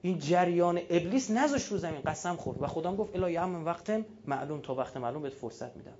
این 0.02 0.20
جریان 0.20 0.82
ابلیس 0.89 1.32
نذاش 1.32 1.66
رو 1.66 1.78
زمین 1.78 2.02
قسم 2.02 2.36
خورد. 2.36 2.62
و 2.62 2.68
خدا 2.68 2.95
گفت 2.95 3.16
الا 3.16 3.30
یوم 3.30 3.66
وقت 3.66 4.04
معلوم 4.28 4.62
تا 4.62 4.76
وقت 4.76 4.97
معلوم 4.97 5.22
بهت 5.22 5.34
فرصت 5.34 5.78
میدم. 5.78 5.93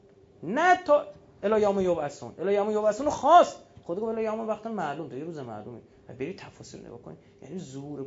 نه 0.44 0.84
تا 0.84 1.06
الا 1.44 1.60
یوم 1.60 1.80
یبعثون. 1.80 2.34
الا 2.40 2.52
یوم 2.52 2.72
یبعثون 2.72 3.10
خواست. 3.10 3.58
خدا 3.84 4.02
گفت 4.02 4.10
الا 4.10 4.22
یوم 4.22 4.48
وقت 4.48 4.68
معلوم 4.68 5.10
تا 5.10 5.16
یه 5.16 5.24
روز 5.24 5.38
معلومه. 5.38 5.82
و 6.10 6.14
برید 6.14 6.38
تفاصیل 6.38 6.86
نگاه 6.86 7.02
کنید 7.02 7.18
یعنی 7.42 7.60
ظهور 7.60 8.06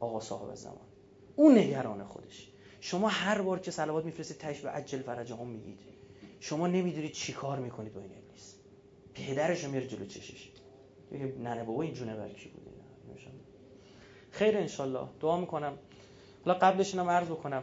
آقا 0.00 0.20
صاحب 0.20 0.54
زمان. 0.54 0.86
اون 1.36 1.58
نگران 1.58 2.04
خودش. 2.04 2.48
شما 2.80 3.08
هر 3.08 3.42
بار 3.42 3.58
که 3.58 3.70
صلوات 3.70 4.04
میفرستید 4.04 4.38
تاش 4.38 4.60
به 4.60 4.68
عجل 4.68 4.98
فرجهم 4.98 5.48
میگید 5.48 5.78
شما 6.40 6.66
نمی‌دونید 6.66 7.12
چی 7.12 7.32
کار 7.32 7.58
می‌کنید 7.58 7.94
با 7.94 8.00
این 8.00 8.10
ابلیس. 8.10 8.54
پدرش 9.14 9.64
میره 9.64 9.86
جلو 9.86 10.06
چشش. 10.06 10.50
میگه 11.10 11.24
نه 11.26 11.64
بابا 11.64 11.82
این 11.82 11.94
جونه 11.94 12.16
برکی 12.16 12.48
بود 12.48 12.75
خیر 14.36 14.58
انشالله. 14.58 15.06
دعا 15.20 15.36
می‌کنم. 15.36 15.72
حالا 16.44 16.58
قبلش 16.58 16.94
اینم 16.94 17.10
عرض 17.10 17.26
بکنم. 17.26 17.62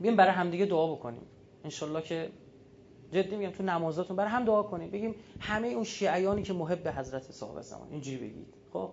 بیم 0.00 0.16
برای 0.16 0.32
همدیگه 0.32 0.66
دعا 0.66 0.94
بکنیم. 0.94 1.22
انشالله 1.64 2.02
که 2.02 2.30
جدی 3.12 3.36
میگم 3.36 3.50
تو 3.50 3.62
نمازاتون 3.62 4.16
برای 4.16 4.30
هم 4.30 4.44
دعا 4.44 4.62
کنیم. 4.62 4.90
بگیم 4.90 5.14
همه 5.40 5.68
اون 5.68 5.84
شیعیانی 5.84 6.42
که 6.42 6.52
محب 6.52 6.88
حضرت 6.88 7.32
صاحب 7.32 7.60
زمان. 7.60 7.88
اینجوری 7.90 8.16
بگید. 8.16 8.54
خب؟ 8.72 8.90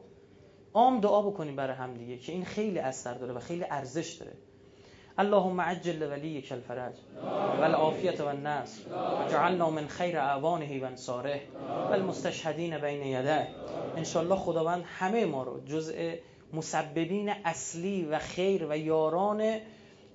عام 0.74 1.00
دعا 1.00 1.22
بکنیم 1.22 1.56
برای 1.56 1.76
همدیگه 1.76 2.18
که 2.18 2.32
این 2.32 2.46
خیلی 2.46 2.80
اثر 2.80 3.14
داره 3.14 3.34
و 3.34 3.40
خیلی 3.40 3.66
ارزش 3.70 4.14
داره. 4.14 4.34
اللهم 5.18 5.62
عجل 5.62 6.12
ولیک 6.12 6.52
الفرج 6.52 6.94
والعافیت 7.60 8.22
والنصر 8.22 8.82
وجعلنا 9.26 9.70
من 9.70 9.88
خیر 9.88 10.18
اعوانه 10.18 10.82
و 10.82 10.86
انصاره 10.86 11.42
والمستشهدین 11.90 12.78
بین 12.78 13.06
یده 13.06 13.48
انشالله 13.96 14.36
خداوند 14.36 14.84
همه 14.86 15.26
ما 15.26 15.44
رو 15.44 15.60
جزء 15.66 16.16
مسببین 16.54 17.30
اصلی 17.30 18.06
و 18.06 18.20
خیر 18.20 18.68
و 18.70 18.78
یاران 18.78 19.60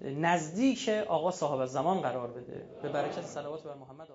نزدیک 0.00 0.88
آقا 0.88 1.30
صاحب 1.30 1.66
زمان 1.66 2.00
قرار 2.00 2.28
بده. 2.28 2.64
به 2.82 2.88
برکت 2.88 3.22
صلوات 3.22 3.62
بر 3.62 3.74
محمد 3.74 4.08